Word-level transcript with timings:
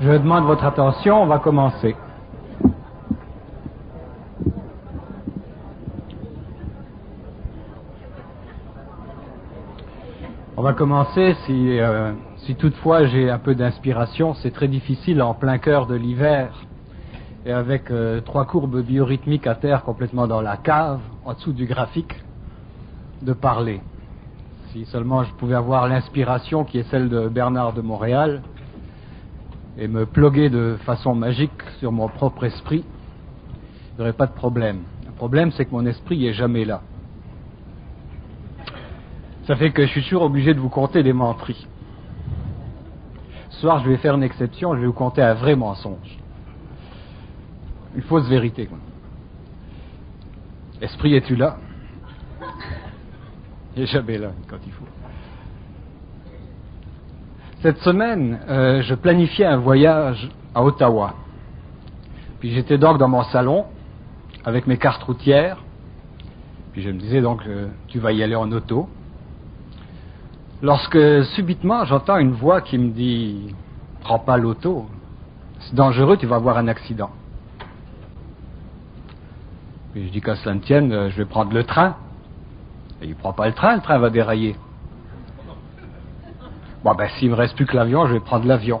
Je 0.00 0.12
demande 0.12 0.44
votre 0.46 0.64
attention, 0.64 1.22
on 1.22 1.26
va 1.26 1.40
commencer. 1.40 1.94
On 10.56 10.62
va 10.62 10.72
commencer 10.72 11.36
si, 11.44 11.78
euh, 11.78 12.12
si 12.38 12.54
toutefois 12.54 13.04
j'ai 13.08 13.28
un 13.28 13.38
peu 13.38 13.54
d'inspiration. 13.54 14.32
C'est 14.32 14.52
très 14.52 14.68
difficile 14.68 15.20
en 15.20 15.34
plein 15.34 15.58
cœur 15.58 15.86
de 15.86 15.96
l'hiver 15.96 16.54
et 17.44 17.52
avec 17.52 17.90
euh, 17.90 18.22
trois 18.22 18.46
courbes 18.46 18.80
biorhythmiques 18.80 19.46
à 19.46 19.54
terre 19.54 19.82
complètement 19.82 20.26
dans 20.26 20.40
la 20.40 20.56
cave, 20.56 21.00
en 21.26 21.34
dessous 21.34 21.52
du 21.52 21.66
graphique, 21.66 22.14
de 23.20 23.34
parler. 23.34 23.82
Si 24.72 24.86
seulement 24.86 25.24
je 25.24 25.34
pouvais 25.34 25.56
avoir 25.56 25.88
l'inspiration 25.88 26.64
qui 26.64 26.78
est 26.78 26.90
celle 26.90 27.10
de 27.10 27.28
Bernard 27.28 27.74
de 27.74 27.82
Montréal 27.82 28.40
et 29.80 29.88
me 29.88 30.04
ploguer 30.04 30.50
de 30.50 30.76
façon 30.84 31.14
magique 31.14 31.62
sur 31.78 31.90
mon 31.90 32.06
propre 32.08 32.44
esprit, 32.44 32.84
il 32.84 33.96
n'y 33.96 34.02
aurait 34.02 34.12
pas 34.12 34.26
de 34.26 34.34
problème. 34.34 34.82
Le 35.06 35.12
problème, 35.12 35.50
c'est 35.52 35.64
que 35.64 35.70
mon 35.70 35.86
esprit 35.86 36.18
n'est 36.18 36.34
jamais 36.34 36.66
là. 36.66 36.82
Ça 39.46 39.56
fait 39.56 39.72
que 39.72 39.86
je 39.86 39.90
suis 39.90 40.02
toujours 40.02 40.22
obligé 40.22 40.52
de 40.52 40.60
vous 40.60 40.68
conter 40.68 41.02
des 41.02 41.14
menteries. 41.14 41.66
Ce 43.48 43.60
soir, 43.62 43.82
je 43.82 43.88
vais 43.88 43.96
faire 43.96 44.14
une 44.14 44.22
exception, 44.22 44.74
je 44.74 44.80
vais 44.80 44.86
vous 44.86 44.92
conter 44.92 45.22
un 45.22 45.34
vrai 45.34 45.56
mensonge. 45.56 46.18
Une 47.94 48.02
fausse 48.02 48.28
vérité. 48.28 48.68
Esprit, 50.82 51.14
es-tu 51.14 51.36
là? 51.36 51.56
Il 53.74 53.80
n'est 53.80 53.86
jamais 53.86 54.18
là 54.18 54.32
quand 54.46 54.58
il 54.64 54.72
faut. 54.72 54.99
Cette 57.62 57.76
semaine, 57.80 58.38
euh, 58.48 58.80
je 58.80 58.94
planifiais 58.94 59.44
un 59.44 59.58
voyage 59.58 60.30
à 60.54 60.64
Ottawa. 60.64 61.12
Puis 62.38 62.52
j'étais 62.52 62.78
donc 62.78 62.96
dans 62.96 63.08
mon 63.08 63.22
salon 63.24 63.66
avec 64.46 64.66
mes 64.66 64.78
cartes 64.78 65.02
routières. 65.02 65.58
Puis 66.72 66.80
je 66.80 66.88
me 66.88 66.98
disais 66.98 67.20
donc, 67.20 67.42
euh, 67.46 67.68
tu 67.88 67.98
vas 67.98 68.12
y 68.12 68.22
aller 68.22 68.34
en 68.34 68.50
auto. 68.50 68.88
Lorsque 70.62 70.98
subitement 71.34 71.84
j'entends 71.84 72.16
une 72.16 72.32
voix 72.32 72.62
qui 72.62 72.78
me 72.78 72.92
dit 72.92 73.54
Prends 74.00 74.18
pas 74.18 74.38
l'auto, 74.38 74.86
c'est 75.58 75.74
dangereux, 75.74 76.16
tu 76.16 76.26
vas 76.26 76.36
avoir 76.36 76.56
un 76.56 76.66
accident. 76.66 77.10
Puis 79.92 80.06
je 80.06 80.12
dis 80.12 80.22
qu'à 80.22 80.36
cela 80.36 80.54
ne 80.54 80.60
tienne, 80.60 80.92
euh, 80.92 81.10
je 81.10 81.16
vais 81.18 81.26
prendre 81.26 81.52
le 81.52 81.64
train. 81.64 81.96
Et 83.02 83.06
il 83.06 83.14
prend 83.14 83.34
pas 83.34 83.46
le 83.48 83.52
train, 83.52 83.74
le 83.74 83.82
train 83.82 83.98
va 83.98 84.08
dérailler. 84.08 84.56
Bon 86.82 86.94
ben 86.94 87.08
s'il 87.18 87.30
me 87.30 87.34
reste 87.34 87.56
plus 87.56 87.66
que 87.66 87.76
l'avion, 87.76 88.06
je 88.06 88.14
vais 88.14 88.20
prendre 88.20 88.46
l'avion. 88.46 88.80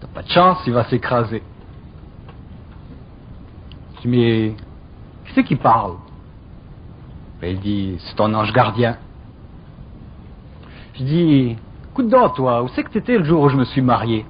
T'as 0.00 0.06
pas 0.08 0.22
de 0.22 0.28
chance, 0.30 0.58
il 0.66 0.72
va 0.72 0.84
s'écraser. 0.84 1.42
Je 3.96 4.00
dis 4.02 4.08
mais 4.08 4.54
qui 5.26 5.32
c'est 5.34 5.44
qui 5.44 5.56
parle? 5.56 5.94
Ben, 7.40 7.50
Il 7.50 7.60
dit 7.60 7.96
c'est 7.98 8.16
ton 8.16 8.32
ange 8.32 8.52
gardien. 8.52 8.96
Je 10.94 11.02
dis, 11.02 11.56
écoute 11.90 12.08
donc, 12.08 12.36
toi, 12.36 12.62
où 12.62 12.68
c'est 12.68 12.82
que 12.82 12.88
t'étais 12.88 13.18
le 13.18 13.24
jour 13.24 13.42
où 13.42 13.48
je 13.50 13.56
me 13.56 13.64
suis 13.66 13.82
marié? 13.82 14.24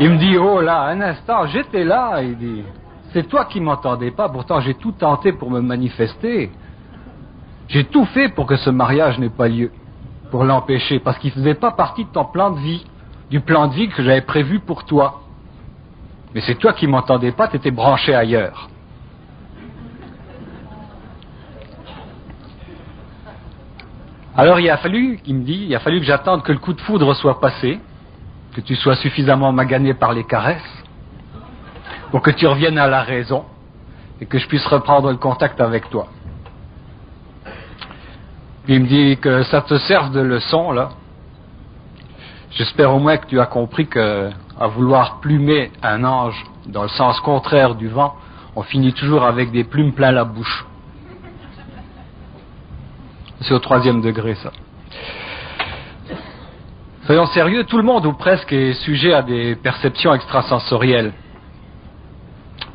Il 0.00 0.10
me 0.10 0.16
dit, 0.16 0.38
oh 0.38 0.62
là, 0.62 0.84
un 0.84 1.00
instant, 1.02 1.46
j'étais 1.46 1.84
là. 1.84 2.22
Il 2.22 2.38
dit, 2.38 2.62
c'est 3.12 3.28
toi 3.28 3.44
qui 3.44 3.60
m'entendais 3.60 4.10
pas, 4.10 4.30
pourtant 4.30 4.60
j'ai 4.60 4.74
tout 4.74 4.92
tenté 4.92 5.32
pour 5.32 5.50
me 5.50 5.60
manifester. 5.60 6.50
J'ai 7.68 7.84
tout 7.84 8.04
fait 8.06 8.28
pour 8.28 8.46
que 8.46 8.56
ce 8.56 8.70
mariage 8.70 9.18
n'ait 9.18 9.28
pas 9.28 9.48
lieu, 9.48 9.72
pour 10.30 10.44
l'empêcher, 10.44 11.00
parce 11.00 11.18
qu'il 11.18 11.32
faisait 11.32 11.54
pas 11.54 11.72
partie 11.72 12.04
de 12.04 12.10
ton 12.10 12.24
plan 12.24 12.50
de 12.50 12.58
vie, 12.60 12.84
du 13.30 13.40
plan 13.40 13.66
de 13.66 13.74
vie 13.74 13.88
que 13.88 14.02
j'avais 14.02 14.20
prévu 14.20 14.60
pour 14.60 14.84
toi. 14.84 15.22
Mais 16.34 16.40
c'est 16.42 16.54
toi 16.56 16.72
qui 16.72 16.86
m'entendais 16.86 17.32
pas, 17.32 17.48
t'étais 17.48 17.70
branché 17.70 18.14
ailleurs. 18.14 18.68
Alors 24.36 24.60
il 24.60 24.68
a 24.68 24.76
fallu, 24.76 25.18
il 25.24 25.34
me 25.34 25.44
dit, 25.44 25.64
il 25.68 25.74
a 25.74 25.80
fallu 25.80 25.98
que 25.98 26.04
j'attende 26.04 26.42
que 26.42 26.52
le 26.52 26.58
coup 26.58 26.74
de 26.74 26.80
foudre 26.82 27.14
soit 27.14 27.40
passé, 27.40 27.80
que 28.54 28.60
tu 28.60 28.76
sois 28.76 28.94
suffisamment 28.96 29.50
magané 29.50 29.94
par 29.94 30.12
les 30.12 30.24
caresses, 30.24 30.84
pour 32.10 32.20
que 32.20 32.30
tu 32.30 32.46
reviennes 32.46 32.78
à 32.78 32.86
la 32.86 33.02
raison 33.02 33.44
et 34.20 34.26
que 34.26 34.38
je 34.38 34.46
puisse 34.46 34.66
reprendre 34.66 35.10
le 35.10 35.16
contact 35.16 35.60
avec 35.60 35.88
toi. 35.88 36.08
Il 38.68 38.80
me 38.80 38.86
dit 38.86 39.16
que 39.18 39.44
ça 39.44 39.62
te 39.62 39.78
serve 39.78 40.12
de 40.12 40.20
leçon, 40.20 40.72
là. 40.72 40.90
J'espère 42.50 42.92
au 42.92 42.98
moins 42.98 43.16
que 43.16 43.26
tu 43.26 43.38
as 43.38 43.46
compris 43.46 43.86
que, 43.86 44.30
à 44.58 44.66
vouloir 44.66 45.20
plumer 45.20 45.70
un 45.82 46.02
ange 46.04 46.42
dans 46.66 46.82
le 46.82 46.88
sens 46.88 47.20
contraire 47.20 47.74
du 47.74 47.88
vent, 47.88 48.14
on 48.56 48.62
finit 48.62 48.92
toujours 48.92 49.24
avec 49.24 49.52
des 49.52 49.62
plumes 49.62 49.92
plein 49.92 50.10
la 50.10 50.24
bouche. 50.24 50.66
C'est 53.42 53.54
au 53.54 53.58
troisième 53.58 54.00
degré, 54.00 54.34
ça. 54.36 54.50
Soyons 57.04 57.26
sérieux, 57.26 57.64
tout 57.64 57.76
le 57.76 57.84
monde 57.84 58.04
ou 58.06 58.14
presque 58.14 58.52
est 58.52 58.72
sujet 58.72 59.12
à 59.12 59.22
des 59.22 59.54
perceptions 59.54 60.12
extrasensorielles. 60.12 61.12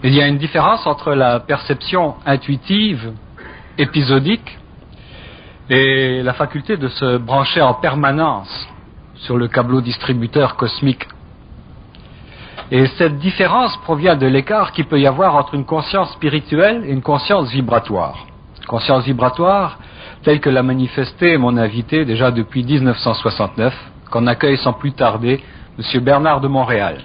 Il 0.03 0.13
y 0.13 0.21
a 0.21 0.27
une 0.27 0.37
différence 0.37 0.87
entre 0.87 1.13
la 1.13 1.41
perception 1.41 2.15
intuitive, 2.25 3.11
épisodique, 3.77 4.57
et 5.71 6.21
la 6.21 6.33
faculté 6.33 6.75
de 6.75 6.89
se 6.89 7.17
brancher 7.17 7.61
en 7.61 7.75
permanence 7.75 8.67
sur 9.15 9.37
le 9.37 9.47
câbleau 9.47 9.79
distributeur 9.79 10.57
cosmique. 10.57 11.07
Et 12.71 12.87
cette 12.97 13.19
différence 13.19 13.77
provient 13.77 14.17
de 14.17 14.27
l'écart 14.27 14.73
qu'il 14.73 14.85
peut 14.85 14.99
y 14.99 15.07
avoir 15.07 15.35
entre 15.35 15.55
une 15.55 15.63
conscience 15.63 16.11
spirituelle 16.11 16.83
et 16.85 16.91
une 16.91 17.01
conscience 17.01 17.49
vibratoire. 17.51 18.27
Conscience 18.67 19.05
vibratoire, 19.05 19.79
tel 20.23 20.41
que 20.41 20.49
l'a 20.49 20.61
manifesté 20.61 21.37
mon 21.37 21.55
invité 21.55 22.03
déjà 22.03 22.31
depuis 22.31 22.65
1969, 22.65 23.73
qu'on 24.11 24.27
accueille 24.27 24.57
sans 24.57 24.73
plus 24.73 24.91
tarder 24.91 25.41
M. 25.79 26.01
Bernard 26.01 26.41
de 26.41 26.49
Montréal. 26.49 26.97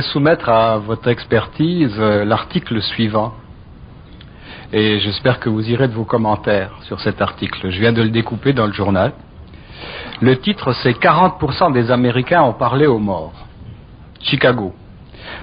Voudrais 0.00 0.12
soumettre 0.12 0.48
à 0.48 0.78
votre 0.78 1.08
expertise 1.08 1.94
euh, 1.98 2.24
l'article 2.24 2.80
suivant. 2.80 3.34
Et 4.72 4.98
j'espère 5.00 5.40
que 5.40 5.50
vous 5.50 5.68
irez 5.68 5.88
de 5.88 5.92
vos 5.92 6.04
commentaires 6.04 6.70
sur 6.82 7.00
cet 7.00 7.20
article. 7.20 7.70
Je 7.70 7.80
viens 7.80 7.92
de 7.92 8.02
le 8.02 8.08
découper 8.08 8.52
dans 8.54 8.66
le 8.66 8.72
journal. 8.72 9.12
Le 10.22 10.38
titre, 10.38 10.72
c'est 10.82 10.92
40% 10.92 11.72
des 11.72 11.90
Américains 11.90 12.42
ont 12.42 12.54
parlé 12.54 12.86
aux 12.86 12.98
morts. 12.98 13.34
Chicago. 14.22 14.72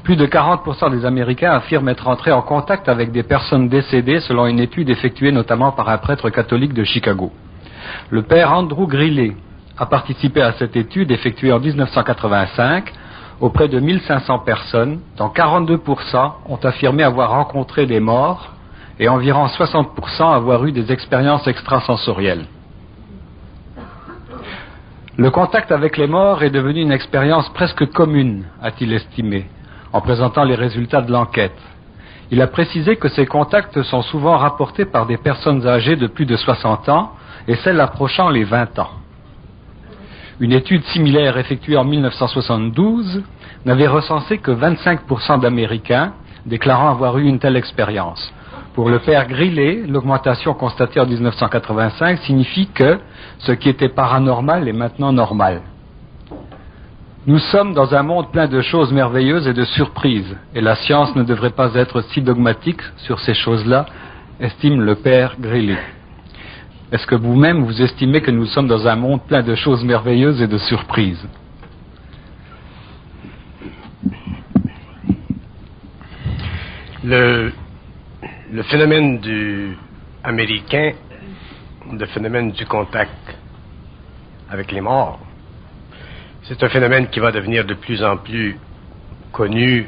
Plus 0.03 0.15
de 0.15 0.25
40% 0.25 0.91
des 0.91 1.05
Américains 1.05 1.51
affirment 1.51 1.89
être 1.89 2.07
entrés 2.07 2.31
en 2.31 2.41
contact 2.41 2.89
avec 2.89 3.11
des 3.11 3.23
personnes 3.23 3.69
décédées 3.69 4.21
selon 4.21 4.47
une 4.47 4.59
étude 4.59 4.89
effectuée 4.89 5.31
notamment 5.31 5.71
par 5.71 5.89
un 5.89 5.97
prêtre 5.99 6.29
catholique 6.31 6.73
de 6.73 6.83
Chicago. 6.83 7.31
Le 8.09 8.23
père 8.23 8.53
Andrew 8.53 8.87
Grillet, 8.87 9.35
a 9.77 9.85
participé 9.85 10.41
à 10.41 10.53
cette 10.53 10.75
étude 10.75 11.11
effectuée 11.11 11.51
en 11.51 11.59
1985 11.59 12.91
auprès 13.39 13.67
de 13.67 13.79
1500 13.79 14.39
personnes, 14.39 14.99
dont 15.17 15.27
42% 15.27 16.31
ont 16.47 16.59
affirmé 16.63 17.03
avoir 17.03 17.31
rencontré 17.31 17.85
des 17.85 17.99
morts 17.99 18.53
et 18.99 19.07
environ 19.07 19.45
60% 19.45 20.33
avoir 20.33 20.65
eu 20.65 20.71
des 20.71 20.91
expériences 20.91 21.47
extrasensorielles. 21.47 22.45
Le 25.17 25.31
contact 25.31 25.71
avec 25.71 25.97
les 25.97 26.07
morts 26.07 26.43
est 26.43 26.49
devenu 26.49 26.81
une 26.81 26.91
expérience 26.91 27.49
presque 27.49 27.87
commune, 27.91 28.45
a-t-il 28.61 28.93
estimé, 28.93 29.47
en 29.93 30.01
présentant 30.01 30.43
les 30.43 30.55
résultats 30.55 31.01
de 31.01 31.11
l'enquête. 31.11 31.57
Il 32.29 32.41
a 32.41 32.47
précisé 32.47 32.97
que 32.97 33.07
ces 33.07 33.25
contacts 33.25 33.81
sont 33.83 34.01
souvent 34.01 34.37
rapportés 34.37 34.85
par 34.85 35.05
des 35.05 35.17
personnes 35.17 35.65
âgées 35.65 35.95
de 35.95 36.07
plus 36.07 36.25
de 36.25 36.35
60 36.35 36.89
ans 36.89 37.13
et 37.47 37.55
celles 37.55 37.79
approchant 37.79 38.29
les 38.29 38.43
20 38.43 38.77
ans. 38.79 38.91
Une 40.39 40.53
étude 40.53 40.83
similaire 40.85 41.37
effectuée 41.37 41.77
en 41.77 41.83
1972 41.83 43.23
n'avait 43.65 43.87
recensé 43.87 44.37
que 44.37 44.51
25% 44.51 45.39
d'Américains 45.39 46.13
déclarant 46.45 46.91
avoir 46.91 47.17
eu 47.17 47.25
une 47.25 47.39
telle 47.39 47.55
expérience. 47.55 48.31
Pour 48.75 48.89
le 48.89 48.99
père 48.99 49.27
Grillet, 49.27 49.83
l'augmentation 49.87 50.53
constatée 50.53 50.99
en 50.99 51.07
1985 51.07 52.19
signifie 52.19 52.67
que 52.67 52.99
ce 53.39 53.51
qui 53.51 53.69
était 53.69 53.89
paranormal 53.89 54.67
est 54.67 54.73
maintenant 54.73 55.11
normal. 55.11 55.61
Nous 57.25 57.39
sommes 57.39 57.73
dans 57.73 57.95
un 57.95 58.03
monde 58.03 58.31
plein 58.31 58.47
de 58.47 58.61
choses 58.61 58.93
merveilleuses 58.93 59.47
et 59.47 59.53
de 59.53 59.65
surprises, 59.65 60.37
et 60.53 60.61
la 60.61 60.75
science 60.75 61.15
ne 61.15 61.23
devrait 61.23 61.49
pas 61.49 61.73
être 61.73 62.01
si 62.01 62.21
dogmatique 62.21 62.81
sur 62.97 63.19
ces 63.19 63.33
choses-là, 63.33 63.87
estime 64.39 64.81
le 64.81 64.95
père 64.95 65.35
Grillet. 65.39 65.79
Est-ce 66.91 67.05
que 67.05 67.15
vous-même 67.15 67.63
vous 67.65 67.81
estimez 67.81 68.21
que 68.21 68.31
nous 68.31 68.45
sommes 68.45 68.67
dans 68.67 68.87
un 68.87 68.95
monde 68.95 69.21
plein 69.27 69.43
de 69.43 69.55
choses 69.55 69.83
merveilleuses 69.83 70.41
et 70.41 70.47
de 70.47 70.57
surprises 70.57 71.27
le, 77.03 77.51
le, 78.51 78.63
phénomène 78.63 79.19
du 79.19 79.77
américain, 80.23 80.93
le 81.91 82.05
phénomène 82.07 82.51
du 82.51 82.65
contact 82.65 83.37
avec 84.49 84.71
les 84.71 84.81
morts, 84.81 85.19
c'est 86.43 86.63
un 86.63 86.69
phénomène 86.69 87.07
qui 87.07 87.19
va 87.19 87.31
devenir 87.31 87.65
de 87.65 87.73
plus 87.73 88.01
en 88.01 88.15
plus 88.17 88.57
connu, 89.33 89.87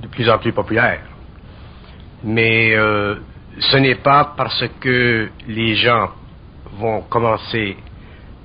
de 0.00 0.06
plus 0.08 0.28
en 0.28 0.38
plus 0.38 0.52
populaire. 0.52 1.00
Mais 2.22 2.74
euh, 2.76 3.16
ce 3.58 3.76
n'est 3.76 3.96
pas 3.96 4.34
parce 4.36 4.64
que 4.80 5.30
les 5.46 5.74
gens 5.76 6.10
vont 6.78 7.02
commencer 7.02 7.76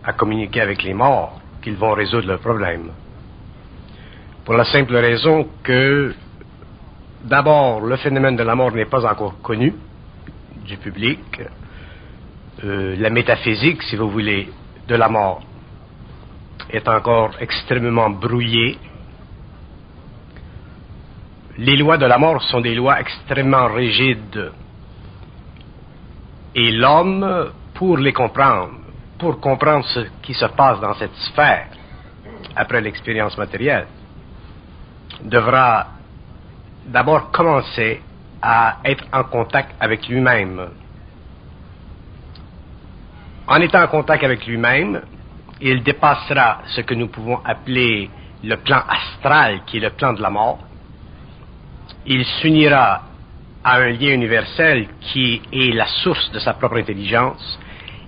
à 0.04 0.14
communiquer 0.14 0.62
avec 0.62 0.84
les 0.84 0.94
morts 0.94 1.40
qu'ils 1.62 1.76
vont 1.76 1.94
résoudre 1.94 2.28
leurs 2.28 2.40
problèmes. 2.40 2.92
Pour 4.46 4.56
la 4.56 4.66
simple 4.66 4.96
raison 4.96 5.48
que, 5.64 6.14
d'abord, 7.24 7.82
le 7.82 7.96
phénomène 7.98 8.36
de 8.36 8.44
la 8.44 8.56
mort 8.56 8.72
n'est 8.72 8.86
pas 8.86 9.06
encore 9.06 9.42
connu 9.42 9.74
du 10.66 10.78
public. 10.78 11.42
Euh, 12.64 12.96
la 12.98 13.10
métaphysique, 13.10 13.84
si 13.84 13.96
vous 13.96 14.10
voulez, 14.10 14.50
de 14.88 14.96
la 14.96 15.10
mort 15.10 15.42
est 16.72 16.88
encore 16.88 17.32
extrêmement 17.40 18.10
brouillée 18.10 18.78
les 21.60 21.76
lois 21.76 21.98
de 21.98 22.06
la 22.06 22.18
mort 22.18 22.42
sont 22.44 22.62
des 22.62 22.74
lois 22.74 23.02
extrêmement 23.02 23.68
rigides. 23.68 24.52
Et 26.56 26.72
l'homme, 26.72 27.52
pour 27.74 27.98
les 27.98 28.14
comprendre, 28.14 28.72
pour 29.18 29.40
comprendre 29.40 29.86
ce 29.86 30.00
qui 30.22 30.34
se 30.34 30.46
passe 30.46 30.80
dans 30.80 30.94
cette 30.96 31.16
sphère, 31.16 31.68
après 32.56 32.82
l'expérience 32.82 33.38
matérielle, 33.38 33.88
devra 35.24 35.88
d'abord 36.86 37.32
commencer 37.32 38.02
à 38.42 38.78
être 38.86 39.06
en 39.12 39.24
contact 39.26 39.76
avec 39.80 40.08
lui-même. 40.08 40.70
En 43.48 43.56
étant 43.62 43.84
en 43.84 43.88
contact 43.88 44.24
avec 44.24 44.46
lui-même, 44.46 45.02
il 45.62 45.84
dépassera 45.84 46.60
ce 46.68 46.82
que 46.82 46.94
nous 46.94 47.08
pouvons 47.08 47.40
appeler 47.44 48.10
le 48.44 48.56
plan 48.56 48.82
astral, 48.88 49.62
qui 49.66 49.78
est 49.78 49.82
le 49.82 49.90
plan 49.90 50.14
de 50.14 50.22
la 50.22 50.30
mort, 50.30 50.60
il 52.06 52.26
s'unira 52.26 53.02
à 53.64 53.78
un 53.78 53.90
lien 53.90 54.14
universel 54.14 54.88
qui 55.02 55.42
est 55.52 55.74
la 55.74 55.86
source 55.86 56.32
de 56.32 56.40
sa 56.40 56.54
propre 56.54 56.78
intelligence, 56.78 57.60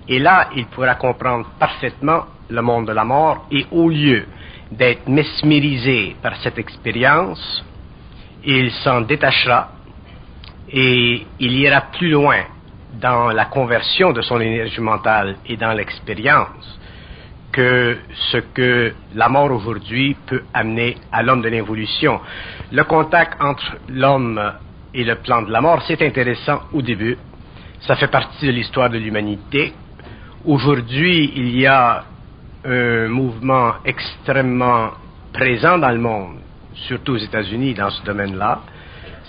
et 0.08 0.18
là, 0.18 0.48
il 0.56 0.66
pourra 0.66 0.94
comprendre 0.96 1.48
parfaitement 1.58 2.24
le 2.48 2.62
monde 2.62 2.86
de 2.86 2.92
la 2.92 3.04
mort, 3.04 3.46
et 3.50 3.66
au 3.70 3.88
lieu 3.88 4.26
d'être 4.70 5.08
mesmérisé 5.08 6.16
par 6.22 6.36
cette 6.36 6.58
expérience, 6.58 7.64
il 8.44 8.70
s'en 8.72 9.02
détachera 9.02 9.70
et 10.68 11.26
il 11.38 11.52
ira 11.52 11.82
plus 11.92 12.10
loin 12.10 12.40
dans 12.94 13.30
la 13.30 13.46
conversion 13.46 14.12
de 14.12 14.22
son 14.22 14.40
énergie 14.40 14.80
mentale 14.80 15.36
et 15.46 15.56
dans 15.56 15.72
l'expérience 15.72 16.78
que 17.52 17.98
ce 18.30 18.38
que 18.38 18.94
la 19.14 19.28
mort 19.28 19.52
aujourd'hui 19.52 20.16
peut 20.26 20.42
amener 20.54 20.96
à 21.12 21.22
l'homme 21.22 21.42
de 21.42 21.48
l'évolution. 21.48 22.20
Le 22.70 22.84
contact 22.84 23.40
entre 23.40 23.76
l'homme 23.88 24.40
et 24.94 25.04
le 25.04 25.16
plan 25.16 25.42
de 25.42 25.50
la 25.50 25.60
mort, 25.60 25.82
c'est 25.86 26.00
intéressant 26.02 26.62
au 26.72 26.82
début. 26.82 27.16
Ça 27.80 27.96
fait 27.96 28.08
partie 28.08 28.46
de 28.46 28.52
l'histoire 28.52 28.90
de 28.90 28.98
l'humanité. 28.98 29.72
Aujourd'hui, 30.44 31.32
il 31.34 31.58
y 31.58 31.66
a 31.66 32.04
un 32.64 33.08
mouvement 33.08 33.74
extrêmement 33.84 34.90
présent 35.32 35.78
dans 35.78 35.90
le 35.90 35.98
monde, 35.98 36.36
surtout 36.74 37.12
aux 37.12 37.18
États-Unis 37.18 37.74
dans 37.74 37.90
ce 37.90 38.04
domaine-là. 38.04 38.60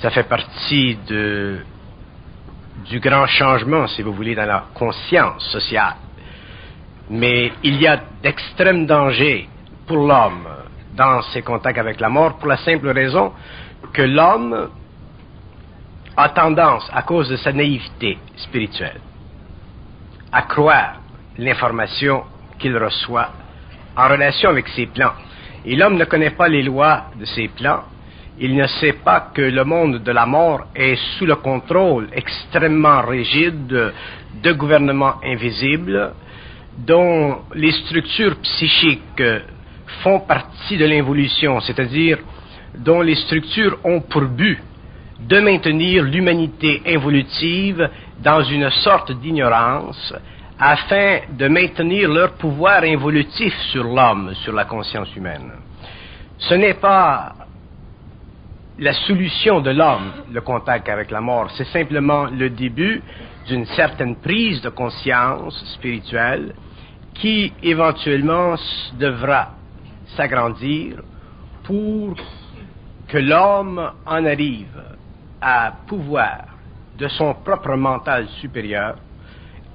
Ça 0.02 0.10
fait 0.10 0.28
partie 0.28 0.98
du 1.08 1.64
grand 3.00 3.26
changement, 3.26 3.88
si 3.88 4.02
vous 4.02 4.14
voulez, 4.14 4.36
dans 4.36 4.46
la 4.46 4.66
conscience 4.74 5.44
sociale. 5.52 5.96
Mais 7.10 7.54
il 7.64 7.82
y 7.82 7.88
a 7.88 8.02
d'extrêmes 8.22 8.86
dangers 8.86 9.48
pour 9.88 9.98
l'homme 9.98 10.48
dans 10.96 11.22
ses 11.34 11.42
contacts 11.42 11.80
avec 11.80 12.00
la 12.00 12.10
mort 12.10 12.38
pour 12.38 12.48
la 12.48 12.58
simple 12.58 12.90
raison 12.90 13.34
que 13.92 14.02
l'homme 14.02 14.70
a 16.16 16.30
tendance, 16.30 16.90
à 16.94 17.02
cause 17.02 17.30
de 17.30 17.36
sa 17.38 17.52
naïveté 17.52 18.18
spirituelle, 18.38 19.00
à 20.32 20.44
croire 20.44 21.02
l'information 21.38 22.24
qu'il 22.60 22.78
reçoit 22.78 23.30
en 23.96 24.08
relation 24.08 24.50
avec 24.50 24.68
ses 24.70 24.88
plans. 24.88 25.14
Et 25.66 25.76
l'homme 25.76 25.98
ne 25.98 26.06
connaît 26.06 26.32
pas 26.32 26.48
les 26.48 26.64
lois 26.64 27.06
de 27.20 27.26
ses 27.26 27.48
plans. 27.48 27.84
Il 28.40 28.56
ne 28.56 28.66
sait 28.68 28.94
pas 28.94 29.32
que 29.34 29.42
le 29.42 29.64
monde 29.64 30.04
de 30.04 30.12
la 30.12 30.26
mort 30.26 30.66
est 30.76 30.96
sous 31.18 31.26
le 31.26 31.36
contrôle 31.36 32.10
extrêmement 32.14 33.02
rigide 33.02 33.92
de 34.42 34.52
gouvernements 34.54 35.16
invisibles 35.24 36.14
dont 36.78 37.44
les 37.54 37.72
structures 37.72 38.36
psychiques 38.38 39.24
font 40.02 40.22
partie 40.22 40.78
de 40.78 40.86
l'involution, 40.86 41.60
c'est-à-dire 41.62 42.18
dont 42.76 43.02
les 43.02 43.16
structures 43.16 43.78
ont 43.84 44.02
pour 44.02 44.24
but 44.24 44.60
de 45.28 45.40
maintenir 45.40 46.04
l'humanité 46.04 46.82
involutive 46.86 47.90
dans 48.22 48.44
une 48.44 48.70
sorte 48.70 49.12
d'ignorance 49.14 50.14
afin 50.60 51.20
de 51.32 51.48
maintenir 51.48 52.10
leur 52.10 52.34
pouvoir 52.34 52.84
involutif 52.84 53.54
sur 53.72 53.84
l'homme, 53.84 54.34
sur 54.36 54.54
la 54.54 54.66
conscience 54.66 55.16
humaine. 55.16 55.52
Ce 56.38 56.54
n'est 56.54 56.76
pas 56.76 57.34
la 58.80 58.94
solution 58.94 59.62
de 59.62 59.72
l'homme, 59.72 60.12
le 60.32 60.42
contact 60.42 60.90
avec 60.90 61.12
la 61.12 61.22
mort, 61.22 61.50
c'est 61.52 61.68
simplement 61.68 62.26
le 62.26 62.50
début 62.50 63.02
d'une 63.48 63.66
certaine 63.68 64.16
prise 64.18 64.62
de 64.62 64.70
conscience 64.70 65.64
spirituelle 65.76 66.54
qui 67.14 67.54
éventuellement 67.62 68.56
devra 69.00 69.52
s'agrandir 70.16 70.98
pour 71.64 72.16
que 73.08 73.18
l'homme 73.18 73.92
en 74.06 74.26
arrive 74.26 74.82
à 75.46 75.74
pouvoir, 75.86 76.46
de 76.98 77.08
son 77.10 77.34
propre 77.34 77.76
mental 77.76 78.30
supérieur, 78.40 78.96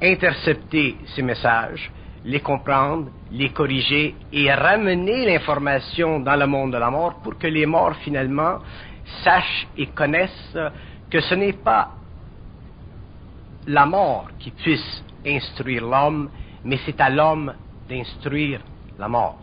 intercepter 0.03 0.97
ces 1.15 1.23
messages, 1.23 1.91
les 2.25 2.41
comprendre, 2.41 3.11
les 3.31 3.51
corriger 3.51 4.15
et 4.33 4.53
ramener 4.53 5.27
l'information 5.27 6.21
dans 6.21 6.37
le 6.37 6.47
monde 6.47 6.73
de 6.73 6.79
la 6.79 6.91
mort 6.91 7.21
pour 7.23 7.37
que 7.37 7.47
les 7.47 7.67
morts 7.67 7.97
finalement 7.97 8.59
sachent 9.23 9.67
et 9.77 9.87
connaissent 9.89 10.57
que 11.11 11.21
ce 11.21 11.35
n'est 11.35 11.53
pas 11.53 11.91
la 13.67 13.85
mort 13.85 14.29
qui 14.39 14.51
puisse 14.51 15.05
instruire 15.27 15.85
l'homme, 15.85 16.31
mais 16.65 16.79
c'est 16.87 17.01
à 17.01 17.11
l'homme 17.11 17.53
d'instruire 17.89 18.61
la 18.99 19.09
mort. 19.09 19.39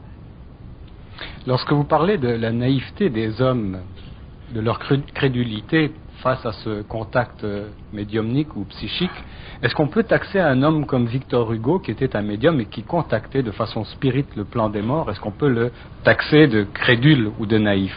Lorsque 1.45 1.71
vous 1.71 1.83
parlez 1.83 2.17
de 2.17 2.29
la 2.29 2.51
naïveté 2.51 3.09
des 3.09 3.39
hommes, 3.41 3.79
de 4.51 4.61
leur 4.61 4.79
crédulité 4.79 5.91
face 6.25 6.43
à 6.43 6.53
ce 6.53 6.81
contact 6.81 7.43
euh, 7.43 7.67
médiumnique 7.93 8.55
ou 8.55 8.63
psychique, 8.63 9.11
est-ce 9.61 9.75
qu'on 9.75 9.89
peut 9.89 10.01
taxer 10.01 10.39
un 10.39 10.63
homme 10.63 10.87
comme 10.87 11.05
Victor 11.05 11.53
Hugo, 11.53 11.77
qui 11.77 11.91
était 11.91 12.15
un 12.15 12.23
médium 12.23 12.59
et 12.59 12.65
qui 12.65 12.81
contactait 12.81 13.43
de 13.43 13.51
façon 13.51 13.85
spirite 13.85 14.35
le 14.35 14.43
plan 14.43 14.69
des 14.69 14.81
morts, 14.81 15.07
est-ce 15.11 15.19
qu'on 15.19 15.29
peut 15.29 15.47
le 15.47 15.71
taxer 16.03 16.47
de 16.47 16.63
crédule 16.63 17.29
ou 17.37 17.45
de 17.45 17.59
naïf? 17.59 17.95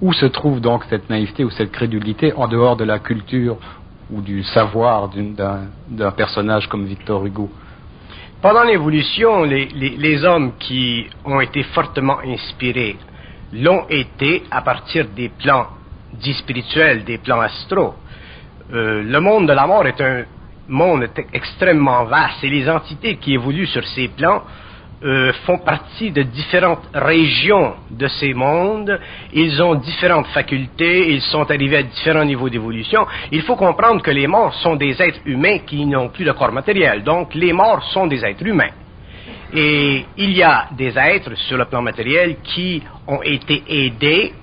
Où 0.00 0.12
se 0.12 0.26
trouve 0.26 0.60
donc 0.60 0.84
cette 0.90 1.10
naïveté 1.10 1.42
ou 1.42 1.50
cette 1.50 1.72
crédulité 1.72 2.32
en 2.34 2.46
dehors 2.46 2.76
de 2.76 2.84
la 2.84 3.00
culture 3.00 3.56
ou 4.12 4.20
du 4.20 4.44
savoir 4.44 5.10
d'un 5.10 6.12
personnage 6.12 6.68
comme 6.68 6.84
Victor 6.84 7.26
Hugo? 7.26 7.50
Pendant 8.40 8.62
l'évolution, 8.62 9.42
les, 9.42 9.66
les, 9.66 10.24
hommes 10.24 10.52
qui 10.60 11.08
ont 11.24 11.40
été 11.40 11.64
fortement 11.64 12.20
inspirés 12.20 12.96
l'ont 13.52 13.86
été 13.88 14.44
à 14.52 14.62
partir 14.62 15.06
des 15.16 15.30
plans 15.30 15.66
dits 16.20 16.34
spirituels, 16.34 17.04
des 17.04 17.18
plans 17.18 17.40
astraux. 17.40 17.94
Euh, 18.72 19.02
le 19.02 19.20
monde 19.20 19.48
de 19.48 19.52
la 19.52 19.66
mort 19.66 19.86
est 19.86 20.00
un 20.00 20.24
monde 20.68 21.08
extrêmement 21.32 22.04
vaste 22.04 22.44
et 22.44 22.48
les 22.48 22.68
entités 22.68 23.16
qui 23.16 23.34
évoluent 23.34 23.66
sur 23.66 23.84
ces 23.88 24.08
plans 24.08 24.42
euh, 25.02 25.32
font 25.46 25.56
partie 25.58 26.10
de 26.10 26.22
différentes 26.22 26.86
régions 26.92 27.74
de 27.90 28.06
ces 28.06 28.34
mondes, 28.34 29.00
ils 29.32 29.62
ont 29.62 29.74
différentes 29.74 30.26
facultés, 30.26 31.10
ils 31.10 31.22
sont 31.22 31.50
arrivés 31.50 31.78
à 31.78 31.82
différents 31.82 32.24
niveaux 32.24 32.50
d'évolution. 32.50 33.06
Il 33.32 33.40
faut 33.42 33.56
comprendre 33.56 34.02
que 34.02 34.10
les 34.10 34.26
morts 34.26 34.52
sont 34.56 34.76
des 34.76 35.00
êtres 35.00 35.20
humains 35.24 35.60
qui 35.60 35.86
n'ont 35.86 36.10
plus 36.10 36.26
de 36.26 36.32
corps 36.32 36.52
matériel, 36.52 37.02
donc 37.02 37.34
les 37.34 37.54
morts 37.54 37.82
sont 37.84 38.06
des 38.06 38.22
êtres 38.22 38.44
humains. 38.44 38.72
Et 39.54 40.04
il 40.18 40.32
y 40.32 40.42
a 40.42 40.66
des 40.76 40.96
êtres 40.96 41.34
sur 41.34 41.56
le 41.56 41.64
plan 41.64 41.80
matériel 41.80 42.36
qui 42.44 42.82
ont 43.08 43.22
été 43.22 43.62
aidés, 43.68 44.34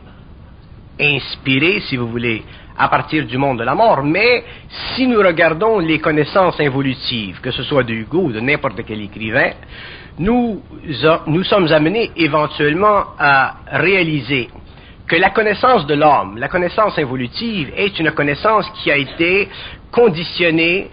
inspirés, 1.00 1.82
si 1.82 1.98
vous 1.98 2.08
voulez, 2.08 2.44
à 2.78 2.88
partir 2.90 3.26
du 3.26 3.38
monde 3.38 3.60
de 3.60 3.64
la 3.64 3.74
mort, 3.74 4.04
mais 4.04 4.44
si 4.96 5.08
nous 5.08 5.20
regardons 5.20 5.80
les 5.80 6.00
connaissances 6.00 6.60
involutives, 6.60 7.42
que 7.42 7.52
ce 7.52 7.64
soit 7.64 7.84
de 7.84 7.94
Hugo 7.94 8.24
ou 8.24 8.32
de 8.32 8.40
n'importe 8.40 8.82
quel 8.86 9.02
écrivain, 9.02 9.52
nous, 10.20 10.62
nous 11.28 11.44
sommes 11.44 11.72
amenés 11.72 12.12
éventuellement 12.16 13.04
à 13.20 13.58
réaliser 13.72 14.50
que 15.08 15.16
la 15.16 15.30
connaissance 15.30 15.88
de 15.88 15.96
l'homme, 15.96 16.38
la 16.38 16.50
connaissance 16.50 16.98
évolutive, 16.98 17.72
est 17.76 17.98
une 18.00 18.12
connaissance 18.12 18.70
qui 18.82 18.92
a 18.92 18.98
été 18.98 19.48
conditionnée 19.92 20.90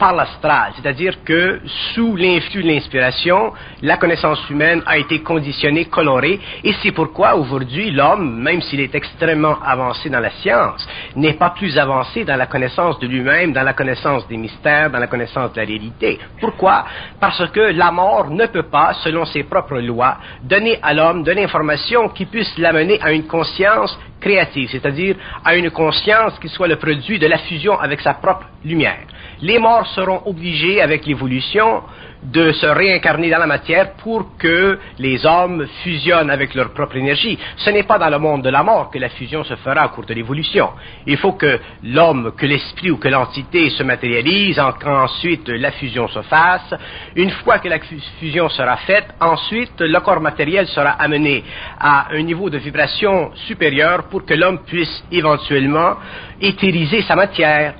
par 0.00 0.14
l'astral, 0.14 0.72
c'est-à-dire 0.74 1.22
que 1.24 1.60
sous 1.92 2.16
l'influx 2.16 2.62
de 2.62 2.68
l'inspiration, 2.68 3.52
la 3.82 3.98
connaissance 3.98 4.48
humaine 4.48 4.82
a 4.86 4.96
été 4.96 5.20
conditionnée, 5.20 5.84
colorée, 5.84 6.40
et 6.64 6.72
c'est 6.82 6.92
pourquoi 6.92 7.36
aujourd'hui 7.36 7.90
l'homme, 7.90 8.40
même 8.40 8.62
s'il 8.62 8.80
est 8.80 8.94
extrêmement 8.94 9.58
avancé 9.62 10.08
dans 10.08 10.18
la 10.18 10.30
science, 10.30 10.88
n'est 11.16 11.34
pas 11.34 11.50
plus 11.50 11.78
avancé 11.78 12.24
dans 12.24 12.36
la 12.36 12.46
connaissance 12.46 12.98
de 12.98 13.06
lui-même, 13.06 13.52
dans 13.52 13.62
la 13.62 13.74
connaissance 13.74 14.26
des 14.26 14.38
mystères, 14.38 14.90
dans 14.90 14.98
la 14.98 15.06
connaissance 15.06 15.52
de 15.52 15.60
la 15.60 15.66
réalité. 15.66 16.18
Pourquoi? 16.40 16.86
Parce 17.20 17.46
que 17.50 17.60
la 17.60 17.90
mort 17.90 18.30
ne 18.30 18.46
peut 18.46 18.70
pas, 18.70 18.94
selon 19.04 19.26
ses 19.26 19.42
propres 19.42 19.80
lois, 19.80 20.16
donner 20.42 20.78
à 20.82 20.94
l'homme 20.94 21.24
de 21.24 21.32
l'information 21.32 22.08
qui 22.08 22.24
puisse 22.24 22.56
l'amener 22.56 22.98
à 23.02 23.12
une 23.12 23.26
conscience 23.26 23.98
créative, 24.18 24.70
c'est-à-dire 24.70 25.16
à 25.44 25.56
une 25.56 25.70
conscience 25.70 26.38
qui 26.38 26.48
soit 26.48 26.68
le 26.68 26.76
produit 26.76 27.18
de 27.18 27.26
la 27.26 27.38
fusion 27.38 27.78
avec 27.78 28.00
sa 28.00 28.14
propre 28.14 28.46
lumière 28.64 29.00
les 29.42 29.58
morts 29.58 29.86
seront 29.88 30.22
obligés, 30.26 30.80
avec 30.80 31.06
l'évolution, 31.06 31.82
de 32.22 32.52
se 32.52 32.66
réincarner 32.66 33.30
dans 33.30 33.38
la 33.38 33.46
matière 33.46 33.92
pour 33.94 34.36
que 34.36 34.78
les 34.98 35.24
hommes 35.24 35.66
fusionnent 35.82 36.30
avec 36.30 36.54
leur 36.54 36.72
propre 36.72 36.96
énergie. 36.96 37.38
Ce 37.56 37.70
n'est 37.70 37.84
pas 37.84 37.98
dans 37.98 38.10
le 38.10 38.18
monde 38.18 38.42
de 38.42 38.50
la 38.50 38.62
mort 38.62 38.90
que 38.90 38.98
la 38.98 39.08
fusion 39.08 39.42
se 39.42 39.54
fera 39.56 39.86
au 39.86 39.88
cours 39.88 40.04
de 40.04 40.12
l'évolution. 40.12 40.70
Il 41.06 41.16
faut 41.16 41.32
que 41.32 41.58
l'homme, 41.82 42.32
que 42.36 42.44
l'esprit 42.44 42.90
ou 42.90 42.98
que 42.98 43.08
l'entité 43.08 43.70
se 43.70 43.82
matérialise, 43.82 44.60
qu'ensuite 44.82 45.48
la 45.48 45.70
fusion 45.72 46.08
se 46.08 46.20
fasse. 46.22 46.74
Une 47.16 47.30
fois 47.30 47.58
que 47.58 47.68
la 47.68 47.78
fusion 48.18 48.48
sera 48.50 48.76
faite, 48.78 49.08
ensuite 49.20 49.80
le 49.80 50.00
corps 50.00 50.20
matériel 50.20 50.66
sera 50.66 50.90
amené 50.90 51.42
à 51.78 52.08
un 52.12 52.22
niveau 52.22 52.50
de 52.50 52.58
vibration 52.58 53.30
supérieur 53.46 54.04
pour 54.04 54.26
que 54.26 54.34
l'homme 54.34 54.60
puisse 54.66 55.04
éventuellement 55.10 55.96
éthériser 56.40 57.02
sa 57.02 57.16
matière 57.16 57.74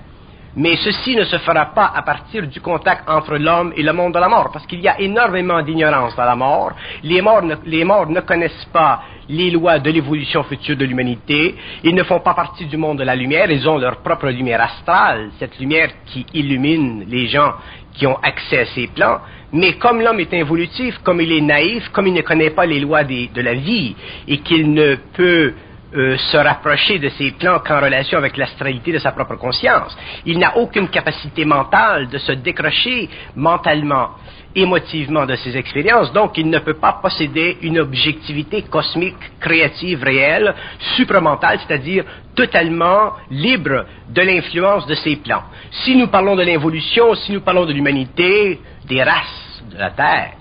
mais 0.56 0.76
ceci 0.76 1.14
ne 1.14 1.24
se 1.24 1.38
fera 1.38 1.66
pas 1.66 1.92
à 1.94 2.02
partir 2.02 2.46
du 2.46 2.60
contact 2.60 3.08
entre 3.08 3.36
l'homme 3.36 3.72
et 3.76 3.82
le 3.82 3.92
monde 3.92 4.14
de 4.14 4.18
la 4.18 4.28
mort, 4.28 4.50
parce 4.52 4.66
qu'il 4.66 4.80
y 4.80 4.88
a 4.88 5.00
énormément 5.00 5.62
d'ignorance 5.62 6.16
dans 6.16 6.24
la 6.24 6.34
mort. 6.34 6.72
Les 7.02 7.20
morts, 7.22 7.42
ne, 7.42 7.54
les 7.66 7.84
morts 7.84 8.08
ne 8.08 8.20
connaissent 8.20 8.68
pas 8.72 9.02
les 9.28 9.50
lois 9.50 9.78
de 9.78 9.90
l'évolution 9.90 10.42
future 10.42 10.76
de 10.76 10.84
l'humanité. 10.84 11.54
Ils 11.84 11.94
ne 11.94 12.02
font 12.02 12.20
pas 12.20 12.34
partie 12.34 12.66
du 12.66 12.76
monde 12.76 12.98
de 12.98 13.04
la 13.04 13.14
lumière. 13.14 13.50
Ils 13.50 13.68
ont 13.68 13.78
leur 13.78 13.98
propre 13.98 14.28
lumière 14.28 14.60
astrale, 14.60 15.30
cette 15.38 15.58
lumière 15.58 15.90
qui 16.06 16.26
illumine 16.34 17.04
les 17.08 17.28
gens 17.28 17.54
qui 17.94 18.06
ont 18.06 18.18
accès 18.22 18.60
à 18.60 18.66
ces 18.66 18.88
plans. 18.88 19.18
Mais 19.52 19.74
comme 19.74 20.00
l'homme 20.00 20.20
est 20.20 20.32
involutif, 20.34 20.98
comme 21.04 21.20
il 21.20 21.32
est 21.32 21.40
naïf, 21.40 21.88
comme 21.90 22.06
il 22.06 22.14
ne 22.14 22.22
connaît 22.22 22.50
pas 22.50 22.66
les 22.66 22.80
lois 22.80 23.04
de 23.04 23.40
la 23.40 23.54
vie 23.54 23.94
et 24.26 24.38
qu'il 24.38 24.72
ne 24.72 24.96
peut 25.12 25.54
euh, 25.92 26.16
se 26.16 26.36
rapprocher 26.36 27.00
de 27.00 27.08
ces 27.10 27.32
plans 27.32 27.58
qu'en 27.58 27.80
relation 27.80 28.16
avec 28.18 28.36
l'astralité 28.36 28.92
de 28.92 28.98
sa 28.98 29.10
propre 29.10 29.34
conscience. 29.34 29.96
Il 30.24 30.38
n'a 30.38 30.56
aucune 30.56 30.88
capacité 30.88 31.44
mentale 31.44 32.08
de 32.08 32.18
se 32.18 32.30
décrocher 32.30 33.08
mentalement, 33.34 34.10
émotivement 34.54 35.26
de 35.26 35.34
ses 35.34 35.56
expériences, 35.56 36.12
donc 36.12 36.38
il 36.38 36.48
ne 36.48 36.60
peut 36.60 36.74
pas 36.74 37.00
posséder 37.02 37.58
une 37.62 37.80
objectivité 37.80 38.62
cosmique, 38.62 39.16
créative, 39.40 40.04
réelle, 40.04 40.54
supramentale, 40.96 41.58
c'est-à-dire 41.66 42.04
totalement 42.36 43.14
libre 43.28 43.84
de 44.08 44.22
l'influence 44.22 44.86
de 44.86 44.94
ces 44.94 45.16
plans. 45.16 45.42
Si 45.72 45.96
nous 45.96 46.06
parlons 46.06 46.36
de 46.36 46.42
l'évolution, 46.42 47.16
si 47.16 47.32
nous 47.32 47.40
parlons 47.40 47.66
de 47.66 47.72
l'humanité, 47.72 48.60
des 48.86 49.02
races 49.02 49.62
de 49.68 49.76
la 49.76 49.90
Terre, 49.90 50.34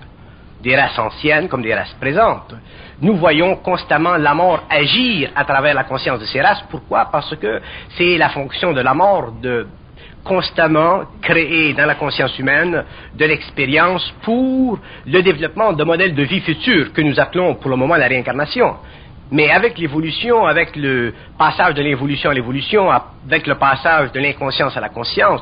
des 0.62 0.76
races 0.76 0.98
anciennes 0.98 1.48
comme 1.48 1.62
des 1.62 1.74
races 1.74 1.96
présentes, 2.00 2.54
nous 3.00 3.16
voyons 3.16 3.56
constamment 3.56 4.16
la 4.16 4.34
mort 4.34 4.64
agir 4.68 5.30
à 5.34 5.44
travers 5.44 5.74
la 5.74 5.84
conscience 5.84 6.20
de 6.20 6.26
ces 6.26 6.40
races. 6.40 6.62
Pourquoi? 6.70 7.08
Parce 7.10 7.34
que 7.36 7.60
c'est 7.96 8.18
la 8.18 8.28
fonction 8.28 8.72
de 8.72 8.80
la 8.80 8.94
mort 8.94 9.32
de 9.32 9.66
constamment 10.24 11.04
créer 11.22 11.72
dans 11.72 11.86
la 11.86 11.94
conscience 11.94 12.38
humaine 12.38 12.84
de 13.14 13.24
l'expérience 13.24 14.12
pour 14.22 14.78
le 15.06 15.22
développement 15.22 15.72
de 15.72 15.82
modèles 15.82 16.14
de 16.14 16.22
vie 16.22 16.40
futurs 16.40 16.92
que 16.92 17.00
nous 17.00 17.18
appelons 17.18 17.54
pour 17.54 17.70
le 17.70 17.76
moment 17.76 17.96
la 17.96 18.06
réincarnation. 18.06 18.76
Mais 19.32 19.50
avec 19.50 19.78
l'évolution, 19.78 20.44
avec 20.44 20.74
le 20.74 21.14
passage 21.38 21.74
de 21.74 21.82
l'évolution 21.82 22.30
à 22.30 22.34
l'évolution, 22.34 22.90
avec 22.90 23.46
le 23.46 23.54
passage 23.54 24.10
de 24.10 24.18
l'inconscience 24.18 24.76
à 24.76 24.80
la 24.80 24.88
conscience, 24.88 25.40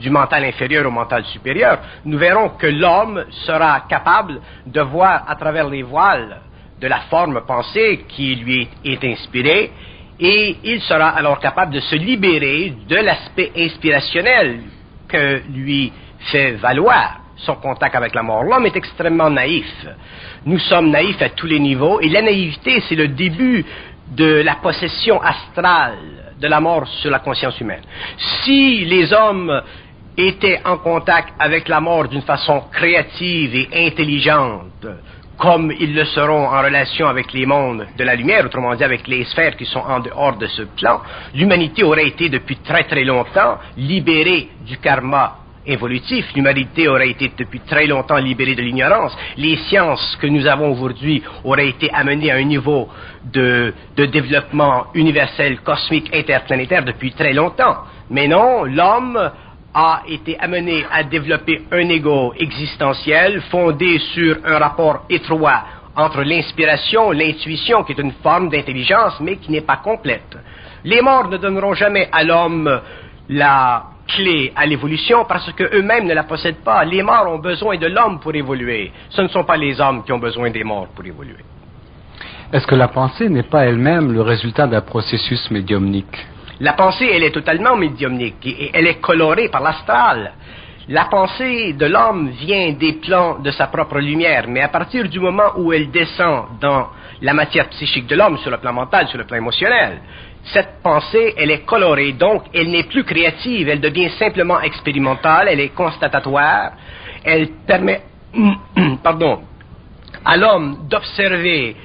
du 0.00 0.10
mental 0.10 0.44
inférieur 0.44 0.86
au 0.86 0.90
mental 0.90 1.24
supérieur, 1.26 1.78
nous 2.04 2.18
verrons 2.18 2.50
que 2.50 2.66
l'homme 2.66 3.24
sera 3.30 3.82
capable 3.88 4.40
de 4.66 4.80
voir 4.80 5.24
à 5.28 5.36
travers 5.36 5.68
les 5.68 5.84
voiles 5.84 6.40
de 6.80 6.86
la 6.86 7.00
forme 7.10 7.42
pensée 7.46 8.04
qui 8.08 8.34
lui 8.36 8.68
est, 8.84 9.04
inspirée, 9.04 9.70
et 10.18 10.56
il 10.64 10.80
sera 10.82 11.08
alors 11.10 11.38
capable 11.40 11.74
de 11.74 11.80
se 11.80 11.94
libérer 11.94 12.74
de 12.88 12.96
l'aspect 12.96 13.52
inspirationnel 13.56 14.60
que 15.08 15.42
lui 15.52 15.92
fait 16.18 16.52
valoir 16.52 17.20
son 17.36 17.56
contact 17.56 17.94
avec 17.94 18.14
la 18.14 18.22
mort. 18.22 18.42
L'homme 18.44 18.66
est 18.66 18.76
extrêmement 18.76 19.28
naïf. 19.28 19.86
Nous 20.46 20.58
sommes 20.58 20.90
naïfs 20.90 21.20
à 21.20 21.30
tous 21.30 21.46
les 21.46 21.58
niveaux, 21.58 22.00
et 22.00 22.08
la 22.08 22.22
naïveté, 22.22 22.82
c'est 22.88 22.94
le 22.94 23.08
début 23.08 23.64
de 24.08 24.42
la 24.42 24.56
possession 24.56 25.20
astrale 25.20 25.98
de 26.40 26.46
la 26.46 26.60
mort 26.60 26.86
sur 26.86 27.10
la 27.10 27.18
conscience 27.18 27.58
humaine. 27.60 27.82
Si 28.44 28.84
les 28.84 29.12
hommes 29.12 29.62
étaient 30.16 30.60
en 30.64 30.78
contact 30.78 31.34
avec 31.38 31.68
la 31.68 31.80
mort 31.80 32.08
d'une 32.08 32.22
façon 32.22 32.64
créative 32.72 33.54
et 33.54 33.86
intelligente, 33.86 34.86
comme 35.38 35.72
ils 35.78 35.94
le 35.94 36.04
seront 36.06 36.46
en 36.48 36.62
relation 36.62 37.06
avec 37.08 37.32
les 37.32 37.46
mondes 37.46 37.86
de 37.96 38.04
la 38.04 38.14
lumière, 38.14 38.44
autrement 38.44 38.74
dit 38.74 38.84
avec 38.84 39.06
les 39.06 39.24
sphères 39.24 39.56
qui 39.56 39.66
sont 39.66 39.80
en 39.80 40.00
dehors 40.00 40.36
de 40.36 40.46
ce 40.46 40.62
plan, 40.62 41.00
l'humanité 41.34 41.82
aurait 41.82 42.08
été 42.08 42.28
depuis 42.28 42.56
très 42.56 42.84
très 42.84 43.04
longtemps 43.04 43.58
libérée 43.76 44.48
du 44.66 44.78
karma 44.78 45.38
évolutif, 45.66 46.24
l'humanité 46.34 46.88
aurait 46.88 47.10
été 47.10 47.32
depuis 47.36 47.60
très 47.60 47.86
longtemps 47.86 48.16
libérée 48.16 48.54
de 48.54 48.62
l'ignorance, 48.62 49.16
les 49.36 49.56
sciences 49.68 50.16
que 50.20 50.26
nous 50.26 50.46
avons 50.46 50.72
aujourd'hui 50.72 51.22
auraient 51.44 51.68
été 51.68 51.90
amenées 51.92 52.30
à 52.30 52.36
un 52.36 52.44
niveau 52.44 52.88
de, 53.24 53.74
développement 53.96 54.86
universel, 54.94 55.60
cosmique, 55.60 56.14
interplanétaire 56.14 56.84
depuis 56.84 57.12
très 57.12 57.32
longtemps. 57.32 57.78
Mais 58.10 58.28
non, 58.28 58.64
l'homme 58.64 59.18
a 59.78 60.00
été 60.08 60.38
amené 60.40 60.86
à 60.90 61.04
développer 61.04 61.66
un 61.70 61.86
ego 61.90 62.32
existentiel 62.38 63.42
fondé 63.50 63.98
sur 64.14 64.38
un 64.46 64.58
rapport 64.58 65.04
étroit 65.10 65.64
entre 65.94 66.22
l'inspiration, 66.22 67.10
l'intuition, 67.10 67.84
qui 67.84 67.92
est 67.92 68.00
une 68.00 68.12
forme 68.22 68.48
d'intelligence, 68.48 69.20
mais 69.20 69.36
qui 69.36 69.52
n'est 69.52 69.60
pas 69.60 69.76
complète. 69.76 70.38
Les 70.82 71.02
morts 71.02 71.28
ne 71.28 71.36
donneront 71.36 71.74
jamais 71.74 72.08
à 72.10 72.24
l'homme 72.24 72.80
la 73.28 73.84
clé 74.08 74.50
à 74.56 74.64
l'évolution 74.64 75.26
parce 75.26 75.52
qu'eux-mêmes 75.52 76.06
ne 76.06 76.14
la 76.14 76.24
possèdent 76.24 76.64
pas. 76.64 76.82
Les 76.84 77.02
morts 77.02 77.26
ont 77.28 77.38
besoin 77.38 77.76
de 77.76 77.86
l'homme 77.86 78.18
pour 78.20 78.34
évoluer. 78.34 78.92
Ce 79.10 79.20
ne 79.20 79.28
sont 79.28 79.44
pas 79.44 79.58
les 79.58 79.78
hommes 79.78 80.04
qui 80.04 80.12
ont 80.12 80.18
besoin 80.18 80.48
des 80.50 80.64
morts 80.64 80.88
pour 80.94 81.04
évoluer. 81.04 81.44
Est-ce 82.50 82.66
que 82.66 82.76
la 82.76 82.88
pensée 82.88 83.28
n'est 83.28 83.42
pas 83.42 83.66
elle-même 83.66 84.12
le 84.12 84.22
résultat 84.22 84.66
d'un 84.66 84.80
processus 84.80 85.50
médiumnique? 85.50 86.26
La 86.60 86.72
pensée, 86.72 87.08
elle 87.12 87.24
est 87.24 87.32
totalement 87.32 87.76
médiumnique 87.76 88.46
et 88.46 88.70
elle 88.72 88.86
est 88.86 89.00
colorée 89.00 89.48
par 89.48 89.62
l'astral. 89.62 90.32
La 90.88 91.06
pensée 91.06 91.72
de 91.72 91.86
l'homme 91.86 92.30
vient 92.30 92.72
des 92.72 92.94
plans 92.94 93.40
de 93.40 93.50
sa 93.50 93.66
propre 93.66 93.98
lumière, 93.98 94.44
mais 94.48 94.62
à 94.62 94.68
partir 94.68 95.08
du 95.08 95.18
moment 95.18 95.52
où 95.56 95.72
elle 95.72 95.90
descend 95.90 96.58
dans 96.60 96.88
la 97.20 97.34
matière 97.34 97.68
psychique 97.70 98.06
de 98.06 98.14
l'homme, 98.14 98.38
sur 98.38 98.50
le 98.50 98.58
plan 98.58 98.72
mental, 98.72 99.08
sur 99.08 99.18
le 99.18 99.24
plan 99.24 99.36
émotionnel, 99.36 100.00
cette 100.44 100.80
pensée, 100.82 101.34
elle 101.36 101.50
est 101.50 101.64
colorée, 101.64 102.12
donc 102.12 102.44
elle 102.54 102.70
n'est 102.70 102.84
plus 102.84 103.04
créative, 103.04 103.68
elle 103.68 103.80
devient 103.80 104.10
simplement 104.10 104.60
expérimentale, 104.60 105.48
elle 105.50 105.60
est 105.60 105.74
constatatoire, 105.74 106.72
elle 107.24 107.48
permet, 107.66 108.02
pardon, 109.02 109.40
à 110.24 110.36
l'homme 110.36 110.86
d'observer 110.88 111.76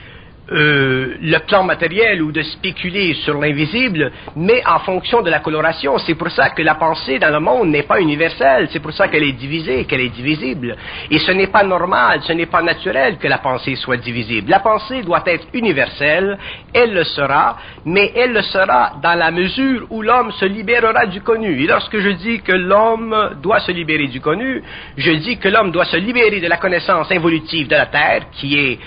euh, 0.52 1.16
le 1.22 1.38
plan 1.40 1.64
matériel 1.64 2.22
ou 2.22 2.32
de 2.32 2.42
spéculer 2.42 3.14
sur 3.14 3.40
l'invisible, 3.40 4.12
mais 4.36 4.62
en 4.68 4.80
fonction 4.80 5.22
de 5.22 5.30
la 5.30 5.40
coloration. 5.40 5.98
C'est 6.00 6.16
pour 6.16 6.30
ça 6.30 6.50
que 6.50 6.62
la 6.62 6.76
pensée 6.76 7.20
dans 7.20 7.30
le 7.30 7.40
monde 7.40 7.70
n'est 7.70 7.84
pas 7.84 8.02
universelle, 8.02 8.68
c'est 8.72 8.82
pour 8.82 8.92
ça 8.92 9.08
qu'elle 9.08 9.24
est 9.24 9.32
divisée, 9.34 9.86
qu'elle 9.86 10.02
est 10.02 10.10
divisible. 10.10 10.76
Et 11.10 11.20
ce 11.20 11.32
n'est 11.32 11.48
pas 11.48 11.64
normal, 11.64 12.20
ce 12.24 12.34
n'est 12.34 12.48
pas 12.48 12.62
naturel 12.62 13.18
que 13.18 13.28
la 13.30 13.38
pensée 13.38 13.76
soit 13.76 13.96
divisible. 13.96 14.50
La 14.50 14.60
pensée 14.60 15.04
doit 15.04 15.24
être 15.26 15.48
universelle, 15.54 16.38
elle 16.74 16.94
le 16.94 17.06
sera, 17.06 17.58
mais 17.86 18.12
elle 18.16 18.34
le 18.34 18.42
sera 18.42 18.94
dans 19.02 19.18
la 19.18 19.32
mesure 19.32 19.88
où 19.90 20.02
l'homme 20.02 20.32
se 20.34 20.46
libérera 20.46 21.06
du 21.06 21.22
connu. 21.22 21.64
Et 21.64 21.68
lorsque 21.68 21.98
je 21.98 22.10
dis 22.10 22.42
que 22.42 22.52
l'homme 22.52 23.38
doit 23.42 23.62
se 23.62 23.72
libérer 23.72 24.08
du 24.08 24.20
connu, 24.20 24.62
je 24.98 25.12
dis 25.12 25.38
que 25.38 25.48
l'homme 25.48 25.72
doit 25.72 25.86
se 25.86 25.98
libérer 25.98 26.42
de 26.42 26.48
la 26.48 26.58
connaissance 26.58 27.10
involutive 27.10 27.68
de 27.68 27.76
la 27.76 27.86
Terre, 27.86 28.24
qui 28.34 28.60
est 28.60 28.80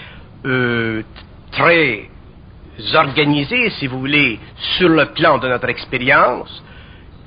euh, 0.45 1.03
très 1.57 2.09
organisé, 2.95 3.71
si 3.71 3.87
vous 3.87 4.01
voulez, 4.01 4.39
sur 4.77 4.89
le 4.89 5.07
plan 5.07 5.39
de 5.39 5.49
notre 5.49 5.69
expérience, 5.69 6.63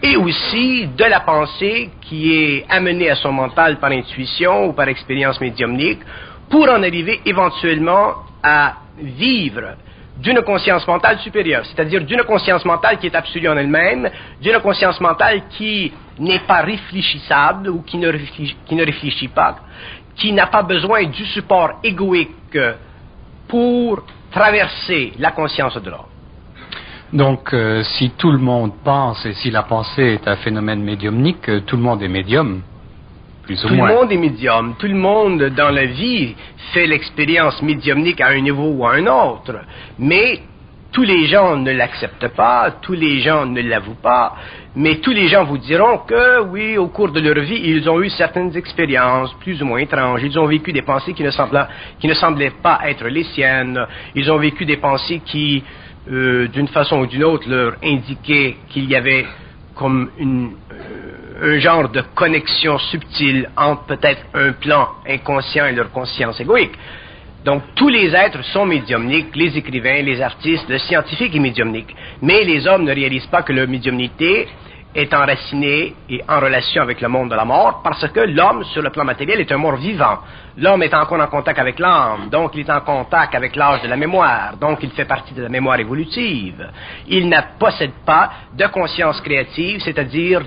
et 0.01 0.15
aussi 0.15 0.87
de 0.87 1.05
la 1.05 1.21
pensée 1.21 1.89
qui 2.01 2.33
est 2.33 2.65
amenée 2.69 3.09
à 3.09 3.15
son 3.15 3.31
mental 3.31 3.79
par 3.79 3.91
intuition 3.91 4.67
ou 4.67 4.73
par 4.73 4.87
expérience 4.89 5.39
médiumnique, 5.41 6.01
pour 6.49 6.63
en 6.69 6.83
arriver 6.83 7.21
éventuellement 7.25 8.15
à 8.43 8.75
vivre 9.01 9.75
d'une 10.17 10.41
conscience 10.41 10.87
mentale 10.87 11.19
supérieure, 11.19 11.63
c'est-à-dire 11.65 12.03
d'une 12.03 12.23
conscience 12.23 12.65
mentale 12.65 12.97
qui 12.97 13.07
est 13.07 13.15
absolue 13.15 13.49
en 13.49 13.57
elle-même, 13.57 14.09
d'une 14.41 14.59
conscience 14.59 14.99
mentale 14.99 15.43
qui 15.49 15.91
n'est 16.19 16.39
pas 16.39 16.61
réfléchissable 16.61 17.69
ou 17.69 17.81
qui 17.83 17.97
ne 17.97 18.83
réfléchit 18.83 19.27
pas, 19.27 19.57
qui 20.15 20.31
n'a 20.31 20.47
pas 20.47 20.63
besoin 20.63 21.03
du 21.05 21.25
support 21.25 21.79
égoïque 21.83 22.57
pour 23.47 24.03
traverser 24.37 25.13
la 25.19 25.31
conscience 25.31 25.75
de 25.81 25.89
l'homme. 25.89 26.11
Donc, 27.13 27.53
euh, 27.53 27.83
si 27.83 28.11
tout 28.17 28.31
le 28.31 28.37
monde 28.37 28.73
pense 28.83 29.25
et 29.25 29.33
si 29.33 29.49
la 29.49 29.63
pensée 29.63 30.15
est 30.15 30.27
un 30.27 30.35
phénomène 30.37 30.83
médiumnique, 30.83 31.47
euh, 31.47 31.61
tout 31.61 31.77
le 31.77 31.83
monde 31.83 32.03
est 32.03 32.09
médium, 32.09 32.61
plus 33.43 33.63
ou 33.63 33.69
tout 33.69 33.75
moins. 33.75 33.87
le 33.87 33.95
monde 33.95 34.11
est 34.11 34.17
médium. 34.17 34.75
Tout 34.77 34.87
le 34.87 34.95
monde 34.95 35.41
dans 35.55 35.69
la 35.69 35.85
vie 35.85 36.35
fait 36.73 36.85
l'expérience 36.85 37.61
médiumnique 37.61 38.19
à 38.19 38.27
un 38.27 38.41
niveau 38.41 38.69
ou 38.71 38.85
à 38.85 38.95
un 38.95 39.07
autre. 39.07 39.55
Mais 39.97 40.41
tous 40.91 41.03
les 41.03 41.27
gens 41.27 41.55
ne 41.57 41.71
l'acceptent 41.71 42.29
pas, 42.29 42.71
tous 42.81 42.93
les 42.93 43.19
gens 43.19 43.45
ne 43.45 43.61
l'avouent 43.61 44.01
pas, 44.01 44.35
mais 44.75 44.95
tous 44.97 45.11
les 45.11 45.27
gens 45.27 45.43
vous 45.43 45.57
diront 45.57 45.99
que 45.99 46.41
oui, 46.43 46.77
au 46.77 46.87
cours 46.87 47.11
de 47.11 47.19
leur 47.19 47.43
vie, 47.43 47.59
ils 47.63 47.89
ont 47.89 48.01
eu 48.01 48.09
certaines 48.09 48.55
expériences 48.55 49.33
plus 49.35 49.61
ou 49.61 49.65
moins 49.65 49.79
étranges. 49.79 50.21
Ils 50.23 50.37
ont 50.39 50.45
vécu 50.45 50.71
des 50.71 50.83
pensées 50.83 51.13
qui 51.13 51.23
ne 51.23 51.31
semblaient, 52.13 52.51
pas 52.61 52.81
être 52.85 53.07
les 53.07 53.23
siennes. 53.23 53.79
Ils 54.15 54.31
ont 54.31 54.37
vécu 54.37 54.65
des 54.65 54.77
pensées 54.77 55.21
qui, 55.25 55.63
euh, 56.11 56.47
d'une 56.47 56.67
façon 56.67 56.99
ou 56.99 57.05
d'une 57.07 57.23
autre, 57.23 57.49
leur 57.49 57.73
indiquaient 57.83 58.57
qu'il 58.69 58.89
y 58.89 58.95
avait 58.95 59.25
comme 59.75 60.09
une, 60.17 60.51
euh, 60.71 61.55
un 61.55 61.59
genre 61.59 61.89
de 61.89 62.01
connexion 62.15 62.77
subtile 62.79 63.49
entre 63.55 63.83
peut-être 63.83 64.21
un 64.33 64.53
plan 64.53 64.89
inconscient 65.07 65.65
et 65.67 65.73
leur 65.73 65.91
conscience 65.91 66.39
égoïque. 66.39 66.77
Donc, 67.47 67.63
tous 67.75 67.87
les 67.87 68.13
êtres 68.13 68.43
sont 68.51 68.65
médiumniques, 68.65 69.33
les 69.33 69.57
écrivains, 69.57 70.01
les 70.01 70.21
artistes, 70.21 70.67
le 70.67 70.77
scientifique 70.79 71.33
est 71.33 71.39
médiumnique. 71.39 71.95
Mais 72.21 72.43
les 72.43 72.67
hommes 72.67 72.83
ne 72.83 72.93
réalisent 72.93 73.27
pas 73.27 73.41
que 73.41 73.53
leur 73.53 73.69
médiumnité 73.69 74.49
est 74.97 75.13
enraciné 75.13 75.93
et 76.09 76.23
en 76.27 76.39
relation 76.39 76.81
avec 76.81 77.01
le 77.01 77.07
monde 77.07 77.29
de 77.29 77.35
la 77.35 77.45
mort 77.45 77.81
parce 77.83 78.07
que 78.09 78.19
l'homme, 78.21 78.63
sur 78.65 78.81
le 78.81 78.89
plan 78.89 79.05
matériel, 79.05 79.39
est 79.39 79.51
un 79.51 79.57
mort 79.57 79.75
vivant. 79.75 80.17
L'homme 80.57 80.81
est 80.81 80.93
encore 80.95 81.21
en 81.21 81.27
contact 81.27 81.59
avec 81.59 81.77
l'âme, 81.77 82.29
donc 82.31 82.55
il 82.55 82.61
est 82.61 82.69
en 82.71 82.81
contact 82.81 83.35
avec 83.35 83.55
l'âge 83.55 83.83
de 83.83 83.87
la 83.87 83.95
mémoire, 83.95 84.57
donc 84.59 84.79
il 84.81 84.89
fait 84.89 85.05
partie 85.05 85.35
de 85.35 85.43
la 85.43 85.49
mémoire 85.49 85.79
évolutive. 85.79 86.67
Il 87.07 87.29
ne 87.29 87.37
possède 87.59 87.91
pas 88.03 88.31
de 88.57 88.65
conscience 88.65 89.21
créative, 89.21 89.81
c'est-à-dire 89.81 90.41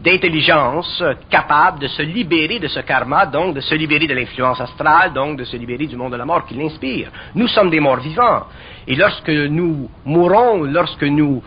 d'intelligence 0.00 1.04
capable 1.28 1.80
de 1.80 1.88
se 1.88 2.00
libérer 2.00 2.58
de 2.58 2.68
ce 2.68 2.80
karma, 2.80 3.26
donc 3.26 3.54
de 3.54 3.60
se 3.60 3.74
libérer 3.74 4.06
de 4.06 4.14
l'influence 4.14 4.62
astrale, 4.62 5.12
donc 5.12 5.36
de 5.36 5.44
se 5.44 5.58
libérer 5.58 5.86
du 5.86 5.96
monde 5.96 6.12
de 6.12 6.16
la 6.16 6.24
mort 6.24 6.46
qui 6.46 6.54
l'inspire. 6.54 7.10
Nous 7.34 7.48
sommes 7.48 7.68
des 7.68 7.80
morts 7.80 8.00
vivants. 8.00 8.46
Et 8.86 8.96
lorsque 8.96 9.28
nous 9.28 9.90
mourons, 10.06 10.62
lorsque 10.62 11.04
nous 11.04 11.42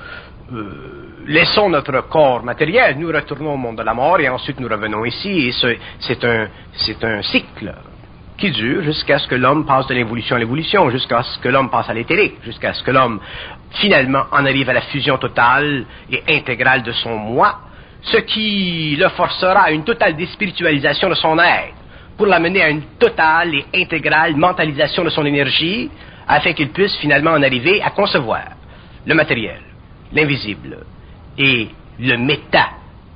euh, 0.53 1.06
laissons 1.27 1.69
notre 1.69 2.07
corps 2.07 2.43
matériel, 2.43 2.97
nous 2.97 3.09
retournons 3.09 3.53
au 3.53 3.57
monde 3.57 3.77
de 3.77 3.83
la 3.83 3.93
mort 3.93 4.19
et 4.19 4.29
ensuite 4.29 4.59
nous 4.59 4.67
revenons 4.67 5.05
ici. 5.05 5.49
Et 5.49 5.51
c'est 5.99 6.23
un, 6.23 7.21
cycle 7.21 7.73
qui 8.37 8.51
dure 8.51 8.83
jusqu'à 8.83 9.19
ce 9.19 9.27
que 9.27 9.35
l'homme 9.35 9.65
passe 9.65 9.87
de 9.87 9.95
l'évolution 9.95 10.35
à 10.35 10.39
l'évolution, 10.39 10.89
jusqu'à 10.89 11.23
ce 11.23 11.39
que 11.39 11.49
l'homme 11.49 11.69
passe 11.69 11.89
à 11.89 11.93
l'éthérique, 11.93 12.35
jusqu'à 12.43 12.73
ce 12.73 12.83
que 12.83 12.91
l'homme 12.91 13.19
finalement 13.71 14.23
en 14.31 14.45
arrive 14.45 14.69
à 14.69 14.73
la 14.73 14.81
fusion 14.81 15.17
totale 15.17 15.85
et 16.11 16.23
intégrale 16.29 16.83
de 16.83 16.91
son 16.91 17.17
moi, 17.17 17.59
ce 18.03 18.17
qui 18.17 18.95
le 18.95 19.09
forcera 19.09 19.63
à 19.63 19.71
une 19.71 19.83
totale 19.83 20.15
déspiritualisation 20.15 21.09
de 21.09 21.15
son 21.15 21.37
être, 21.39 21.73
pour 22.15 22.27
l'amener 22.27 22.61
à 22.61 22.69
une 22.69 22.83
totale 22.99 23.53
et 23.55 23.65
intégrale 23.81 24.35
mentalisation 24.35 25.03
de 25.03 25.09
son 25.09 25.25
énergie, 25.25 25.89
afin 26.27 26.53
qu'il 26.53 26.69
puisse 26.69 26.95
finalement 26.97 27.31
en 27.31 27.43
arriver 27.43 27.81
à 27.81 27.89
concevoir 27.89 28.43
le 29.05 29.15
matériel, 29.15 29.61
l'invisible, 30.13 30.77
et 31.37 31.69
le 31.99 32.17
méta 32.17 32.69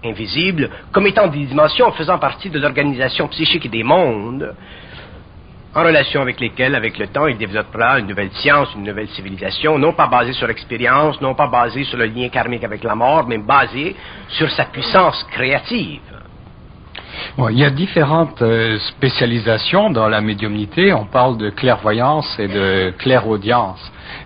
invisible 0.04 0.70
comme 0.92 1.08
étant 1.08 1.28
des 1.28 1.46
dimensions 1.46 1.92
faisant 1.92 2.18
partie 2.18 2.50
de 2.50 2.60
l'organisation 2.60 3.28
psychique 3.28 3.70
des 3.70 3.84
mondes, 3.84 4.56
en 5.74 5.84
relation 5.84 6.22
avec 6.22 6.40
lesquelles, 6.40 6.76
avec 6.76 6.98
le 6.98 7.08
temps, 7.08 7.28
il 7.28 7.38
développera 7.38 8.00
une 8.00 8.08
nouvelle 8.08 8.32
science, 8.32 8.70
une 8.76 8.84
nouvelle 8.84 9.08
civilisation, 9.10 9.80
non 9.80 9.94
pas 9.94 10.08
basée 10.08 10.34
sur 10.34 10.48
l'expérience, 10.48 11.22
non 11.22 11.34
pas 11.34 11.48
basée 11.48 11.86
sur 11.86 11.98
le 11.98 12.06
lien 12.06 12.28
karmique 12.28 12.66
avec 12.66 12.84
la 12.84 12.94
mort, 12.94 13.26
mais 13.26 13.38
basée 13.38 13.96
sur 14.28 14.52
sa 14.52 14.66
puissance 14.66 15.24
créative. 15.32 16.02
il 17.38 17.58
y 17.58 17.64
a 17.64 17.70
différentes 17.70 18.42
euh, 18.42 18.78
spécialisations 18.80 19.90
dans 19.92 20.10
la 20.10 20.20
médiumnité. 20.20 20.92
On 20.92 21.06
parle 21.06 21.38
de 21.38 21.50
clairvoyance 21.52 22.38
et 22.38 22.50
de 22.50 22.94
clairaudience. 22.98 23.80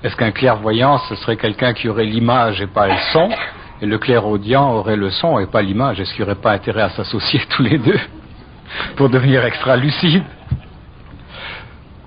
Est-ce 0.04 0.16
qu'un 0.16 0.32
clairvoyant, 0.32 0.98
ce 1.10 1.16
serait 1.16 1.38
quelqu'un 1.38 1.74
qui 1.74 1.88
aurait 1.90 2.06
l'image 2.06 2.60
et 2.60 2.68
pas 2.68 2.88
le 2.88 2.98
son? 3.14 3.30
Et 3.82 3.86
le 3.86 3.98
clairaudient 3.98 4.74
aurait 4.74 4.96
le 4.96 5.10
son 5.10 5.40
et 5.40 5.48
pas 5.48 5.62
l'image. 5.62 6.00
Est-ce 6.00 6.14
qu'il 6.14 6.24
n'y 6.24 6.32
aurait 6.32 6.42
pas 6.42 6.52
intérêt 6.52 6.84
à 6.84 6.90
s'associer 6.90 7.42
tous 7.50 7.64
les 7.64 7.78
deux 7.78 8.00
pour 8.96 9.10
devenir 9.10 9.44
extra 9.46 9.76
lucide? 9.76 10.24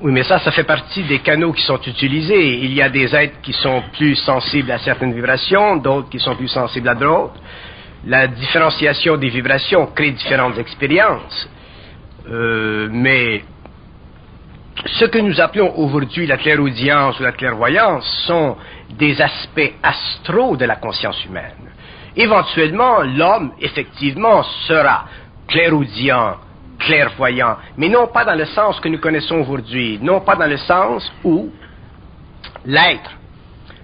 Oui, 0.00 0.12
mais 0.12 0.22
ça, 0.22 0.38
ça 0.38 0.52
fait 0.52 0.64
partie 0.64 1.02
des 1.02 1.18
canaux 1.18 1.52
qui 1.52 1.62
sont 1.62 1.80
utilisés. 1.84 2.58
Il 2.62 2.72
y 2.72 2.80
a 2.80 2.88
des 2.88 3.14
êtres 3.16 3.40
qui 3.42 3.52
sont 3.52 3.82
plus 3.96 4.14
sensibles 4.14 4.70
à 4.70 4.78
certaines 4.78 5.12
vibrations, 5.12 5.76
d'autres 5.76 6.08
qui 6.08 6.20
sont 6.20 6.36
plus 6.36 6.48
sensibles 6.48 6.88
à 6.88 6.94
d'autres. 6.94 7.34
La 8.06 8.28
différenciation 8.28 9.16
des 9.16 9.28
vibrations 9.28 9.86
crée 9.86 10.12
différentes 10.12 10.56
expériences. 10.56 11.50
Euh, 12.30 12.88
mais 12.92 13.42
ce 14.86 15.04
que 15.06 15.18
nous 15.18 15.40
appelons 15.40 15.76
aujourd'hui 15.76 16.26
la 16.26 16.36
clairaudience 16.36 17.18
ou 17.18 17.22
la 17.22 17.32
clairvoyance 17.32 18.06
sont 18.26 18.56
des 18.90 19.20
aspects 19.20 19.74
astraux 19.82 20.56
de 20.56 20.64
la 20.64 20.76
conscience 20.76 21.24
humaine. 21.24 21.72
Éventuellement, 22.16 23.02
l'homme, 23.02 23.52
effectivement, 23.60 24.42
sera 24.66 25.04
clairaudient, 25.46 26.36
clairvoyant, 26.78 27.56
mais 27.76 27.88
non 27.88 28.08
pas 28.08 28.24
dans 28.24 28.34
le 28.34 28.44
sens 28.46 28.78
que 28.80 28.88
nous 28.88 28.98
connaissons 28.98 29.36
aujourd'hui, 29.36 29.98
non 30.00 30.20
pas 30.20 30.36
dans 30.36 30.46
le 30.46 30.56
sens 30.58 31.10
où 31.24 31.50
l'être 32.64 33.10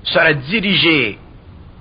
sera 0.04 0.32
dirigé, 0.32 1.18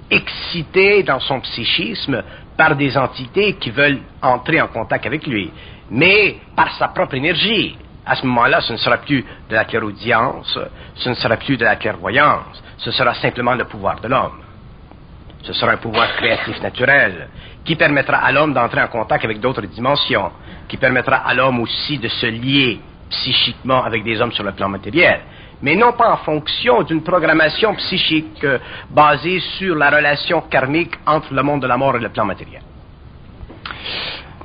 excité 0.10 1.04
dans 1.04 1.20
son 1.20 1.40
psychisme 1.42 2.24
par 2.58 2.76
des 2.76 2.98
entités 2.98 3.54
qui 3.54 3.72
veulent 3.72 4.00
entrer 4.22 4.62
en 4.62 4.68
contact 4.68 5.06
avec 5.06 5.26
lui, 5.28 5.52
mais 5.90 6.38
par 6.56 6.76
sa 6.78 6.90
propre 6.90 7.16
énergie. 7.16 7.78
À 8.06 8.16
ce 8.16 8.26
moment-là, 8.26 8.62
ce 8.62 8.74
ne 8.74 8.78
sera 8.78 8.98
plus 8.98 9.24
de 9.50 9.56
la 9.56 9.66
clairaudience, 9.66 10.60
ce 10.96 11.10
ne 11.10 11.14
sera 11.16 11.38
plus 11.38 11.58
de 11.58 11.64
la 11.64 11.78
clairvoyance, 11.78 12.62
ce 12.78 12.92
sera 12.92 13.14
simplement 13.16 13.54
le 13.54 13.64
pouvoir 13.66 14.00
de 14.02 14.08
l'homme. 14.08 14.42
Ce 15.44 15.54
sera 15.54 15.74
un 15.74 15.78
pouvoir 15.78 16.16
créatif 16.16 16.62
naturel 16.62 17.30
qui 17.64 17.76
permettra 17.76 18.18
à 18.18 18.32
l'homme 18.32 18.54
d'entrer 18.54 18.82
en 18.82 18.88
contact 18.88 19.24
avec 19.24 19.40
d'autres 19.40 19.62
dimensions, 19.62 20.32
qui 20.68 20.78
permettra 20.78 21.18
à 21.18 21.34
l'homme 21.34 21.60
aussi 21.62 21.98
de 21.98 22.08
se 22.08 22.26
lier 22.26 22.80
psychiquement 23.10 23.84
avec 23.84 24.04
des 24.04 24.20
hommes 24.22 24.32
sur 24.32 24.44
le 24.44 24.52
plan 24.52 24.68
matériel, 24.68 25.22
mais 25.62 25.76
non 25.76 25.94
pas 25.94 26.12
en 26.12 26.18
fonction 26.18 26.84
d'une 26.84 27.04
programmation 27.04 27.74
psychique 27.76 28.44
euh, 28.44 28.58
basée 28.90 29.40
sur 29.58 29.76
la 29.76 29.90
relation 29.90 30.42
karmique 30.42 30.96
entre 31.06 31.34
le 31.34 31.44
monde 31.44 31.62
de 31.62 31.68
la 31.68 31.78
mort 31.78 31.96
et 31.96 32.00
le 32.00 32.10
plan 32.10 32.26
matériel. 32.26 32.62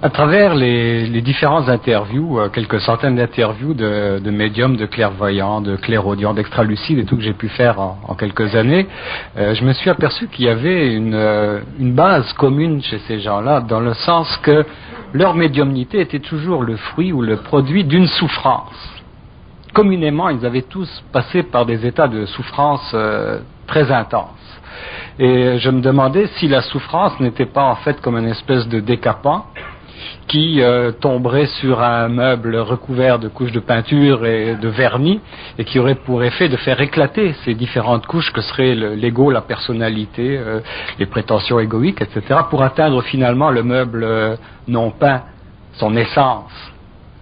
À 0.01 0.11
travers 0.11 0.55
les, 0.55 1.07
les 1.07 1.23
différentes 1.23 1.69
interviews, 1.69 2.39
euh, 2.39 2.49
quelques 2.51 2.81
centaines 2.81 3.17
d'interviews 3.17 3.75
de, 3.75 4.21
de, 4.21 4.31
médiums, 4.31 4.77
de 4.77 4.87
clairvoyants, 4.87 5.61
de 5.61 5.75
clairaudients, 5.75 6.35
d'extralucides 6.35 7.01
et 7.01 7.05
tout 7.05 7.17
que 7.17 7.23
j'ai 7.23 7.33
pu 7.33 7.49
faire 7.49 7.81
en, 7.81 7.99
en 8.07 8.15
quelques 8.15 8.55
années, 8.55 8.87
euh, 9.37 9.57
je 9.57 9.65
me 9.65 9.73
suis 9.73 9.91
aperçu 9.91 10.29
qu'il 10.29 10.45
y 10.45 10.49
avait 10.49 10.95
une, 10.95 11.15
euh, 11.15 11.63
une 11.81 11.95
base 11.95 12.33
commune 12.35 12.81
chez 12.81 13.01
ces 13.09 13.19
gens-là, 13.19 13.61
dans 13.61 13.81
le 13.81 13.93
sens 13.93 14.37
que 14.45 14.65
leur 15.15 15.35
médiumnité 15.35 15.99
était 15.99 16.21
toujours 16.21 16.63
le 16.63 16.77
fruit 16.77 17.13
ou 17.13 17.21
le 17.21 17.39
produit 17.39 17.83
d'une 17.83 18.07
souffrance. 18.07 19.03
Communément, 19.75 20.29
ils 20.29 20.47
avaient 20.47 20.63
tous 20.63 21.03
passé 21.13 21.43
par 21.43 21.67
des 21.67 21.85
états 21.85 22.07
de 22.07 22.25
souffrance 22.25 22.95
très 23.67 23.91
intenses. 23.91 24.61
Et 25.19 25.59
je 25.59 25.71
me 25.71 25.81
demandais 25.81 26.29
si 26.37 26.47
la 26.47 26.63
souffrance 26.63 27.19
n'était 27.19 27.47
pas 27.47 27.65
en 27.65 27.75
fait 27.77 28.01
comme 28.01 28.17
une 28.17 28.29
espèce 28.29 28.69
de 28.69 28.79
décapant 28.79 29.47
qui 30.27 30.61
euh, 30.61 30.93
tomberait 30.93 31.47
sur 31.47 31.83
un 31.83 32.09
meuble 32.09 32.57
recouvert 32.57 33.19
de 33.19 33.29
couches 33.29 33.53
de 33.53 33.61
peinture 33.61 34.25
et 34.27 34.57
de 34.57 34.69
vernis 34.69 35.21
et 35.59 35.65
qui 35.65 35.79
aurait 35.79 35.95
pour 35.95 36.23
effet 36.23 36.49
de 36.49 36.57
faire 36.57 36.81
éclater 36.81 37.35
ces 37.45 37.55
différentes 37.55 38.07
couches 38.07 38.33
que 38.33 38.41
seraient 38.41 38.75
l'ego, 38.75 39.31
la 39.31 39.41
personnalité, 39.41 40.37
euh, 40.37 40.61
les 40.99 41.07
prétentions 41.07 41.59
égoïques, 41.59 42.03
etc., 42.03 42.41
pour 42.51 42.63
atteindre 42.63 43.03
finalement 43.03 43.51
le 43.51 43.63
meuble 43.63 44.05
euh, 44.05 44.37
non 44.67 44.91
peint, 44.91 45.23
son 45.75 45.97
essence. 45.97 46.53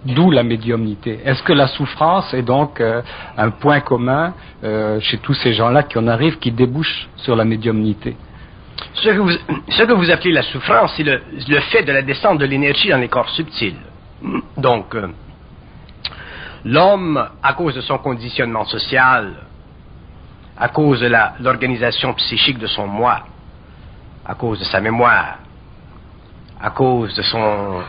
D'où 0.05 0.31
la 0.31 0.43
médiumnité. 0.43 1.19
Est-ce 1.25 1.43
que 1.43 1.51
la 1.51 1.67
souffrance 1.67 2.33
est 2.33 2.43
donc 2.43 2.81
un 2.81 3.49
point 3.49 3.81
commun 3.81 4.33
chez 5.01 5.17
tous 5.17 5.33
ces 5.33 5.51
gens-là 5.53 5.83
qui 5.83 5.97
en 5.97 6.07
arrivent, 6.07 6.37
qui 6.37 6.51
débouchent 6.51 7.09
sur 7.17 7.35
la 7.35 7.43
médiumnité? 7.43 8.15
Ce 8.93 9.09
que, 9.09 9.93
vous, 9.93 10.11
appelez 10.11 10.31
la 10.31 10.43
souffrance, 10.43 10.93
c'est 10.95 11.03
le, 11.03 11.21
le, 11.47 11.59
fait 11.61 11.83
de 11.83 11.91
la 11.91 12.01
descente 12.01 12.39
de 12.39 12.45
l'énergie 12.45 12.89
dans 12.89 12.97
les 12.97 13.07
corps 13.07 13.29
subtils. 13.29 13.75
Donc, 14.57 14.95
euh, 14.95 15.07
l'homme, 16.65 17.29
à 17.41 17.53
cause 17.53 17.75
de 17.75 17.81
son 17.81 17.97
conditionnement 17.97 18.65
social, 18.65 19.33
à 20.57 20.69
cause 20.69 21.01
de 21.01 21.11
l'organisation 21.39 22.13
psychique 22.15 22.57
de 22.57 22.67
son 22.67 22.87
moi, 22.87 23.21
à 24.25 24.35
cause 24.35 24.59
de 24.59 24.65
sa 24.65 24.81
mémoire, 24.81 25.37
à 26.59 26.71
cause 26.71 27.13
de, 27.15 27.21
son, 27.21 27.83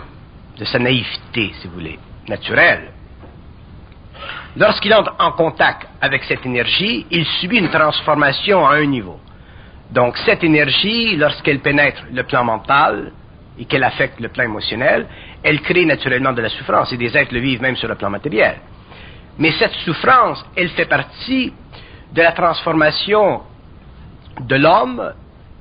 de 0.59 0.65
sa 0.65 0.79
naïveté, 0.79 1.53
si 1.61 1.67
vous 1.67 1.75
voulez, 1.75 1.99
naturelle, 2.29 2.93
lorsqu'il 4.57 4.93
entre 4.95 5.15
en 5.19 5.33
contact 5.33 5.89
avec 6.01 6.25
cette 6.25 6.45
énergie, 6.45 7.07
il 7.11 7.25
subit 7.25 7.59
une 7.59 7.71
transformation 7.71 8.67
à 8.67 8.75
un 8.75 8.87
niveau. 8.87 9.19
Donc 9.91 10.17
cette 10.19 10.45
énergie, 10.45 11.17
lorsqu'elle 11.17 11.61
pénètre 11.61 12.03
le 12.13 12.23
plan 12.25 12.45
mental 12.45 13.13
et 13.59 13.65
qu'elle 13.65 13.85
affecte 13.85 14.21
le 14.21 14.29
plan 14.29 14.45
émotionnel, 14.45 15.07
elle 15.43 15.61
crée 15.61 15.85
naturellement 15.85 16.33
de 16.33 16.43
la 16.43 16.49
souffrance 16.49 16.93
et 16.93 16.97
des 16.97 17.17
êtres 17.17 17.33
le 17.33 17.41
vivent 17.41 17.63
même 17.63 17.77
sur 17.77 17.89
le 17.89 17.95
plan 17.95 18.11
matériel. 18.11 18.57
Mais 19.39 19.53
cette 19.53 19.73
souffrance, 19.85 20.45
elle 20.57 20.69
fait 20.71 20.87
partie 20.87 21.53
de 22.13 22.23
la 22.23 22.33
transformation 22.33 23.43
de 24.41 24.57
l'homme 24.57 25.13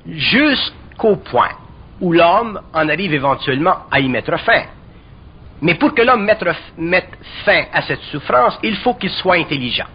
jusqu'au 0.06 1.16
point 1.16 1.50
où 2.00 2.12
l'homme 2.12 2.60
en 2.72 2.88
arrive 2.88 3.14
éventuellement 3.14 3.86
à 3.90 4.00
y 4.00 4.08
mettre 4.08 4.38
fin. 4.40 4.64
Mais 5.60 5.74
pour 5.74 5.94
que 5.94 6.02
l'homme 6.02 6.24
mette, 6.24 7.08
fin 7.44 7.64
à 7.72 7.82
cette 7.82 8.02
souffrance, 8.02 8.58
il 8.62 8.76
faut 8.76 8.94
qu'il 8.94 9.10
soit 9.10 9.36
intelligent. 9.36 9.86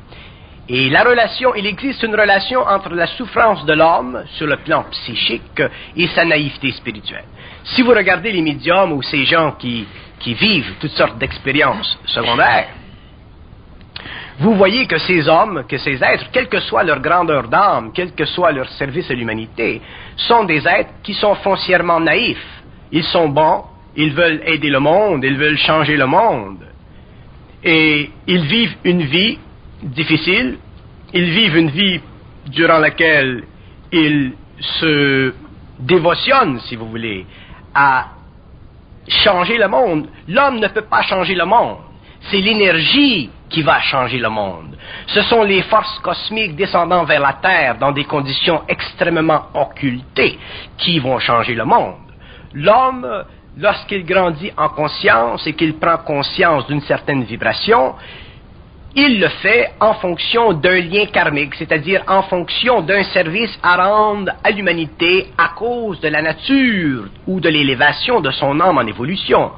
Et 0.69 0.89
la 0.89 1.03
relation, 1.03 1.53
il 1.55 1.65
existe 1.65 2.03
une 2.03 2.15
relation 2.15 2.61
entre 2.61 2.89
la 2.93 3.07
souffrance 3.07 3.65
de 3.65 3.73
l'homme 3.73 4.23
sur 4.37 4.47
le 4.47 4.57
plan 4.57 4.85
psychique 4.91 5.61
et 5.95 6.07
sa 6.07 6.23
naïveté 6.23 6.71
spirituelle. 6.71 7.25
Si 7.65 7.81
vous 7.81 7.91
regardez 7.91 8.31
les 8.31 8.41
médiums 8.41 8.93
ou 8.93 9.01
ces 9.01 9.25
gens 9.25 9.53
qui, 9.59 9.85
qui 10.19 10.33
vivent 10.33 10.75
toutes 10.79 10.91
sortes 10.91 11.17
d'expériences 11.17 11.99
secondaires, 12.05 12.69
vous 14.39 14.55
voyez 14.55 14.87
que 14.87 14.97
ces 14.99 15.27
hommes, 15.27 15.65
que 15.67 15.77
ces 15.77 16.01
êtres, 16.01 16.29
quelle 16.31 16.47
que 16.47 16.59
soit 16.61 16.83
leur 16.83 17.01
grandeur 17.01 17.47
d'âme, 17.49 17.91
quel 17.93 18.13
que 18.13 18.25
soit 18.25 18.51
leur 18.51 18.69
service 18.69 19.09
à 19.11 19.13
l'humanité, 19.13 19.81
sont 20.15 20.45
des 20.45 20.65
êtres 20.67 20.91
qui 21.03 21.13
sont 21.13 21.35
foncièrement 21.35 21.99
naïfs. 21.99 22.63
Ils 22.91 23.03
sont 23.03 23.29
bons, 23.29 23.65
ils 23.95 24.13
veulent 24.13 24.41
aider 24.45 24.69
le 24.69 24.79
monde, 24.79 25.23
ils 25.23 25.37
veulent 25.37 25.57
changer 25.57 25.97
le 25.97 26.07
monde. 26.07 26.65
Et 27.63 28.09
ils 28.27 28.45
vivent 28.45 28.75
une 28.83 29.03
vie 29.03 29.37
difficile. 29.83 30.57
Ils 31.13 31.29
vivent 31.29 31.57
une 31.57 31.69
vie 31.69 32.01
durant 32.47 32.79
laquelle 32.79 33.43
ils 33.91 34.33
se 34.59 35.33
dévotionnent, 35.79 36.59
si 36.61 36.75
vous 36.75 36.87
voulez, 36.87 37.25
à 37.73 38.07
changer 39.07 39.57
le 39.57 39.67
monde. 39.67 40.07
L'homme 40.27 40.59
ne 40.59 40.67
peut 40.67 40.85
pas 40.89 41.01
changer 41.03 41.35
le 41.35 41.45
monde. 41.45 41.77
C'est 42.31 42.39
l'énergie 42.39 43.29
qui 43.49 43.61
va 43.61 43.81
changer 43.81 44.17
le 44.17 44.29
monde. 44.29 44.77
Ce 45.07 45.21
sont 45.23 45.43
les 45.43 45.61
forces 45.63 45.99
cosmiques 45.99 46.55
descendant 46.55 47.03
vers 47.03 47.19
la 47.19 47.33
Terre 47.33 47.77
dans 47.77 47.91
des 47.91 48.05
conditions 48.05 48.63
extrêmement 48.67 49.43
occultées 49.53 50.39
qui 50.77 50.99
vont 50.99 51.19
changer 51.19 51.53
le 51.53 51.65
monde. 51.65 51.95
L'homme, 52.53 53.25
lorsqu'il 53.57 54.05
grandit 54.05 54.51
en 54.57 54.69
conscience 54.69 55.45
et 55.45 55.53
qu'il 55.53 55.77
prend 55.77 55.97
conscience 55.97 56.65
d'une 56.67 56.81
certaine 56.81 57.23
vibration, 57.23 57.93
il 58.95 59.19
le 59.19 59.27
fait 59.27 59.71
en 59.79 59.95
fonction 59.95 60.53
d'un 60.53 60.79
lien 60.79 61.05
karmique, 61.07 61.55
c'est-à-dire 61.55 62.03
en 62.07 62.21
fonction 62.23 62.81
d'un 62.81 63.03
service 63.05 63.57
à 63.63 63.75
rendre 63.75 64.31
à 64.43 64.51
l'humanité 64.51 65.31
à 65.37 65.49
cause 65.55 65.99
de 65.99 66.09
la 66.09 66.21
nature 66.21 67.05
ou 67.25 67.39
de 67.39 67.49
l'élévation 67.49 68.21
de 68.21 68.29
son 68.29 68.59
âme 68.59 68.77
en 68.77 68.85
évolution. 68.85 69.51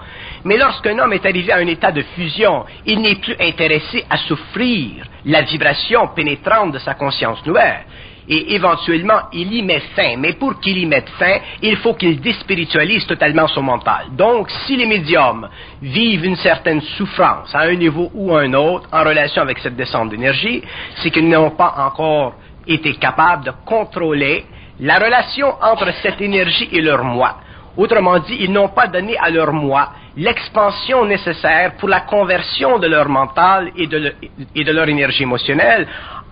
Mais 0.45 0.57
lorsqu'un 0.57 0.97
homme 0.99 1.13
est 1.13 1.25
arrivé 1.25 1.51
à 1.51 1.57
un 1.57 1.67
état 1.67 1.91
de 1.91 2.01
fusion, 2.15 2.65
il 2.85 3.01
n'est 3.01 3.15
plus 3.15 3.35
intéressé 3.39 4.05
à 4.09 4.17
souffrir 4.17 5.05
la 5.25 5.41
vibration 5.41 6.07
pénétrante 6.15 6.71
de 6.71 6.79
sa 6.79 6.93
conscience 6.93 7.45
nouvelle 7.45 7.83
et 8.27 8.55
éventuellement 8.55 9.21
il 9.33 9.53
y 9.53 9.63
met 9.63 9.81
fin. 9.95 10.17
Mais 10.17 10.33
pour 10.33 10.59
qu'il 10.59 10.77
y 10.77 10.85
mette 10.85 11.09
fin, 11.17 11.37
il 11.61 11.77
faut 11.77 11.93
qu'il 11.93 12.19
déspiritualise 12.19 13.05
totalement 13.07 13.47
son 13.47 13.61
mental. 13.61 14.07
Donc, 14.11 14.49
si 14.65 14.75
les 14.75 14.85
médiums 14.85 15.47
vivent 15.81 16.25
une 16.25 16.35
certaine 16.37 16.81
souffrance 16.81 17.53
à 17.53 17.61
un 17.61 17.75
niveau 17.75 18.09
ou 18.13 18.35
à 18.35 18.41
un 18.41 18.53
autre 18.53 18.87
en 18.91 19.03
relation 19.03 19.41
avec 19.41 19.59
cette 19.59 19.75
descente 19.75 20.09
d'énergie, 20.09 20.63
c'est 20.97 21.11
qu'ils 21.11 21.29
n'ont 21.29 21.51
pas 21.51 21.73
encore 21.77 22.33
été 22.67 22.95
capables 22.95 23.45
de 23.45 23.51
contrôler 23.65 24.45
la 24.79 24.99
relation 24.99 25.53
entre 25.61 25.91
cette 26.01 26.19
énergie 26.21 26.69
et 26.71 26.81
leur 26.81 27.03
moi. 27.03 27.37
Autrement 27.77 28.19
dit, 28.19 28.37
ils 28.39 28.51
n'ont 28.51 28.69
pas 28.69 28.87
donné 28.87 29.17
à 29.17 29.29
leur 29.29 29.51
moi 29.51 29.89
l'expansion 30.17 31.05
nécessaire 31.05 31.75
pour 31.75 31.89
la 31.89 32.01
conversion 32.01 32.79
de 32.79 32.87
leur 32.87 33.09
mental 33.09 33.71
et 33.75 33.87
de, 33.87 33.97
le, 33.97 34.15
et 34.55 34.63
de 34.63 34.71
leur 34.71 34.87
énergie 34.87 35.23
émotionnelle 35.23 35.87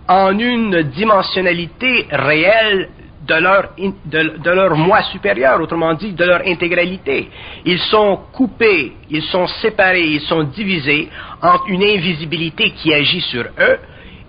en 0.08 0.38
une 0.38 0.84
dimensionnalité 0.84 2.08
réelle 2.12 2.89
de 3.28 3.36
leur, 3.36 3.70
de, 3.78 4.50
leur 4.50 4.76
moi 4.76 5.02
supérieur, 5.04 5.60
autrement 5.62 5.94
dit, 5.94 6.12
de 6.12 6.26
leur 6.26 6.42
intégralité. 6.46 7.30
Ils 7.66 7.80
sont 7.80 8.20
coupés, 8.34 8.94
ils 9.10 9.24
sont 9.24 9.48
séparés, 9.48 10.06
ils 10.06 10.22
sont 10.22 10.44
divisés 10.44 11.10
entre 11.42 11.66
une 11.70 11.84
invisibilité 11.84 12.72
qui 12.72 12.94
agit 12.94 13.22
sur 13.22 13.44
eux 13.44 13.78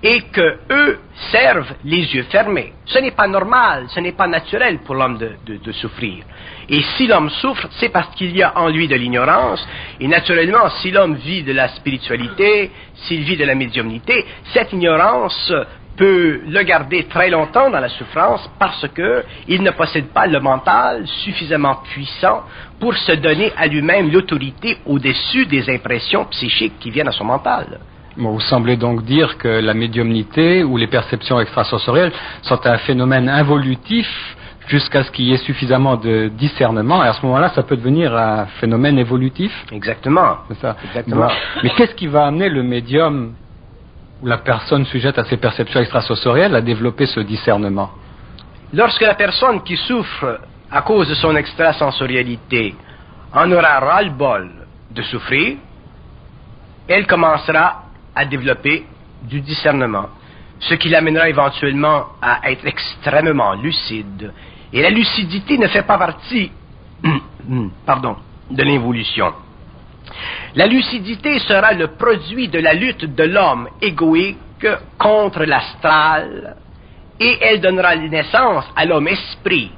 et 0.05 0.21
que 0.21 0.59
eux 0.71 0.99
servent 1.33 1.73
les 1.83 2.15
yeux 2.15 2.25
fermés. 2.25 2.75
Ce 2.85 2.99
n'est 2.99 3.13
pas 3.13 3.27
normal, 3.27 3.87
ce 3.89 4.01
n'est 4.01 4.13
pas 4.13 4.27
naturel 4.27 4.81
pour 4.81 4.95
l'homme 4.95 5.17
de, 5.17 5.31
de, 5.47 5.57
de, 5.57 5.73
souffrir. 5.73 6.25
Et 6.69 6.83
si 6.97 7.07
l'homme 7.07 7.31
souffre, 7.31 7.69
c'est 7.79 7.89
parce 7.89 8.15
qu'il 8.15 8.37
y 8.37 8.43
a 8.43 8.53
en 8.59 8.69
lui 8.69 8.87
de 8.87 8.95
l'ignorance. 8.97 9.67
Et 9.99 10.07
naturellement, 10.07 10.69
si 10.83 10.91
l'homme 10.91 11.15
vit 11.15 11.43
de 11.43 11.53
la 11.53 11.69
spiritualité, 11.69 12.71
s'il 12.95 13.23
vit 13.23 13.39
de 13.39 13.47
la 13.47 13.55
médiumnité, 13.55 14.27
cette 14.53 14.75
ignorance 14.75 15.51
peut 15.97 16.43
le 16.49 16.63
garder 16.65 17.05
très 17.05 17.31
longtemps 17.31 17.71
dans 17.71 17.81
la 17.81 17.89
souffrance 17.89 18.51
parce 18.59 18.87
qu'il 18.89 19.63
ne 19.63 19.71
possède 19.71 20.09
pas 20.09 20.27
le 20.27 20.41
mental 20.41 21.07
suffisamment 21.07 21.77
puissant 21.77 22.43
pour 22.79 22.95
se 22.95 23.13
donner 23.13 23.53
à 23.57 23.67
lui-même 23.69 24.13
l'autorité 24.13 24.79
au-dessus 24.85 25.47
des 25.47 25.71
impressions 25.71 26.27
psychiques 26.27 26.79
qui 26.79 26.91
viennent 26.91 27.09
à 27.09 27.13
son 27.13 27.25
mental. 27.25 27.79
Vous 28.17 28.41
semblez 28.41 28.77
donc 28.77 29.05
dire 29.05 29.39
que 29.39 29.49
la 29.49 29.75
médiumnité 29.75 30.63
ou 30.63 30.77
les 30.77 30.87
perceptions 30.87 31.41
extrasensorielles 31.41 32.13
sont 32.43 32.65
un 32.67 32.79
phénomène 32.79 33.29
involutif 33.29 34.07
jusqu'à 34.69 35.05
ce 35.05 35.11
qu'il 35.11 35.27
y 35.27 35.35
ait 35.35 35.39
suffisamment 35.39 35.97
de 35.97 36.29
discernement, 36.29 37.05
et 37.05 37.09
à 37.09 37.13
ce 37.13 37.27
moment-là, 37.27 37.51
ça 37.51 37.63
peut 37.63 37.77
devenir 37.77 38.17
un 38.17 38.47
phénomène 38.61 38.99
évolutif. 38.99 39.53
Exactement. 39.73 40.39
C'est 40.49 40.61
ça. 40.61 40.77
Exactement. 40.85 41.29
Mais 41.63 41.71
qu'est-ce 41.71 41.95
qui 41.95 42.07
va 42.07 42.27
amener 42.27 42.49
le 42.49 42.63
médium 42.63 43.35
ou 44.23 44.27
la 44.27 44.39
personne 44.39 44.87
sujette 44.87 45.19
à 45.19 45.25
ces 45.25 45.37
perceptions 45.37 45.81
extrasensorielles 45.81 46.55
à 46.55 46.61
développer 46.61 47.07
ce 47.07 47.21
discernement? 47.21 47.91
Lorsque 48.73 49.03
la 49.03 49.15
personne 49.15 49.63
qui 49.63 49.77
souffre 49.77 50.41
à 50.71 50.83
cause 50.83 51.09
de 51.09 51.15
son 51.15 51.37
extrasensorialité 51.37 52.75
en 53.35 53.51
aura 53.53 53.81
ras-le-bol 53.81 54.51
de 54.91 55.03
souffrir, 55.03 55.57
elle 56.89 57.07
commencera 57.07 57.84
à 58.15 58.25
développer 58.25 58.85
du 59.23 59.41
discernement, 59.41 60.07
ce 60.61 60.75
qui 60.75 60.89
l'amènera 60.89 61.29
éventuellement 61.29 62.07
à 62.21 62.51
être 62.51 62.67
extrêmement 62.67 63.55
lucide. 63.55 64.33
Et 64.73 64.83
la 64.83 64.91
lucidité 64.91 65.59
ne 65.59 65.69
fait 65.69 65.83
pas 65.83 65.99
partie, 65.99 66.51
pardon, 67.87 68.17
de 68.51 68.63
l'évolution. 68.63 69.33
La 70.55 70.67
lucidité 70.67 71.39
sera 71.41 71.73
le 71.73 71.89
produit 71.89 72.49
de 72.49 72.59
la 72.59 72.75
lutte 72.75 73.15
de 73.15 73.25
l'homme 73.25 73.69
égoïque 73.81 74.67
contre 74.99 75.45
l'astral 75.45 76.57
et 77.19 77.39
elle 77.41 77.61
donnera 77.61 77.97
naissance 77.97 78.65
à 78.77 78.85
l'homme 78.85 79.09
esprit. 79.09 79.71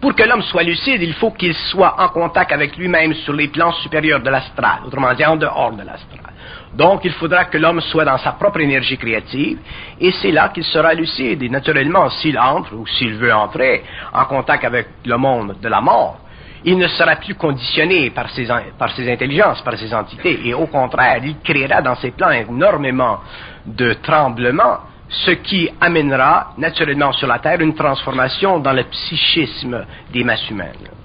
Pour 0.00 0.14
que 0.14 0.22
l'homme 0.22 0.42
soit 0.42 0.62
lucide, 0.62 1.02
il 1.02 1.12
faut 1.14 1.30
qu'il 1.32 1.54
soit 1.54 2.00
en 2.00 2.08
contact 2.08 2.52
avec 2.52 2.76
lui-même 2.76 3.14
sur 3.14 3.34
les 3.34 3.48
plans 3.48 3.72
supérieurs 3.72 4.20
de 4.20 4.30
l'astral, 4.30 4.80
autrement 4.86 5.12
dit 5.14 5.24
en 5.24 5.36
dehors 5.36 5.72
de 5.72 5.82
l'astral. 5.82 6.29
Donc, 6.74 7.04
il 7.04 7.12
faudra 7.12 7.46
que 7.46 7.58
l'homme 7.58 7.80
soit 7.80 8.04
dans 8.04 8.18
sa 8.18 8.32
propre 8.32 8.60
énergie 8.60 8.96
créative, 8.96 9.58
et 10.00 10.12
c'est 10.12 10.30
là 10.30 10.50
qu'il 10.50 10.64
sera 10.64 10.94
lucide. 10.94 11.42
Et 11.42 11.48
naturellement, 11.48 12.08
s'il 12.10 12.38
entre, 12.38 12.74
ou 12.74 12.86
s'il 12.86 13.14
veut 13.14 13.32
entrer, 13.32 13.82
en 14.12 14.24
contact 14.24 14.64
avec 14.64 14.86
le 15.04 15.16
monde 15.16 15.56
de 15.60 15.68
la 15.68 15.80
mort, 15.80 16.20
il 16.64 16.76
ne 16.76 16.86
sera 16.88 17.16
plus 17.16 17.34
conditionné 17.34 18.10
par 18.10 18.30
ses, 18.30 18.46
par 18.78 18.92
ses 18.92 19.10
intelligences, 19.10 19.62
par 19.62 19.76
ses 19.76 19.92
entités, 19.92 20.40
et 20.44 20.54
au 20.54 20.66
contraire, 20.66 21.20
il 21.24 21.38
créera 21.40 21.80
dans 21.80 21.96
ses 21.96 22.10
plans 22.12 22.30
énormément 22.30 23.20
de 23.66 23.94
tremblements, 23.94 24.78
ce 25.08 25.32
qui 25.32 25.68
amènera 25.80 26.52
naturellement 26.56 27.12
sur 27.12 27.26
la 27.26 27.40
Terre 27.40 27.60
une 27.60 27.74
transformation 27.74 28.60
dans 28.60 28.72
le 28.72 28.84
psychisme 28.84 29.84
des 30.12 30.22
masses 30.22 30.48
humaines. 30.48 30.99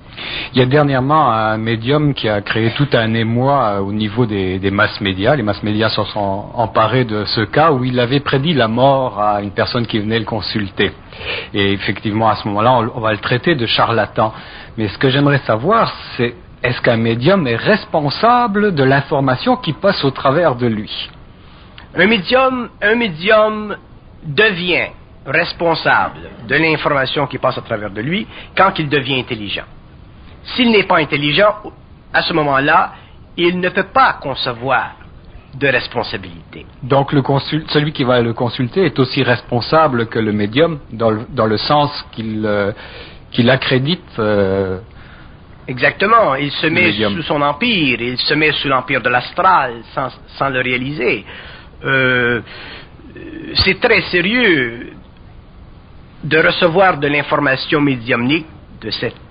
Il 0.54 0.60
y 0.60 0.62
a 0.62 0.66
dernièrement 0.66 1.32
un 1.32 1.58
médium 1.58 2.14
qui 2.14 2.30
a 2.30 2.42
créé 2.42 2.72
tout 2.72 2.88
un 2.94 3.14
émoi 3.14 3.82
au 3.82 3.92
niveau 3.92 4.26
des, 4.26 4.72
masses 4.72 5.02
médias. 5.02 5.36
Les 5.36 5.44
masses 5.44 5.64
médias 5.64 5.90
se 5.90 6.04
sont 6.06 6.46
emparés 6.54 7.06
de 7.06 7.26
ce 7.26 7.42
cas 7.42 7.72
où 7.72 7.84
il 7.84 8.00
avait 8.00 8.22
prédit 8.22 8.54
la 8.54 8.68
mort 8.68 9.20
à 9.20 9.42
une 9.42 9.52
personne 9.52 9.86
qui 9.86 10.00
venait 10.00 10.20
le 10.20 10.26
consulter. 10.26 10.92
Et 11.54 11.74
effectivement, 11.74 12.30
à 12.30 12.36
ce 12.36 12.48
moment-là, 12.48 12.90
on, 12.96 13.00
va 13.00 13.12
le 13.12 13.18
traiter 13.18 13.56
de 13.56 13.66
charlatan. 13.66 14.34
Mais 14.78 14.88
ce 14.88 14.98
que 14.98 15.10
j'aimerais 15.10 15.40
savoir, 15.40 15.94
c'est 16.16 16.36
est-ce 16.64 16.82
qu'un 16.82 16.98
médium 16.98 17.46
est 17.48 17.58
responsable 17.58 18.74
de 18.74 18.84
l'information 18.84 19.58
qui 19.58 19.74
passe 19.74 20.04
au 20.04 20.12
travers 20.12 20.56
de 20.56 20.68
lui? 20.68 21.10
Un 21.96 22.08
médium, 22.08 22.70
un 22.82 22.96
médium 22.96 23.76
devient 24.26 24.88
responsable 25.26 26.30
de 26.48 26.56
l'information 26.56 27.28
qui 27.28 27.38
passe 27.38 27.58
au 27.58 27.62
travers 27.62 27.90
de 27.90 28.02
lui 28.02 28.28
quand 28.56 28.78
il 28.80 28.90
devient 28.90 29.20
intelligent. 29.20 29.66
S'il 30.54 30.72
n'est 30.72 30.84
pas 30.84 30.98
intelligent, 30.98 31.56
à 32.14 32.22
ce 32.22 32.34
moment-là, 32.34 32.94
il 33.38 33.60
ne 33.60 33.70
peut 33.70 33.88
pas 33.94 34.14
concevoir 34.22 34.96
de 35.54 35.68
responsabilité. 35.68 36.66
Donc 36.84 37.14
le 37.14 37.22
celui 37.70 37.94
qui 37.94 38.04
va 38.04 38.22
le 38.22 38.34
consulter 38.34 38.86
est 38.86 39.00
aussi 39.00 39.24
responsable 39.24 40.08
que 40.08 40.20
le 40.20 40.34
médium 40.34 40.80
dans 40.92 41.12
le, 41.12 41.58
sens 41.58 42.06
qu'il 42.12 42.46
euh, 42.46 42.72
accrédite. 43.48 44.20
Euh, 44.20 44.80
Exactement, 45.68 46.36
il 46.36 46.52
se 46.52 46.68
met 46.68 46.92
sous 46.92 47.24
son 47.24 47.42
empire, 47.42 48.00
il 48.00 48.18
se 48.20 48.36
met 48.36 48.52
sous 48.52 48.68
l'empire 48.68 49.02
de 49.02 49.10
l'astral 49.10 49.82
sans, 50.38 50.50
le 50.50 50.62
réaliser. 50.62 51.26
Euh, 51.84 52.42
c'est 53.56 53.80
très 53.80 54.02
sérieux 54.02 54.94
de 56.24 56.38
recevoir 56.38 56.98
de 56.98 57.08
l'information 57.08 57.82
médiumnique 57.82 58.46
de 58.82 58.92
cette 58.92 59.25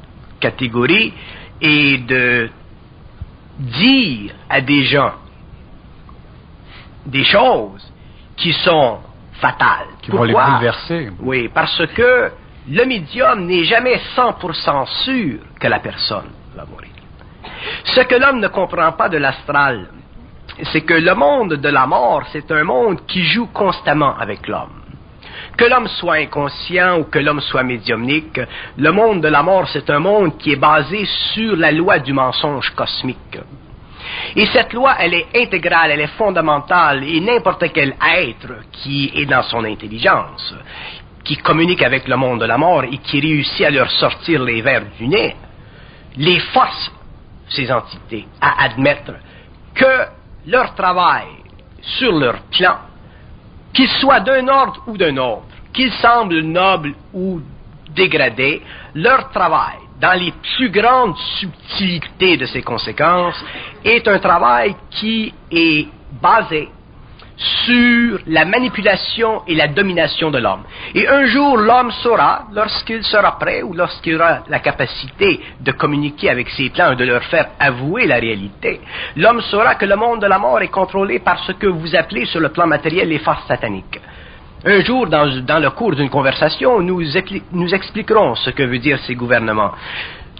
et 1.61 1.99
de 1.99 2.51
dire 3.59 4.35
à 4.49 4.61
des 4.61 4.85
gens 4.85 5.13
des 7.07 7.25
choses 7.25 7.93
qui 8.37 8.53
sont 8.53 8.99
fatales. 9.35 9.89
Qui 10.03 10.11
vont 10.11 10.25
les 10.25 10.33
bouleverser. 10.33 11.11
Oui, 11.21 11.51
parce 11.53 11.83
que 11.95 12.31
le 12.69 12.85
médium 12.87 13.47
n'est 13.47 13.65
jamais 13.65 14.01
100% 14.17 14.87
sûr 15.05 15.39
que 15.61 15.69
la 15.69 15.81
personne 15.81 16.31
va 16.55 16.65
mourir. 16.65 16.91
Ce 17.85 18.01
que 18.01 18.15
l'homme 18.15 18.41
ne 18.41 18.49
comprend 18.49 18.93
pas 18.93 19.09
de 19.09 19.19
l'astral, 19.19 19.89
c'est 20.73 20.83
que 20.83 20.95
le 20.95 21.15
monde 21.15 21.55
de 21.55 21.69
la 21.69 21.87
mort, 21.87 22.23
c'est 22.33 22.51
un 22.51 22.65
monde 22.65 23.05
qui 23.07 23.25
joue 23.25 23.47
constamment 23.47 24.17
avec 24.19 24.47
l'homme. 24.49 24.84
Que 25.57 25.64
l'homme 25.64 25.88
soit 25.88 26.16
inconscient 26.16 26.99
ou 26.99 27.05
que 27.05 27.18
l'homme 27.18 27.40
soit 27.40 27.62
médiumnique, 27.62 28.40
le 28.77 28.92
monde 28.92 29.23
de 29.23 29.29
la 29.29 29.42
mort, 29.42 29.68
c'est 29.68 29.88
un 29.90 29.99
monde 29.99 30.37
qui 30.38 30.53
est 30.53 30.57
basé 30.57 31.05
sur 31.33 31.57
la 31.57 31.73
loi 31.73 31.99
du 31.99 32.12
mensonge 32.12 32.70
cosmique. 32.70 33.38
Et 34.37 34.47
cette 34.47 34.73
loi, 34.73 34.97
elle 34.99 35.14
est 35.14 35.27
intégrale, 35.35 35.92
elle 35.92 36.01
est 36.01 36.18
fondamentale, 36.18 37.05
et 37.05 37.20
n'importe 37.20 37.73
quel 37.73 37.94
être 38.16 38.55
qui 38.73 39.12
est 39.14 39.27
dans 39.27 39.42
son 39.42 39.64
intelligence, 39.64 40.55
qui 41.23 41.37
communique 41.37 41.83
avec 41.83 42.07
le 42.07 42.16
monde 42.16 42.40
de 42.40 42.44
la 42.44 42.59
mort 42.59 42.85
et 42.85 42.99
qui 42.99 43.20
réussit 43.20 43.66
à 43.66 43.70
leur 43.70 43.90
sortir 43.90 44.42
les 44.42 44.61
vers 44.61 44.85
du 44.99 45.09
nez, 45.09 45.35
les 46.16 46.38
force, 46.38 46.92
ces 47.49 47.70
entités, 47.73 48.27
à 48.40 48.64
admettre 48.64 49.14
que 49.75 50.07
leur 50.47 50.75
travail 50.75 51.27
sur 51.81 52.12
leur 52.12 52.40
plan 52.51 52.77
qu'il 53.75 53.89
soit 53.89 54.21
d'un 54.21 54.47
ordre 54.49 54.83
ou 54.87 54.97
d'un 54.97 55.17
autre, 55.17 55.47
qu'ils 55.73 55.93
semblent 55.95 56.41
nobles 56.41 56.95
ou 57.13 57.41
dégradés, 57.91 58.63
leur 58.95 59.31
travail, 59.31 59.77
dans 60.01 60.19
les 60.19 60.33
plus 60.57 60.71
grandes 60.71 61.17
subtilités 61.39 62.37
de 62.37 62.47
ses 62.47 62.63
conséquences, 62.63 63.43
est 63.85 64.07
un 64.09 64.19
travail 64.19 64.75
qui 64.91 65.33
est 65.51 65.89
basé 66.21 66.69
sur 67.37 68.18
la 68.27 68.44
manipulation 68.44 69.42
et 69.47 69.55
la 69.55 69.68
domination 69.68 70.31
de 70.31 70.38
l'homme. 70.38 70.62
Et 70.94 71.09
un 71.09 71.27
jour, 71.27 71.57
l'homme 71.57 71.90
saura, 72.03 72.44
lorsqu'il 72.53 73.03
sera 73.05 73.38
prêt 73.38 73.62
ou 73.62 73.75
lorsqu'il 73.75 74.16
aura 74.16 74.40
la 74.49 74.61
capacité 74.61 75.40
de 75.61 75.73
communiquer 75.73 76.31
avec 76.31 76.49
ses 76.51 76.70
plans 76.70 76.92
et 76.92 76.97
de 76.97 77.05
leur 77.05 77.23
faire 77.25 77.49
avouer 77.59 78.07
la 78.07 78.16
réalité, 78.16 78.81
l'homme 79.16 79.40
saura 79.42 79.75
que 79.75 79.87
le 79.87 79.97
monde 79.97 80.20
de 80.20 80.27
la 80.27 80.38
mort 80.38 80.61
est 80.61 80.68
contrôlé 80.68 81.18
par 81.18 81.38
ce 81.44 81.53
que 81.53 81.66
vous 81.66 81.94
appelez 81.97 82.27
sur 82.27 82.40
le 82.40 82.51
plan 82.51 82.66
matériel 82.66 83.09
les 83.09 83.18
forces 83.18 83.47
sataniques. 83.47 84.01
Un 84.66 84.83
jour, 84.83 85.07
dans, 85.07 85.25
le 85.27 85.70
cours 85.70 85.94
d'une 85.94 86.09
conversation, 86.09 86.81
nous, 86.81 87.03
nous 87.53 87.75
expliquerons 87.75 88.35
ce 88.37 88.51
que 88.51 88.62
veut 88.62 88.79
dire 88.79 88.99
ces 89.01 89.14
gouvernements. 89.14 89.73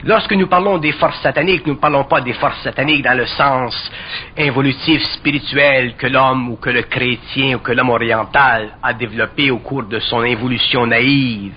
Lorsque 0.07 0.35
nous 0.35 0.49
parlons 0.49 0.77
des 0.77 0.93
forces 0.93 1.19
sataniques, 1.23 1.67
nous 1.67 1.75
ne 1.75 1.79
parlons 1.79 2.05
pas 2.05 2.21
des 2.21 2.35
forces 2.35 2.63
sataniques 2.63 3.03
dans 3.03 3.17
le 3.17 3.25
sens 3.25 3.91
involutif, 4.39 5.03
spirituel 5.15 5.95
que 5.97 6.07
l'homme 6.07 6.51
ou 6.51 6.57
que 6.57 6.69
le 6.69 6.83
chrétien 6.83 7.57
ou 7.57 7.61
que 7.61 7.73
l'homme 7.73 7.89
oriental 7.89 8.77
a 8.83 8.93
développé 8.93 9.51
au 9.51 9.61
cours 9.61 9.85
de 9.85 9.99
son 10.01 10.23
évolution 10.23 10.87
naïve. 10.87 11.55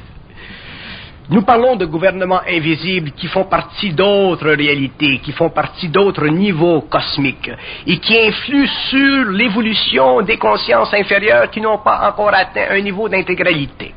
Nous 1.30 1.42
parlons 1.42 1.76
de 1.76 1.86
gouvernements 1.86 2.40
invisibles 2.48 3.12
qui 3.12 3.28
font 3.28 3.44
partie 3.44 3.92
d'autres 3.92 4.52
réalités, 4.52 5.20
qui 5.20 5.34
font 5.34 5.50
partie 5.50 5.90
d'autres 5.90 6.28
niveaux 6.30 6.84
cosmiques 6.90 7.52
et 7.86 7.98
qui 7.98 8.18
influent 8.18 8.70
sur 8.90 9.26
l'évolution 9.26 10.22
des 10.22 10.38
consciences 10.38 10.94
inférieures 10.94 11.50
qui 11.50 11.60
n'ont 11.60 11.80
pas 11.80 12.10
encore 12.10 12.34
atteint 12.34 12.68
un 12.70 12.80
niveau 12.80 13.10
d'intégralité. 13.10 13.94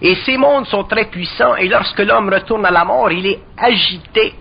Et 0.00 0.14
ces 0.26 0.36
mondes 0.36 0.66
sont 0.66 0.84
très 0.84 1.06
puissants 1.06 1.56
et 1.56 1.68
lorsque 1.68 2.00
l'homme 2.00 2.32
retourne 2.32 2.64
à 2.64 2.70
la 2.70 2.84
mort, 2.84 3.10
il 3.10 3.26
est 3.26 3.40
agité. 3.56 4.34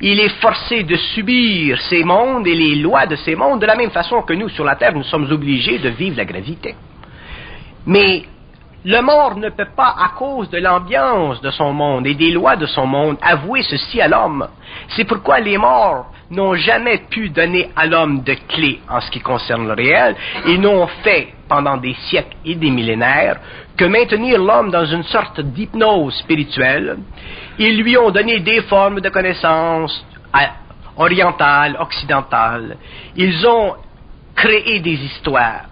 Il 0.00 0.18
est 0.20 0.40
forcé 0.40 0.82
de 0.82 0.96
subir 0.96 1.80
ces 1.82 2.04
mondes 2.04 2.46
et 2.46 2.54
les 2.54 2.76
lois 2.76 3.06
de 3.06 3.16
ces 3.16 3.34
mondes 3.34 3.60
de 3.60 3.66
la 3.66 3.76
même 3.76 3.90
façon 3.90 4.22
que 4.22 4.32
nous 4.32 4.48
sur 4.48 4.64
la 4.64 4.76
Terre, 4.76 4.94
nous 4.94 5.04
sommes 5.04 5.30
obligés 5.30 5.78
de 5.78 5.88
vivre 5.88 6.16
la 6.16 6.24
gravité. 6.24 6.74
Mais 7.86 8.24
le 8.84 9.00
mort 9.02 9.36
ne 9.36 9.50
peut 9.50 9.68
pas, 9.76 9.94
à 9.98 10.10
cause 10.16 10.48
de 10.50 10.58
l'ambiance 10.58 11.40
de 11.40 11.50
son 11.50 11.72
monde 11.72 12.06
et 12.06 12.14
des 12.14 12.30
lois 12.30 12.56
de 12.56 12.66
son 12.66 12.86
monde, 12.86 13.16
avouer 13.20 13.62
ceci 13.62 14.00
à 14.00 14.08
l'homme. 14.08 14.46
C'est 14.90 15.04
pourquoi 15.04 15.40
les 15.40 15.58
morts 15.58 16.06
n'ont 16.30 16.54
jamais 16.54 16.98
pu 17.10 17.30
donner 17.30 17.70
à 17.74 17.86
l'homme 17.86 18.22
de 18.22 18.34
clés 18.48 18.80
en 18.88 19.00
ce 19.00 19.10
qui 19.10 19.20
concerne 19.20 19.66
le 19.66 19.74
réel 19.74 20.14
et 20.46 20.58
n'ont 20.58 20.86
fait 21.02 21.34
pendant 21.48 21.76
des 21.76 21.94
siècles 21.94 22.36
et 22.44 22.54
des 22.54 22.70
millénaires 22.70 23.40
que 23.78 23.84
maintenir 23.84 24.42
l'homme 24.42 24.70
dans 24.70 24.84
une 24.84 25.04
sorte 25.04 25.40
d'hypnose 25.40 26.14
spirituelle. 26.16 26.98
Ils 27.58 27.80
lui 27.80 27.96
ont 27.96 28.10
donné 28.10 28.40
des 28.40 28.62
formes 28.62 29.00
de 29.00 29.08
connaissances 29.08 30.04
orientales, 30.96 31.76
occidentales. 31.78 32.76
Ils 33.16 33.46
ont 33.46 33.76
créé 34.34 34.80
des 34.80 34.98
histoires 35.04 35.66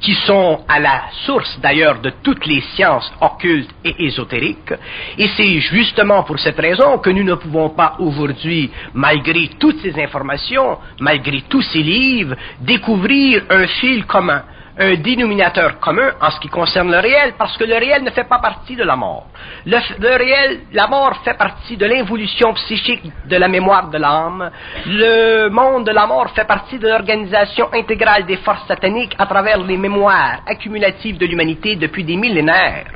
qui 0.00 0.14
sont 0.14 0.60
à 0.68 0.78
la 0.78 1.02
source 1.26 1.58
d'ailleurs 1.60 2.00
de 2.00 2.12
toutes 2.22 2.46
les 2.46 2.60
sciences 2.60 3.12
occultes 3.20 3.74
et 3.84 4.04
ésotériques. 4.04 4.72
Et 5.18 5.26
c'est 5.36 5.58
justement 5.58 6.22
pour 6.22 6.38
cette 6.38 6.60
raison 6.60 6.98
que 6.98 7.10
nous 7.10 7.24
ne 7.24 7.34
pouvons 7.34 7.70
pas 7.70 7.96
aujourd'hui, 7.98 8.70
malgré 8.94 9.48
toutes 9.58 9.80
ces 9.80 10.00
informations, 10.00 10.78
malgré 11.00 11.42
tous 11.48 11.62
ces 11.62 11.82
livres, 11.82 12.36
découvrir 12.60 13.42
un 13.50 13.66
fil 13.66 14.06
commun 14.06 14.44
un 14.78 14.94
dénominateur 14.94 15.80
commun 15.80 16.12
en 16.20 16.30
ce 16.30 16.38
qui 16.40 16.48
concerne 16.48 16.90
le 16.90 16.98
réel, 16.98 17.34
parce 17.36 17.56
que 17.56 17.64
le 17.64 17.74
réel 17.74 18.04
ne 18.04 18.10
fait 18.10 18.28
pas 18.28 18.38
partie 18.38 18.76
de 18.76 18.84
la 18.84 18.94
mort. 18.94 19.26
Le, 19.66 20.16
réel, 20.16 20.60
la 20.72 20.86
mort 20.86 21.16
fait 21.24 21.36
partie 21.36 21.76
de 21.76 21.84
l'involution 21.84 22.54
psychique 22.54 23.10
de 23.26 23.36
la 23.36 23.48
mémoire 23.48 23.90
de 23.90 23.98
l'âme. 23.98 24.50
Le 24.86 25.48
monde 25.48 25.84
de 25.84 25.90
la 25.90 26.06
mort 26.06 26.30
fait 26.30 26.46
partie 26.46 26.78
de 26.78 26.86
l'organisation 26.86 27.68
intégrale 27.72 28.24
des 28.24 28.36
forces 28.36 28.66
sataniques 28.68 29.16
à 29.18 29.26
travers 29.26 29.58
les 29.58 29.76
mémoires 29.76 30.42
accumulatives 30.46 31.18
de 31.18 31.26
l'humanité 31.26 31.74
depuis 31.74 32.04
des 32.04 32.16
millénaires. 32.16 32.92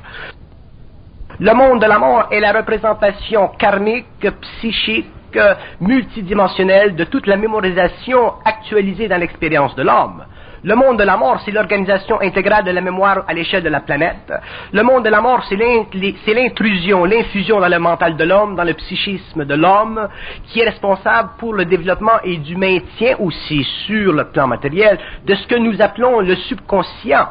Le 1.40 1.54
monde 1.54 1.80
de 1.80 1.86
la 1.86 1.98
mort 1.98 2.28
est 2.30 2.40
la 2.40 2.52
représentation 2.52 3.48
karmique, 3.58 4.06
psychique, 4.40 5.10
multidimensionnelle 5.80 6.94
de 6.94 7.04
toute 7.04 7.26
la 7.26 7.36
mémorisation 7.36 8.34
actualisée 8.44 9.08
dans 9.08 9.18
l'expérience 9.18 9.74
de 9.74 9.82
l'homme. 9.82 10.24
Le 10.64 10.77
monde 10.77 10.96
de 10.96 11.03
la 11.03 11.16
mort, 11.16 11.40
c'est 11.44 11.51
l'organisation 11.51 12.20
intégrale 12.20 12.64
de 12.64 12.70
la 12.70 12.81
mémoire 12.81 13.25
à 13.27 13.35
l'échelle 13.35 13.64
de 13.64 13.68
la 13.68 13.81
planète. 13.81 14.33
Le 14.72 14.83
monde 14.85 15.05
de 15.05 15.09
la 15.09 15.20
mort, 15.20 15.44
c'est 15.48 15.57
l'intrusion, 16.35 17.05
l'infusion 17.05 17.59
dans 17.59 17.68
le 17.68 17.81
mental 17.81 18.16
de 18.16 18.22
l'homme, 18.22 18.55
dans 18.55 18.62
le 18.62 18.75
psychisme 18.75 19.44
de 19.44 19.55
l'homme, 19.57 20.09
qui 20.46 20.61
est 20.61 20.68
responsable 20.68 21.31
pour 21.38 21.55
le 21.55 21.64
développement 21.64 22.20
et 22.22 22.37
du 22.37 22.55
maintien 22.55 23.16
aussi 23.18 23.64
sur 23.87 24.12
le 24.12 24.31
plan 24.31 24.46
matériel 24.46 25.01
de 25.27 25.35
ce 25.35 25.48
que 25.48 25.57
nous 25.57 25.83
appelons 25.83 26.20
le 26.20 26.37
subconscient. 26.37 27.27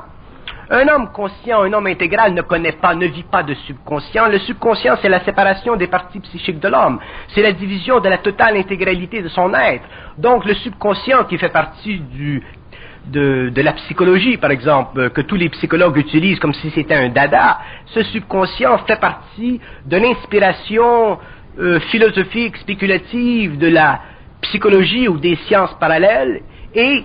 Un 0.69 0.87
homme 0.89 1.11
conscient, 1.13 1.63
un 1.63 1.73
homme 1.73 1.87
intégral 1.87 2.33
ne 2.33 2.41
connaît 2.41 2.71
pas, 2.73 2.95
ne 2.95 3.05
vit 3.05 3.23
pas 3.23 3.43
de 3.43 3.53
subconscient. 3.53 4.27
Le 4.27 4.39
subconscient, 4.39 4.95
c'est 5.01 5.09
la 5.09 5.21
séparation 5.21 5.75
des 5.77 5.87
parties 5.87 6.19
psychiques 6.19 6.59
de 6.59 6.67
l'homme. 6.67 6.99
C'est 7.29 7.41
la 7.41 7.51
division 7.53 7.99
de 7.99 8.07
la 8.07 8.19
totale 8.19 8.57
intégralité 8.57 9.21
de 9.21 9.27
son 9.29 9.53
être. 9.53 9.83
Donc, 10.17 10.45
le 10.45 10.53
subconscient 10.53 11.25
qui 11.25 11.37
fait 11.37 11.49
partie 11.49 11.99
du 11.99 12.41
de, 13.07 13.61
la 13.61 13.73
psychologie, 13.73 14.37
par 14.37 14.51
exemple, 14.51 14.99
euh, 14.99 15.09
que 15.09 15.21
tous 15.21 15.35
les 15.35 15.49
psychologues 15.49 15.97
utilisent 15.97 16.39
comme 16.39 16.53
si 16.53 16.69
c'était 16.71 16.95
un 16.95 17.09
dada, 17.09 17.59
ce 17.87 18.03
subconscient 18.03 18.77
fait 18.79 18.99
partie 18.99 19.59
de 19.85 19.97
l'inspiration 19.97 21.17
euh, 21.59 21.79
philosophique, 21.91 22.57
spéculative 22.57 23.57
de 23.57 23.67
la 23.67 23.99
psychologie 24.41 25.07
ou 25.07 25.17
des 25.17 25.35
sciences 25.47 25.75
parallèles, 25.79 26.41
et 26.73 27.03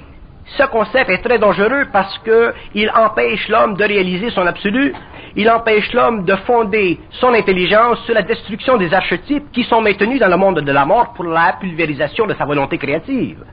ce 0.58 0.62
concept 0.64 1.10
est 1.10 1.22
très 1.22 1.38
dangereux 1.38 1.86
parce 1.92 2.18
qu'il 2.18 2.90
empêche 2.94 3.48
l'homme 3.48 3.74
de 3.74 3.84
réaliser 3.84 4.30
son 4.30 4.46
absolu, 4.46 4.94
il 5.34 5.50
empêche 5.50 5.92
l'homme 5.92 6.24
de 6.24 6.34
fonder 6.46 6.98
son 7.10 7.34
intelligence 7.34 7.98
sur 8.04 8.14
la 8.14 8.22
destruction 8.22 8.76
des 8.76 8.92
archétypes 8.94 9.50
qui 9.52 9.64
sont 9.64 9.82
maintenus 9.82 10.20
dans 10.20 10.28
le 10.28 10.36
monde 10.36 10.60
de 10.60 10.72
la 10.72 10.86
mort 10.86 11.12
pour 11.14 11.24
la 11.24 11.56
pulvérisation 11.60 12.26
de 12.26 12.34
sa 12.34 12.44
volonté 12.44 12.78
créative. 12.78 13.44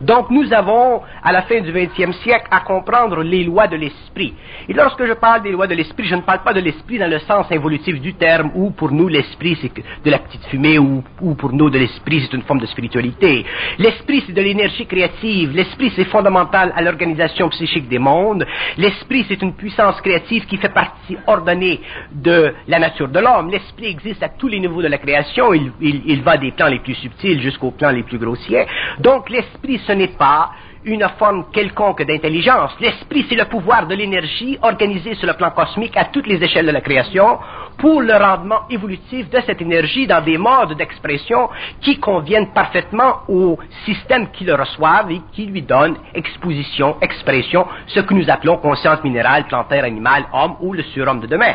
Donc 0.00 0.30
nous 0.30 0.52
avons, 0.52 1.02
à 1.22 1.32
la 1.32 1.42
fin 1.42 1.60
du 1.60 1.72
XXe 1.72 2.16
siècle, 2.22 2.46
à 2.50 2.60
comprendre 2.60 3.22
les 3.22 3.44
lois 3.44 3.66
de 3.66 3.76
l'esprit. 3.76 4.34
Et 4.68 4.72
lorsque 4.72 5.04
je 5.04 5.12
parle 5.12 5.42
des 5.42 5.52
lois 5.52 5.66
de 5.66 5.74
l'esprit, 5.74 6.06
je 6.06 6.14
ne 6.14 6.22
parle 6.22 6.42
pas 6.42 6.52
de 6.52 6.60
l'esprit 6.60 6.98
dans 6.98 7.10
le 7.10 7.18
sens 7.20 7.46
involutif 7.50 8.00
du 8.00 8.14
terme, 8.14 8.50
où 8.54 8.70
pour 8.70 8.92
nous 8.92 9.08
l'esprit 9.08 9.58
c'est 9.60 9.72
de 9.74 10.10
la 10.10 10.18
petite 10.18 10.44
fumée, 10.46 10.78
ou, 10.78 11.02
ou 11.20 11.34
pour 11.34 11.52
nous 11.52 11.70
de 11.70 11.78
l'esprit 11.78 12.22
c'est 12.22 12.36
une 12.36 12.42
forme 12.42 12.60
de 12.60 12.66
spiritualité. 12.66 13.44
L'esprit 13.78 14.22
c'est 14.26 14.32
de 14.32 14.40
l'énergie 14.40 14.86
créative, 14.86 15.54
l'esprit 15.54 15.92
c'est 15.94 16.04
fondamental 16.04 16.72
à 16.74 16.82
l'organisation 16.82 17.48
psychique 17.50 17.88
des 17.88 17.98
mondes, 17.98 18.46
l'esprit 18.76 19.24
c'est 19.28 19.42
une 19.42 19.54
puissance 19.54 20.00
créative 20.00 20.46
qui 20.46 20.56
fait 20.56 20.72
partie 20.72 21.16
ordonnée 21.26 21.80
de 22.12 22.54
la 22.68 22.78
nature 22.78 23.08
de 23.08 23.18
l'homme. 23.18 23.50
L'esprit 23.50 23.86
existe 23.86 24.22
à 24.22 24.28
tous 24.28 24.48
les 24.48 24.60
niveaux 24.60 24.82
de 24.82 24.88
la 24.88 24.98
création, 24.98 25.52
il, 25.52 25.72
il, 25.80 26.22
va 26.22 26.36
des 26.36 26.52
plans 26.52 26.68
les 26.68 26.80
plus 26.80 26.94
subtils 26.94 27.40
jusqu'aux 27.40 27.70
plans 27.70 27.90
les 27.90 28.02
plus 28.02 28.18
grossiers. 28.18 28.66
Donc 28.98 29.28
l'esprit 29.30 29.78
ce 29.90 29.94
n'est 29.94 30.08
pas 30.08 30.50
une 30.84 31.06
forme 31.18 31.46
quelconque 31.52 32.02
d'intelligence. 32.02 32.70
L'esprit, 32.80 33.26
c'est 33.28 33.34
le 33.34 33.44
pouvoir 33.44 33.86
de 33.86 33.94
l'énergie 33.94 34.56
organisé 34.62 35.14
sur 35.14 35.26
le 35.26 35.34
plan 35.34 35.50
cosmique 35.50 35.96
à 35.96 36.06
toutes 36.06 36.26
les 36.26 36.42
échelles 36.42 36.66
de 36.66 36.70
la 36.70 36.80
création 36.80 37.38
pour 37.76 38.00
le 38.00 38.14
rendement 38.14 38.60
évolutif 38.70 39.28
de 39.28 39.40
cette 39.44 39.60
énergie 39.60 40.06
dans 40.06 40.24
des 40.24 40.38
modes 40.38 40.74
d'expression 40.78 41.50
qui 41.80 41.98
conviennent 41.98 42.52
parfaitement 42.52 43.22
au 43.28 43.58
système 43.84 44.30
qui 44.30 44.44
le 44.44 44.54
reçoivent 44.54 45.10
et 45.10 45.20
qui 45.32 45.46
lui 45.46 45.62
donne 45.62 45.96
exposition, 46.14 46.96
expression, 47.02 47.66
ce 47.88 48.00
que 48.00 48.14
nous 48.14 48.30
appelons 48.30 48.56
conscience 48.58 49.02
minérale, 49.02 49.44
plantaire, 49.48 49.84
animale, 49.84 50.24
homme 50.32 50.56
ou 50.60 50.72
le 50.72 50.84
surhomme 50.84 51.20
de 51.20 51.26
demain. 51.26 51.54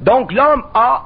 Donc 0.00 0.32
l'homme 0.32 0.64
a 0.74 1.04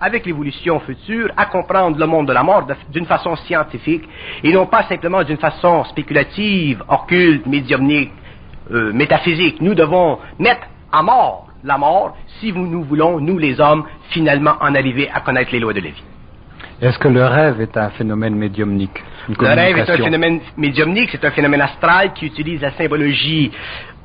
avec 0.00 0.26
l'évolution 0.26 0.80
future, 0.80 1.30
à 1.36 1.46
comprendre 1.46 1.98
le 1.98 2.06
monde 2.06 2.28
de 2.28 2.32
la 2.32 2.42
mort 2.42 2.66
d'une 2.90 3.06
façon 3.06 3.36
scientifique 3.36 4.04
et 4.42 4.52
non 4.52 4.66
pas 4.66 4.82
simplement 4.84 5.22
d'une 5.22 5.38
façon 5.38 5.84
spéculative, 5.84 6.82
occulte, 6.88 7.46
médiumnique, 7.46 8.12
euh, 8.70 8.92
métaphysique. 8.92 9.60
Nous 9.60 9.74
devons 9.74 10.18
mettre 10.38 10.66
à 10.92 11.02
mort 11.02 11.48
la 11.64 11.78
mort 11.78 12.16
si 12.40 12.52
nous 12.52 12.84
voulons, 12.84 13.20
nous 13.20 13.38
les 13.38 13.58
hommes, 13.60 13.84
finalement 14.10 14.54
en 14.60 14.74
arriver 14.74 15.08
à 15.12 15.20
connaître 15.20 15.50
les 15.52 15.60
lois 15.60 15.72
de 15.72 15.80
la 15.80 15.90
vie. 15.90 16.04
Est-ce 16.82 16.98
que 16.98 17.08
le 17.08 17.24
rêve 17.24 17.60
est 17.60 17.76
un 17.76 17.90
phénomène 17.90 18.34
médiumnique 18.34 19.02
Le 19.28 19.46
rêve 19.46 19.78
est 19.78 19.88
un 19.88 19.96
phénomène 19.96 20.40
médiumnique, 20.56 21.08
c'est 21.12 21.24
un 21.24 21.30
phénomène 21.30 21.62
astral 21.62 22.12
qui 22.12 22.26
utilise 22.26 22.60
la 22.60 22.72
symbologie 22.72 23.50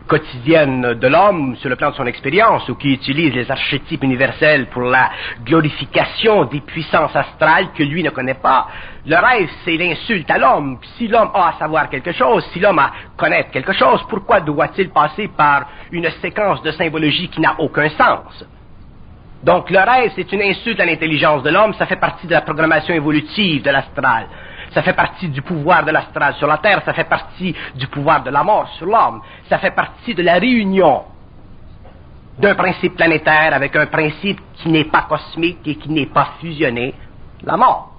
quotidienne 0.10 0.96
de 0.96 1.08
l'homme 1.08 1.56
sur 1.58 1.70
le 1.70 1.76
plan 1.76 1.92
de 1.92 1.96
son 1.96 2.08
expérience 2.08 2.68
ou 2.68 2.76
qui 2.76 2.92
utilise 2.92 3.32
les 3.34 3.50
archétypes 3.50 4.04
universels 4.04 4.66
pour 4.66 4.82
la 4.82 5.12
glorification 5.46 6.46
des 6.46 6.62
puissances 6.62 7.16
astrales 7.16 7.72
que 7.78 7.84
lui 7.84 8.02
ne 8.02 8.10
connaît 8.10 8.34
pas. 8.34 8.68
Le 9.06 9.16
rêve, 9.16 9.50
c'est 9.64 9.78
l'insulte 9.78 10.30
à 10.32 10.40
l'homme. 10.40 10.80
Si 10.98 11.08
l'homme 11.08 11.30
a 11.34 11.50
à 11.50 11.54
savoir 11.60 11.90
quelque 11.90 12.12
chose, 12.12 12.44
si 12.52 12.60
l'homme 12.60 12.80
a 12.80 12.86
à 12.86 12.92
connaître 13.16 13.52
quelque 13.52 13.74
chose, 13.74 14.04
pourquoi 14.10 14.42
doit-il 14.42 14.90
passer 14.90 15.30
par 15.30 15.68
une 15.92 16.10
séquence 16.22 16.62
de 16.64 16.72
symbologie 16.72 17.30
qui 17.30 17.40
n'a 17.40 17.60
aucun 17.60 17.90
sens? 17.90 18.46
Donc 19.44 19.70
le 19.70 19.80
rêve, 19.80 20.12
c'est 20.16 20.32
une 20.34 20.42
insulte 20.42 20.80
à 20.82 20.86
l'intelligence 20.86 21.44
de 21.44 21.52
l'homme, 21.52 21.74
ça 21.76 21.86
fait 21.86 21.96
partie 21.96 22.26
de 22.26 22.34
la 22.34 22.42
programmation 22.42 22.94
évolutive 22.94 23.62
de 23.62 23.70
l'astral 23.70 24.26
ça 24.74 24.82
fait 24.82 24.94
partie 24.94 25.30
du 25.30 25.42
pouvoir 25.42 25.84
de 25.84 25.92
l'astral 25.92 26.36
sur 26.36 26.48
la 26.48 26.58
terre, 26.58 26.82
ça 26.86 26.94
fait 26.94 27.10
partie 27.10 27.56
du 27.76 27.88
pouvoir 27.88 28.24
de 28.24 28.30
la 28.30 28.44
mort 28.44 28.70
sur 28.78 28.86
l'homme, 28.86 29.22
ça 29.48 29.58
fait 29.58 29.72
partie 29.72 30.14
de 30.14 30.22
la 30.22 30.36
réunion 30.36 31.04
d'un 32.38 32.56
principe 32.56 32.96
planétaire 32.96 33.54
avec 33.54 33.76
un 33.76 33.88
principe 33.88 34.40
qui 34.56 34.70
n'est 34.70 34.86
pas 34.86 35.06
cosmique 35.10 35.60
et 35.66 35.76
qui 35.76 35.90
n'est 35.90 36.06
pas 36.06 36.34
fusionné, 36.40 36.94
la 37.44 37.58
mort. 37.58 37.94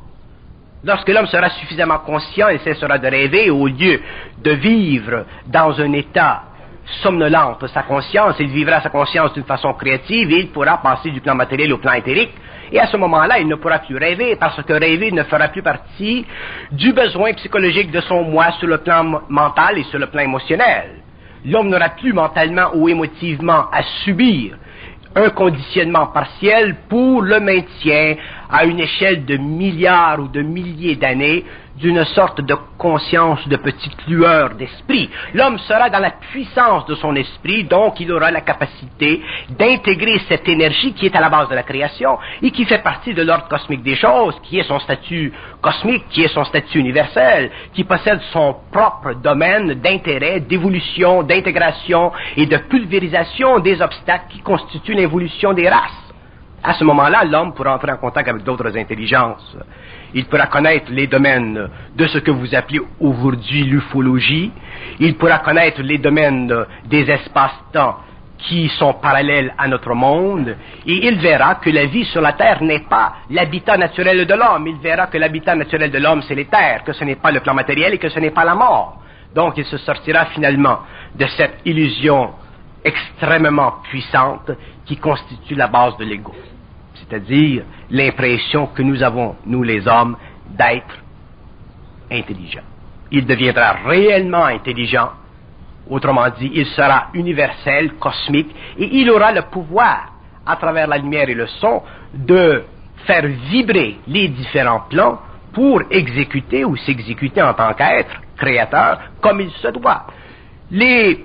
Lorsque 0.82 1.08
l'homme 1.08 1.26
sera 1.26 1.50
suffisamment 1.50 1.98
conscient, 1.98 2.48
il 2.48 2.60
cessera 2.60 2.96
de 2.96 3.06
rêver 3.06 3.50
au 3.50 3.66
lieu 3.66 4.00
de 4.42 4.50
vivre 4.52 5.26
dans 5.46 5.78
un 5.78 5.92
état 5.92 6.44
somnolente 7.02 7.66
sa 7.68 7.82
conscience, 7.82 8.36
il 8.40 8.48
vivra 8.48 8.80
sa 8.80 8.88
conscience 8.88 9.32
d'une 9.34 9.44
façon 9.44 9.74
créative 9.74 10.30
et 10.32 10.40
il 10.40 10.48
pourra 10.48 10.78
passer 10.78 11.10
du 11.10 11.20
plan 11.20 11.34
matériel 11.34 11.72
au 11.72 11.78
plan 11.78 11.92
éthérique 11.92 12.32
et 12.72 12.78
à 12.78 12.86
ce 12.86 12.96
moment-là, 12.96 13.38
il 13.38 13.48
ne 13.48 13.56
pourra 13.56 13.80
plus 13.80 13.96
rêver 13.96 14.36
parce 14.36 14.62
que 14.62 14.72
rêver 14.72 15.10
ne 15.10 15.22
fera 15.24 15.48
plus 15.48 15.62
partie 15.62 16.24
du 16.70 16.92
besoin 16.92 17.32
psychologique 17.34 17.90
de 17.90 18.00
son 18.00 18.22
moi 18.24 18.52
sur 18.52 18.68
le 18.68 18.78
plan 18.78 19.22
mental 19.28 19.78
et 19.78 19.84
sur 19.84 19.98
le 19.98 20.06
plan 20.06 20.22
émotionnel. 20.22 21.00
L'homme 21.44 21.68
n'aura 21.68 21.88
plus 21.90 22.12
mentalement 22.12 22.70
ou 22.74 22.88
émotivement 22.88 23.66
à 23.72 23.82
subir 24.04 24.56
un 25.16 25.30
conditionnement 25.30 26.06
partiel 26.06 26.76
pour 26.88 27.22
le 27.22 27.40
maintien 27.40 28.14
à 28.48 28.64
une 28.64 28.78
échelle 28.78 29.24
de 29.24 29.36
milliards 29.36 30.20
ou 30.20 30.28
de 30.28 30.42
milliers 30.42 30.96
d'années 30.96 31.44
d'une 31.80 32.04
sorte 32.04 32.40
de 32.40 32.56
conscience 32.78 33.46
de 33.48 33.56
petite 33.56 34.06
lueur 34.06 34.54
d'esprit. 34.54 35.10
L'homme 35.34 35.58
sera 35.58 35.90
dans 35.90 35.98
la 35.98 36.12
puissance 36.12 36.86
de 36.86 36.94
son 36.94 37.14
esprit, 37.16 37.64
donc 37.64 37.98
il 38.00 38.12
aura 38.12 38.30
la 38.30 38.42
capacité 38.42 39.22
d'intégrer 39.50 40.20
cette 40.28 40.48
énergie 40.48 40.92
qui 40.92 41.06
est 41.06 41.16
à 41.16 41.20
la 41.20 41.28
base 41.28 41.48
de 41.48 41.54
la 41.54 41.62
création 41.62 42.18
et 42.42 42.50
qui 42.50 42.64
fait 42.64 42.82
partie 42.82 43.14
de 43.14 43.22
l'ordre 43.22 43.48
cosmique 43.48 43.82
des 43.82 43.96
choses, 43.96 44.34
qui 44.42 44.58
est 44.58 44.64
son 44.64 44.78
statut 44.80 45.32
cosmique, 45.60 46.04
qui 46.10 46.22
est 46.22 46.34
son 46.34 46.44
statut 46.44 46.78
universel, 46.78 47.50
qui 47.72 47.84
possède 47.84 48.20
son 48.32 48.56
propre 48.70 49.14
domaine 49.14 49.74
d'intérêt, 49.74 50.40
d'évolution, 50.40 51.22
d'intégration 51.22 52.12
et 52.36 52.46
de 52.46 52.56
pulvérisation 52.56 53.58
des 53.58 53.80
obstacles 53.80 54.26
qui 54.30 54.40
constituent 54.40 54.94
l'évolution 54.94 55.52
des 55.52 55.68
races. 55.68 55.99
À 56.62 56.74
ce 56.74 56.84
moment-là, 56.84 57.24
l'homme 57.24 57.54
pourra 57.54 57.74
entrer 57.74 57.92
en 57.92 57.96
contact 57.96 58.28
avec 58.28 58.42
d'autres 58.42 58.76
intelligences. 58.76 59.56
Il 60.12 60.26
pourra 60.26 60.46
connaître 60.46 60.90
les 60.90 61.06
domaines 61.06 61.68
de 61.96 62.06
ce 62.06 62.18
que 62.18 62.30
vous 62.30 62.54
appelez 62.54 62.80
aujourd'hui 63.00 63.64
l'ufologie. 63.64 64.52
Il 64.98 65.16
pourra 65.16 65.38
connaître 65.38 65.80
les 65.80 65.98
domaines 65.98 66.52
des 66.84 67.10
espaces-temps 67.10 67.96
qui 68.38 68.68
sont 68.70 68.94
parallèles 68.94 69.54
à 69.58 69.68
notre 69.68 69.94
monde, 69.94 70.56
et 70.86 71.06
il 71.06 71.18
verra 71.18 71.56
que 71.56 71.68
la 71.68 71.84
vie 71.86 72.04
sur 72.06 72.22
la 72.22 72.32
Terre 72.32 72.62
n'est 72.62 72.86
pas 72.88 73.16
l'habitat 73.30 73.76
naturel 73.76 74.26
de 74.26 74.34
l'homme. 74.34 74.66
Il 74.66 74.78
verra 74.78 75.06
que 75.08 75.18
l'habitat 75.18 75.54
naturel 75.54 75.90
de 75.90 75.98
l'homme, 75.98 76.22
c'est 76.22 76.34
les 76.34 76.46
terres, 76.46 76.82
que 76.84 76.92
ce 76.92 77.04
n'est 77.04 77.16
pas 77.16 77.30
le 77.30 77.40
plan 77.40 77.54
matériel 77.54 77.94
et 77.94 77.98
que 77.98 78.08
ce 78.08 78.18
n'est 78.18 78.30
pas 78.30 78.44
la 78.44 78.54
mort. 78.54 79.00
Donc 79.34 79.54
il 79.58 79.64
se 79.64 79.76
sortira 79.78 80.26
finalement 80.26 80.80
de 81.14 81.26
cette 81.36 81.58
illusion 81.64 82.30
extrêmement 82.84 83.74
puissante 83.82 84.50
qui 84.84 84.96
constitue 84.96 85.54
la 85.54 85.68
base 85.68 85.96
de 85.96 86.04
l'ego 86.04 86.34
c'est-à-dire 87.00 87.64
l'impression 87.90 88.68
que 88.68 88.82
nous 88.82 89.02
avons, 89.02 89.36
nous 89.46 89.62
les 89.62 89.86
hommes, 89.86 90.16
d'être 90.50 90.98
intelligents. 92.10 92.60
Il 93.10 93.26
deviendra 93.26 93.72
réellement 93.84 94.44
intelligent, 94.44 95.10
autrement 95.88 96.28
dit, 96.38 96.50
il 96.54 96.66
sera 96.66 97.08
universel, 97.14 97.94
cosmique, 97.94 98.54
et 98.78 98.88
il 99.00 99.10
aura 99.10 99.32
le 99.32 99.42
pouvoir, 99.42 100.12
à 100.46 100.56
travers 100.56 100.86
la 100.86 100.98
lumière 100.98 101.28
et 101.28 101.34
le 101.34 101.46
son, 101.46 101.82
de 102.14 102.64
faire 103.06 103.26
vibrer 103.26 103.98
les 104.06 104.28
différents 104.28 104.84
plans 104.88 105.20
pour 105.52 105.82
exécuter 105.90 106.64
ou 106.64 106.76
s'exécuter 106.76 107.42
en 107.42 107.54
tant 107.54 107.74
qu'être 107.74 108.20
créateur 108.36 109.00
comme 109.20 109.40
il 109.40 109.50
se 109.50 109.68
doit. 109.68 110.06
Les 110.70 111.24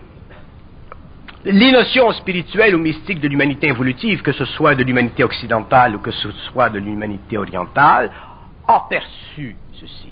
les 1.46 1.72
notions 1.72 2.12
spirituelles 2.14 2.76
ou 2.76 2.80
mystiques 2.80 3.20
de 3.20 3.28
l'humanité 3.28 3.68
évolutive, 3.68 4.24
que 4.24 4.32
ce 4.32 4.46
soit 4.46 4.74
de 4.74 4.84
l'humanité 4.84 5.24
occidentale 5.24 5.96
ou 5.96 6.00
que 6.00 6.12
ce 6.12 6.32
soit 6.32 6.70
de 6.70 6.80
l'humanité 6.80 7.38
orientale, 7.38 8.12
aperçu 8.68 9.56
ceci. 9.74 10.12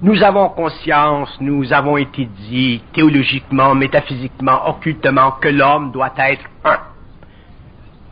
Nous 0.00 0.22
avons 0.22 0.48
conscience, 0.48 1.36
nous 1.40 1.72
avons 1.72 1.98
été 1.98 2.24
dit 2.24 2.82
théologiquement, 2.94 3.74
métaphysiquement, 3.74 4.66
occultement 4.68 5.32
que 5.32 5.48
l'homme 5.48 5.92
doit 5.92 6.12
être 6.16 6.44
un. 6.64 6.78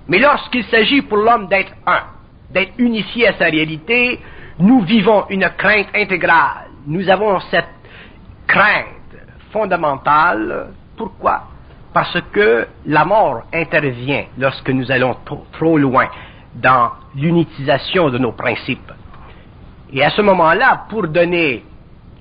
Mais 0.08 0.18
lorsqu'il 0.18 0.64
s'agit 0.64 1.00
pour 1.00 1.16
l'homme 1.16 1.48
d'être 1.48 1.72
un, 1.86 2.02
d'être 2.50 2.74
unifié 2.76 3.28
à 3.28 3.38
sa 3.38 3.46
réalité, 3.46 4.20
nous 4.58 4.82
vivons 4.82 5.24
une 5.30 5.48
crainte 5.56 5.88
intégrale. 5.94 6.68
Nous 6.86 7.08
avons 7.08 7.40
cette 7.50 7.68
crainte 8.46 9.16
fondamentale. 9.50 10.72
Pourquoi? 11.02 11.48
Parce 11.92 12.16
que 12.30 12.68
la 12.86 13.04
mort 13.04 13.42
intervient 13.52 14.26
lorsque 14.38 14.70
nous 14.70 14.88
allons 14.92 15.16
trop, 15.24 15.76
loin 15.76 16.06
dans 16.54 16.92
l'unitisation 17.16 18.08
de 18.08 18.18
nos 18.18 18.30
principes. 18.30 18.92
Et 19.92 20.04
à 20.04 20.10
ce 20.10 20.22
moment-là, 20.22 20.84
pour 20.88 21.08
donner 21.08 21.64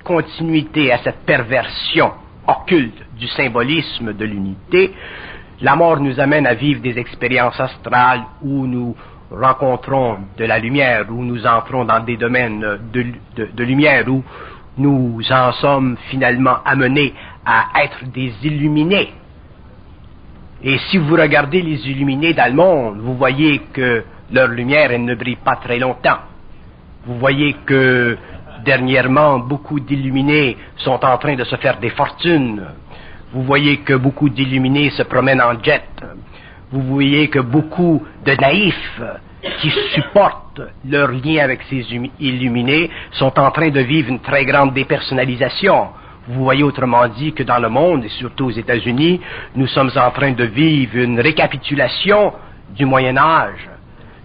continuité 0.02 0.90
à 0.90 0.98
cette 0.98 1.24
perversion 1.24 2.10
occulte 2.44 3.00
du 3.16 3.28
symbolisme 3.28 4.14
de 4.14 4.24
l'unité, 4.24 4.92
la 5.60 5.76
mort 5.76 6.00
nous 6.00 6.18
amène 6.18 6.48
à 6.48 6.54
vivre 6.54 6.82
des 6.82 6.98
expériences 6.98 7.60
astrales 7.60 8.24
où 8.42 8.66
nous 8.66 8.96
rencontrons 9.30 10.18
de 10.36 10.44
la 10.44 10.58
lumière, 10.58 11.04
où 11.08 11.22
nous 11.22 11.46
entrons 11.46 11.84
dans 11.84 12.00
des 12.00 12.16
domaines 12.16 12.80
de, 12.92 13.62
lumière, 13.62 14.08
où 14.08 14.24
nous 14.76 15.20
en 15.30 15.52
sommes 15.52 15.96
finalement 16.10 16.56
amenés 16.64 17.14
à 17.44 17.82
être 17.82 18.04
des 18.06 18.32
illuminés. 18.42 19.12
Et 20.62 20.78
si 20.90 20.98
vous 20.98 21.16
regardez 21.16 21.60
les 21.60 21.88
illuminés 21.88 22.34
dans 22.34 22.48
le 22.48 22.54
monde, 22.54 22.98
vous 23.00 23.16
voyez 23.16 23.60
que 23.72 24.04
leur 24.30 24.48
lumière, 24.48 24.98
ne 24.98 25.14
brille 25.14 25.36
pas 25.36 25.56
très 25.56 25.78
longtemps. 25.78 26.18
Vous 27.04 27.18
voyez 27.18 27.56
que 27.66 28.16
dernièrement, 28.64 29.40
beaucoup 29.40 29.80
d'illuminés 29.80 30.56
sont 30.76 31.04
en 31.04 31.18
train 31.18 31.34
de 31.34 31.44
se 31.44 31.56
faire 31.56 31.78
des 31.78 31.90
fortunes. 31.90 32.62
Vous 33.32 33.42
voyez 33.42 33.78
que 33.78 33.94
beaucoup 33.94 34.28
d'illuminés 34.28 34.90
se 34.90 35.02
promènent 35.02 35.42
en 35.42 35.60
jet. 35.62 35.84
Vous 36.70 36.82
voyez 36.82 37.28
que 37.28 37.40
beaucoup 37.40 38.02
de 38.24 38.32
naïfs 38.32 39.02
qui 39.60 39.70
supportent 39.94 40.62
leur 40.88 41.10
lien 41.10 41.42
avec 41.42 41.62
ces 41.68 41.84
illuminés 42.20 42.90
sont 43.12 43.38
en 43.38 43.50
train 43.50 43.70
de 43.70 43.80
vivre 43.80 44.10
une 44.10 44.20
très 44.20 44.44
grande 44.44 44.72
dépersonnalisation. 44.72 45.88
Vous 46.28 46.44
voyez 46.44 46.62
autrement 46.62 47.08
dit 47.08 47.32
que 47.32 47.42
dans 47.42 47.58
le 47.58 47.68
monde, 47.68 48.04
et 48.04 48.08
surtout 48.08 48.46
aux 48.46 48.50
États-Unis, 48.50 49.20
nous 49.56 49.66
sommes 49.66 49.90
en 49.96 50.10
train 50.12 50.32
de 50.32 50.44
vivre 50.44 50.96
une 50.96 51.20
récapitulation 51.20 52.32
du 52.70 52.84
Moyen 52.84 53.16
Âge. 53.16 53.68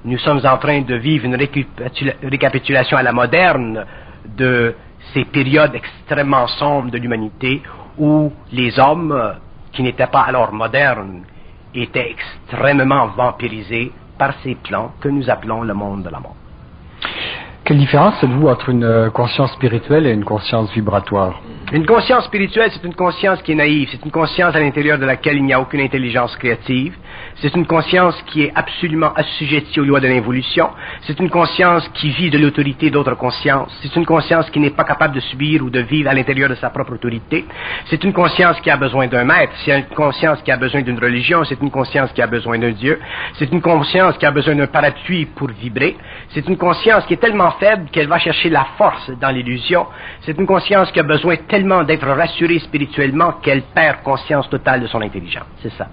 Nous 0.06 0.20
sommes 0.20 0.42
en 0.46 0.58
train 0.58 0.82
de 0.82 0.96
vivre 0.96 1.26
une 1.26 1.36
récapitulation 1.36 2.98
à 2.98 3.04
la 3.04 3.12
moderne 3.12 3.84
de 4.26 4.76
ces 5.14 5.26
périodes 5.26 5.74
extrêmement 5.74 6.48
sombres 6.48 6.92
de 6.92 6.98
l'humanité 6.98 7.62
où 7.98 8.32
les 8.52 8.80
hommes, 8.80 9.36
qui 9.72 9.82
n'étaient 9.82 10.08
pas 10.08 10.22
alors 10.22 10.54
modernes, 10.54 11.24
étaient 11.74 12.12
extrêmement 12.12 13.08
vampirisés 13.08 13.92
par 14.18 14.34
ces 14.44 14.56
plans 14.56 14.94
que 15.00 15.10
nous 15.10 15.30
appelons 15.30 15.64
le 15.64 15.74
monde 15.74 16.04
de 16.04 16.10
la 16.10 16.20
mort. 16.20 16.36
Quelle 17.68 17.80
différence 17.80 18.18
faites-vous 18.22 18.48
entre 18.48 18.70
une 18.70 19.12
conscience 19.14 19.52
spirituelle 19.52 20.08
et 20.08 20.12
une 20.12 20.24
conscience 20.24 20.72
vibratoire? 20.72 21.42
Une 21.74 21.86
conscience 21.86 22.24
spirituelle, 22.24 22.72
c'est 22.72 22.86
une 22.86 22.96
conscience 22.96 23.42
qui 23.42 23.52
est 23.52 23.56
naïve, 23.56 23.90
c'est 23.92 24.06
une 24.06 24.12
conscience 24.12 24.56
à 24.56 24.60
l'intérieur 24.62 24.98
de 24.98 25.04
laquelle 25.04 25.36
il 25.36 25.44
n'y 25.44 25.52
a 25.52 25.60
aucune 25.60 25.82
intelligence 25.82 26.34
créative, 26.38 26.96
c'est 27.42 27.56
une 27.56 27.68
conscience 27.68 28.20
qui 28.28 28.44
est 28.44 28.52
absolument 28.56 29.14
assujettie 29.14 29.80
aux 29.80 29.86
lois 29.86 30.00
de 30.00 30.08
l'involution. 30.08 30.70
C'est 31.02 31.20
une 31.20 31.30
conscience 31.30 31.88
qui 31.94 32.10
vit 32.10 32.32
de 32.32 32.38
l'autorité 32.40 32.90
d'autres 32.90 33.14
consciences. 33.14 33.72
C'est 33.84 33.96
une 33.96 34.08
conscience 34.08 34.50
qui 34.50 34.60
n'est 34.60 34.72
pas 34.72 34.84
capable 34.84 35.14
de 35.14 35.20
subir 35.20 35.62
ou 35.64 35.70
de 35.70 35.80
vivre 35.80 36.10
à 36.10 36.16
l'intérieur 36.16 36.50
de 36.50 36.56
sa 36.56 36.72
propre 36.72 36.94
autorité. 36.94 37.46
C'est 37.86 38.04
une 38.04 38.14
conscience 38.14 38.60
qui 38.62 38.72
a 38.72 38.78
besoin 38.78 39.06
d'un 39.06 39.24
maître. 39.24 39.54
C'est 39.64 39.78
une 39.78 39.86
conscience 39.86 40.42
qui 40.42 40.52
a 40.52 40.58
besoin 40.58 40.82
d'une 40.82 40.98
religion. 40.98 41.44
C'est 41.44 41.62
une 41.62 41.70
conscience 41.70 42.12
qui 42.12 42.24
a 42.24 42.28
besoin 42.28 42.58
d'un 42.58 42.72
Dieu. 42.72 43.00
C'est 43.34 43.52
une 43.52 43.62
conscience 43.62 44.18
qui 44.18 44.26
a 44.26 44.32
besoin 44.32 44.56
d'un 44.56 44.68
parapluie 44.68 45.28
pour 45.28 45.50
vibrer. 45.50 45.96
C'est 46.30 46.48
une 46.48 46.58
conscience 46.58 47.06
qui 47.06 47.14
est 47.14 47.22
tellement 47.22 47.52
faible 47.52 47.90
qu'elle 47.92 48.08
va 48.08 48.18
chercher 48.18 48.50
la 48.50 48.66
force 48.80 49.12
dans 49.22 49.30
l'illusion. 49.30 49.86
C'est 50.22 50.38
une 50.40 50.48
conscience 50.48 50.92
qui 50.92 51.00
a 51.00 51.04
besoin 51.04 51.36
tellement 51.48 51.84
d'être 51.84 52.08
rassurée 52.08 52.58
spirituellement 52.60 53.34
qu'elle 53.44 53.62
perd 53.62 54.02
conscience 54.02 54.50
totale 54.50 54.82
de 54.82 54.88
son 54.88 55.02
intelligence. 55.02 55.46
C'est 55.62 55.74
ça. 55.74 55.88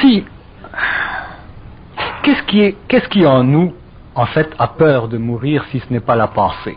Si, 0.00 0.24
qu'est-ce 2.22 2.39
qui, 2.50 2.62
est, 2.62 2.76
qu'est-ce 2.88 3.08
qui 3.08 3.24
en 3.24 3.44
nous, 3.44 3.72
en 4.14 4.26
fait, 4.26 4.50
a 4.58 4.66
peur 4.66 5.06
de 5.06 5.18
mourir 5.18 5.64
si 5.70 5.78
ce 5.78 5.92
n'est 5.92 6.00
pas 6.00 6.16
la 6.16 6.26
pensée? 6.26 6.76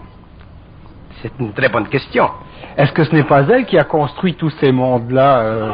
C'est 1.21 1.31
une 1.39 1.51
très 1.51 1.69
bonne 1.69 1.87
question. 1.87 2.29
Est-ce 2.77 2.91
que 2.91 3.03
ce 3.03 3.13
n'est 3.15 3.23
pas 3.23 3.41
elle 3.41 3.65
qui 3.65 3.77
a 3.77 3.83
construit 3.83 4.35
tous 4.35 4.51
ces 4.61 4.71
mondes-là 4.71 5.39
euh, 5.39 5.71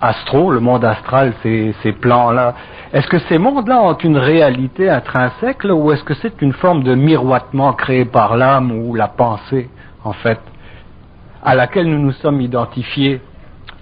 astro, 0.00 0.50
le 0.50 0.60
monde 0.60 0.84
astral, 0.84 1.34
ces, 1.42 1.74
ces 1.82 1.92
plans-là? 1.92 2.54
Est-ce 2.92 3.06
que 3.06 3.18
ces 3.18 3.36
mondes-là 3.36 3.82
ont 3.82 3.98
une 3.98 4.16
réalité 4.16 4.88
intrinsèque 4.88 5.64
ou 5.64 5.92
est-ce 5.92 6.04
que 6.04 6.14
c'est 6.14 6.40
une 6.40 6.54
forme 6.54 6.82
de 6.82 6.94
miroitement 6.94 7.74
créé 7.74 8.06
par 8.06 8.36
l'âme 8.36 8.72
ou 8.72 8.94
la 8.94 9.08
pensée, 9.08 9.68
en 10.04 10.12
fait, 10.12 10.40
à 11.44 11.54
laquelle 11.54 11.86
nous 11.86 12.00
nous 12.00 12.12
sommes 12.12 12.40
identifiés? 12.40 13.20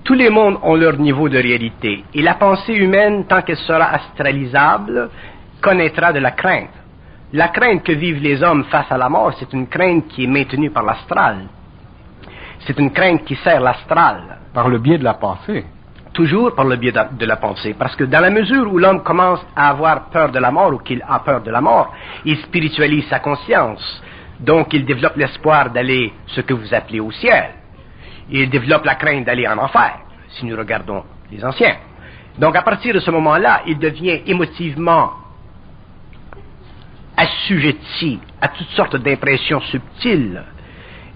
Tous 0.02 0.14
les 0.14 0.30
mondes 0.30 0.58
ont 0.64 0.74
leur 0.74 0.96
niveau 0.98 1.28
de 1.28 1.38
réalité. 1.38 2.04
Et 2.12 2.22
la 2.22 2.34
pensée 2.34 2.72
humaine, 2.72 3.24
tant 3.28 3.42
qu'elle 3.42 3.56
sera 3.56 3.84
astralisable, 3.94 5.10
connaîtra 5.62 6.12
de 6.12 6.18
la 6.18 6.32
crainte. 6.32 6.68
La 7.32 7.48
crainte 7.48 7.82
que 7.82 7.92
vivent 7.92 8.22
les 8.22 8.42
hommes 8.42 8.64
face 8.64 8.92
à 8.92 8.98
la 8.98 9.08
mort, 9.08 9.32
c'est 9.38 9.50
une 9.54 9.66
crainte 9.66 10.08
qui 10.08 10.24
est 10.24 10.26
maintenue 10.26 10.70
par 10.70 10.82
l'astral. 10.82 11.46
C'est 12.66 12.78
une 12.78 12.92
crainte 12.92 13.24
qui 13.24 13.36
sert 13.36 13.60
l'astral. 13.60 14.38
Par 14.52 14.68
le 14.68 14.78
biais 14.78 14.98
de 14.98 15.04
la 15.04 15.14
pensée. 15.14 15.64
Toujours 16.12 16.54
par 16.54 16.66
le 16.66 16.76
biais 16.76 16.92
de 16.92 17.24
la 17.24 17.36
pensée. 17.36 17.74
Parce 17.78 17.96
que 17.96 18.04
dans 18.04 18.20
la 18.20 18.28
mesure 18.28 18.70
où 18.70 18.76
l'homme 18.76 19.02
commence 19.02 19.40
à 19.56 19.70
avoir 19.70 20.10
peur 20.10 20.30
de 20.30 20.38
la 20.38 20.50
mort 20.50 20.74
ou 20.74 20.78
qu'il 20.78 21.02
a 21.08 21.20
peur 21.20 21.40
de 21.40 21.50
la 21.50 21.62
mort, 21.62 21.94
il 22.26 22.36
spiritualise 22.36 23.08
sa 23.08 23.20
conscience. 23.20 24.02
Donc 24.38 24.74
il 24.74 24.84
développe 24.84 25.16
l'espoir 25.16 25.70
d'aller 25.70 26.12
ce 26.26 26.42
que 26.42 26.52
vous 26.52 26.74
appelez 26.74 27.00
au 27.00 27.10
ciel 27.12 27.54
il 28.32 28.50
développe 28.50 28.84
la 28.84 28.94
crainte 28.94 29.24
d'aller 29.24 29.46
en 29.46 29.58
enfer, 29.58 29.98
si 30.30 30.46
nous 30.46 30.56
regardons 30.56 31.04
les 31.30 31.44
anciens. 31.44 31.76
Donc 32.38 32.56
à 32.56 32.62
partir 32.62 32.94
de 32.94 33.00
ce 33.00 33.10
moment-là, 33.10 33.62
il 33.66 33.78
devient 33.78 34.22
émotivement 34.26 35.12
assujetti 37.16 38.20
à 38.40 38.48
toutes 38.48 38.70
sortes 38.70 38.96
d'impressions 38.96 39.60
subtiles 39.60 40.42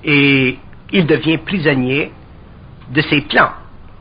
et 0.05 0.59
il 0.93 1.07
devient 1.07 1.39
prisonnier 1.39 2.13
de 2.91 3.01
ses 3.03 3.23
plans. 3.23 3.51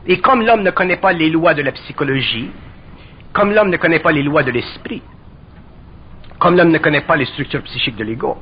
Et 0.06 0.20
comme 0.20 0.42
l'homme 0.42 0.62
ne 0.62 0.70
connaît 0.70 0.98
pas 0.98 1.12
les 1.12 1.30
lois 1.30 1.54
de 1.54 1.62
la 1.62 1.72
psychologie, 1.72 2.50
comme 3.32 3.52
l'homme 3.52 3.70
ne 3.70 3.76
connaît 3.76 3.98
pas 3.98 4.12
les 4.12 4.22
lois 4.22 4.42
de 4.42 4.50
l'esprit, 4.50 5.02
comme 6.38 6.56
l'homme 6.56 6.70
ne 6.70 6.78
connaît 6.78 7.00
pas 7.00 7.16
les 7.16 7.24
structures 7.26 7.62
psychiques 7.62 7.96
de 7.96 8.04
l'ego, 8.04 8.38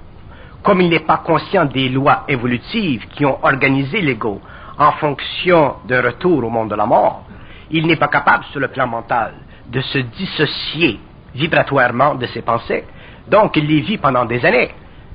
comme 0.63 0.81
il 0.81 0.89
n'est 0.89 1.01
pas 1.01 1.19
conscient 1.19 1.65
des 1.65 1.89
lois 1.89 2.25
évolutives 2.29 3.07
qui 3.09 3.25
ont 3.25 3.39
organisé 3.45 4.01
l'ego 4.01 4.41
en 4.79 4.93
fonction 4.93 5.77
d'un 5.87 6.03
retour 6.03 6.45
au 6.45 6.51
monde 6.51 6.71
de 6.71 6.75
la 6.75 6.87
mort, 6.87 7.25
il 7.71 7.87
n'est 7.87 7.97
pas 7.97 8.09
capable, 8.09 8.45
sur 8.47 8.61
le 8.61 8.69
plan 8.69 8.87
mental, 8.87 9.35
de 9.69 9.81
se 9.81 9.99
dissocier 9.99 11.01
vibratoirement 11.35 12.15
de 12.15 12.27
ses 12.27 12.43
pensées. 12.43 12.85
Donc, 13.29 13.57
il 13.57 13.67
les 13.67 13.81
vit 13.81 13.99
pendant 13.99 14.25
des 14.25 14.45
années. 14.45 14.71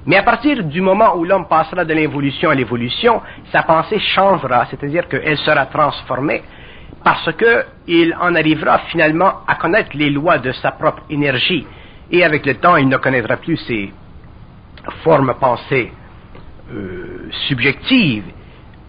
Mais 0.05 0.18
à 0.18 0.24
partir 0.24 0.64
du 0.64 0.82
moment 0.82 1.16
où 1.16 1.26
l'homme 1.26 1.47
passera 1.47 1.86
de 1.86 1.93
l'involution 1.93 2.49
à 2.49 2.55
l'évolution, 2.55 3.22
sa 3.51 3.64
pensée 3.64 3.99
changera, 3.99 4.66
c'est-à-dire 4.70 5.07
qu'elle 5.07 5.38
sera 5.38 5.66
transformée 5.66 6.41
parce 7.03 7.30
qu'il 7.36 8.16
en 8.20 8.36
arrivera 8.36 8.80
finalement 8.89 9.41
à 9.47 9.55
connaître 9.55 9.91
les 9.93 10.10
lois 10.10 10.38
de 10.38 10.51
sa 10.53 10.72
propre 10.72 11.03
énergie. 11.10 11.66
Et 12.12 12.24
avec 12.24 12.45
le 12.45 12.55
temps, 12.55 12.76
il 12.78 12.88
ne 12.88 12.97
connaîtra 12.97 13.38
plus 13.38 13.57
ses 13.57 13.93
formes 15.03 15.34
pensées 15.39 15.91
euh, 16.72 17.30
subjectives 17.47 18.24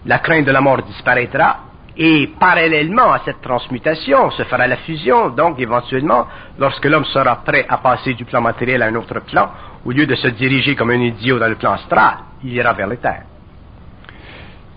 la 0.05 0.19
crainte 0.19 0.45
de 0.45 0.51
la 0.51 0.61
mort 0.61 0.81
disparaîtra 0.81 1.59
et 2.03 2.31
parallèlement 2.39 3.13
à 3.13 3.19
cette 3.23 3.41
transmutation 3.41 4.31
se 4.31 4.41
fera 4.45 4.67
la 4.67 4.77
fusion. 4.77 5.29
Donc, 5.29 5.59
éventuellement, 5.59 6.25
lorsque 6.57 6.85
l'homme 6.85 7.05
sera 7.05 7.35
prêt 7.35 7.67
à 7.69 7.77
passer 7.77 8.15
du 8.15 8.25
plan 8.25 8.41
matériel 8.41 8.81
à 8.81 8.87
un 8.87 8.95
autre 8.95 9.19
plan, 9.19 9.49
au 9.85 9.91
lieu 9.91 10.07
de 10.07 10.15
se 10.15 10.29
diriger 10.29 10.75
comme 10.75 10.89
un 10.89 10.99
idiot 10.99 11.37
dans 11.37 11.47
le 11.47 11.57
plan 11.57 11.73
astral, 11.73 12.15
il 12.43 12.53
ira 12.53 12.73
vers 12.73 12.89
terres. 12.99 13.25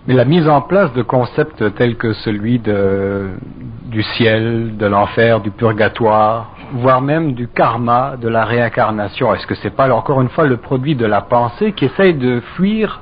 Mais 0.05 0.13
la 0.13 0.23
mise 0.23 0.47
en 0.47 0.61
place 0.61 0.93
de 0.93 1.01
concepts 1.01 1.73
tels 1.73 1.95
que 1.95 2.13
celui 2.13 2.59
du 2.59 4.03
ciel, 4.03 4.77
de 4.77 4.85
l'enfer, 4.85 5.39
du 5.39 5.49
purgatoire, 5.49 6.51
voire 6.73 7.01
même 7.01 7.33
du 7.33 7.47
karma, 7.47 8.17
de 8.21 8.27
la 8.27 8.45
réincarnation, 8.45 9.33
est-ce 9.33 9.47
que 9.47 9.55
c'est 9.55 9.75
pas 9.75 9.91
encore 9.91 10.21
une 10.21 10.29
fois 10.29 10.45
le 10.45 10.57
produit 10.57 10.93
de 10.93 11.07
la 11.07 11.21
pensée 11.21 11.71
qui 11.71 11.85
essaye 11.85 12.13
de 12.13 12.39
fuir 12.55 13.01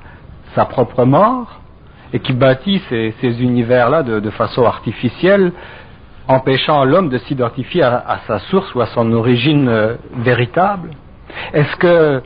sa 0.56 0.64
propre 0.64 1.04
mort 1.04 1.60
et 2.14 2.20
qui 2.20 2.34
bâtit 2.34 2.82
ces, 2.90 3.14
univers-là 3.42 4.04
de, 4.04 4.30
façon 4.30 4.64
artificielle, 4.64 5.52
empêchant 6.28 6.86
l'homme 6.86 7.10
de 7.10 7.18
s'identifier 7.18 7.84
à, 7.84 8.20
sa 8.28 8.40
source 8.40 8.74
ou 8.76 8.82
à 8.82 8.86
son 8.88 9.12
origine 9.12 9.68
euh, 9.68 9.96
véritable. 10.18 10.92
Est-ce 11.54 11.76
que 11.78 12.22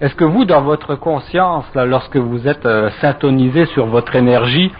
est-ce 0.00 0.16
que 0.16 0.24
vous, 0.24 0.44
dans 0.44 0.62
votre 0.62 0.96
conscience, 0.96 1.64
lorsque 1.76 2.16
vous 2.16 2.48
êtes 2.48 2.66
euh, 2.66 2.90
syntonisé 3.00 3.66
sur 3.66 3.86
votre 3.86 4.16
énergie, 4.16 4.72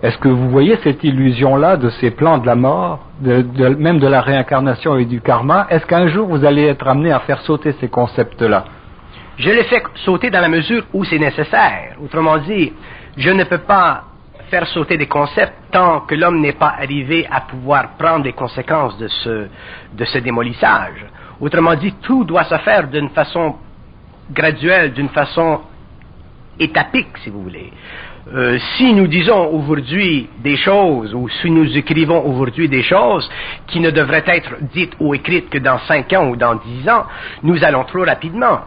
est-ce 0.00 0.16
que 0.18 0.28
vous 0.28 0.48
voyez 0.48 0.78
cette 0.84 1.02
illusion-là 1.02 1.76
de 1.76 1.90
ces 1.90 2.12
plans 2.12 2.38
de 2.38 2.46
la 2.46 2.54
mort, 2.54 3.00
même 3.20 3.98
de 3.98 4.06
la 4.06 4.20
réincarnation 4.20 4.96
et 4.96 5.04
du 5.06 5.20
karma? 5.20 5.66
Est-ce 5.70 5.84
qu'un 5.86 6.06
jour 6.06 6.28
vous 6.28 6.44
allez 6.44 6.66
être 6.66 6.86
amené 6.86 7.10
à 7.10 7.18
faire 7.18 7.40
sauter 7.42 7.72
ces 7.80 7.88
concepts-là? 7.88 8.64
Je 9.36 9.50
les 9.50 9.64
fais 9.64 9.82
sauter 10.04 10.30
dans 10.30 10.40
la 10.40 10.48
mesure 10.48 10.84
où 10.94 11.04
c'est 11.04 11.18
nécessaire. 11.18 11.96
Autrement 12.02 12.38
dit, 12.38 12.72
je 13.16 13.30
ne 13.30 13.44
peux 13.44 13.58
pas 13.58 14.04
faire 14.50 14.66
sauter 14.66 14.96
des 14.96 15.06
concepts 15.06 15.54
tant 15.70 16.00
que 16.00 16.14
l'homme 16.14 16.40
n'est 16.40 16.52
pas 16.52 16.74
arrivé 16.78 17.26
à 17.30 17.42
pouvoir 17.42 17.96
prendre 17.96 18.24
les 18.24 18.32
conséquences 18.32 18.98
de 18.98 19.08
ce, 19.08 19.46
de 19.92 20.20
démolissage. 20.20 21.06
Autrement 21.40 21.74
dit, 21.74 21.94
tout 22.02 22.24
doit 22.24 22.44
se 22.44 22.58
faire 22.58 22.88
d'une 22.88 23.10
façon 23.10 23.56
graduelle, 24.30 24.92
d'une 24.92 25.08
façon 25.08 25.60
étapique, 26.58 27.16
si 27.22 27.30
vous 27.30 27.42
voulez. 27.42 27.72
Euh, 28.32 28.58
si 28.76 28.92
nous 28.92 29.06
disons 29.06 29.48
aujourd'hui 29.54 30.28
des 30.38 30.56
choses, 30.56 31.14
ou 31.14 31.28
si 31.28 31.50
nous 31.50 31.76
écrivons 31.76 32.22
aujourd'hui 32.26 32.68
des 32.68 32.82
choses 32.82 33.28
qui 33.66 33.80
ne 33.80 33.90
devraient 33.90 34.24
être 34.26 34.56
dites 34.72 34.92
ou 35.00 35.14
écrites 35.14 35.48
que 35.48 35.58
dans 35.58 35.78
cinq 35.80 36.12
ans 36.12 36.28
ou 36.28 36.36
dans 36.36 36.56
dix 36.56 36.88
ans, 36.88 37.06
nous 37.42 37.64
allons 37.64 37.84
trop 37.84 38.04
rapidement. 38.04 38.60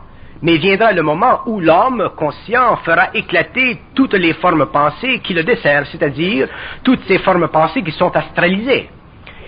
Mais 0.43 0.57
viendra 0.57 0.91
le 0.91 1.01
moment 1.01 1.39
où 1.45 1.61
l'homme 1.61 2.11
conscient 2.17 2.75
fera 2.83 3.07
éclater 3.13 3.79
toutes 3.95 4.13
les 4.13 4.33
formes 4.33 4.65
pensées 4.65 5.19
qui 5.19 5.33
le 5.33 5.43
desservent, 5.43 5.87
c'est-à-dire 5.89 6.49
toutes 6.83 7.01
ces 7.07 7.19
formes 7.19 7.47
pensées 7.47 7.81
qui 7.81 7.93
sont 7.93 8.13
astralisées. 8.13 8.89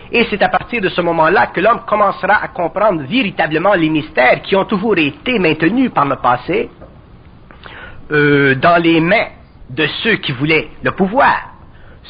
Et 0.09 0.25
c'est 0.29 0.41
à 0.41 0.47
partir 0.47 0.81
de 0.81 0.87
ce 0.87 1.01
moment-là 1.01 1.47
que 1.47 1.59
l'homme 1.59 1.81
commencera 1.85 2.41
à 2.41 2.47
comprendre 2.47 3.03
véritablement 3.03 3.73
les 3.73 3.89
mystères 3.89 4.41
qui 4.41 4.55
ont 4.55 4.63
toujours 4.63 4.97
été 4.97 5.37
maintenus 5.37 5.91
par 5.91 6.05
le 6.05 6.15
passé 6.15 6.69
euh, 8.11 8.55
dans 8.55 8.81
les 8.81 9.01
mains 9.01 9.27
de 9.69 9.85
ceux 10.01 10.15
qui 10.15 10.31
voulaient 10.31 10.69
le 10.81 10.91
pouvoir. 10.91 11.55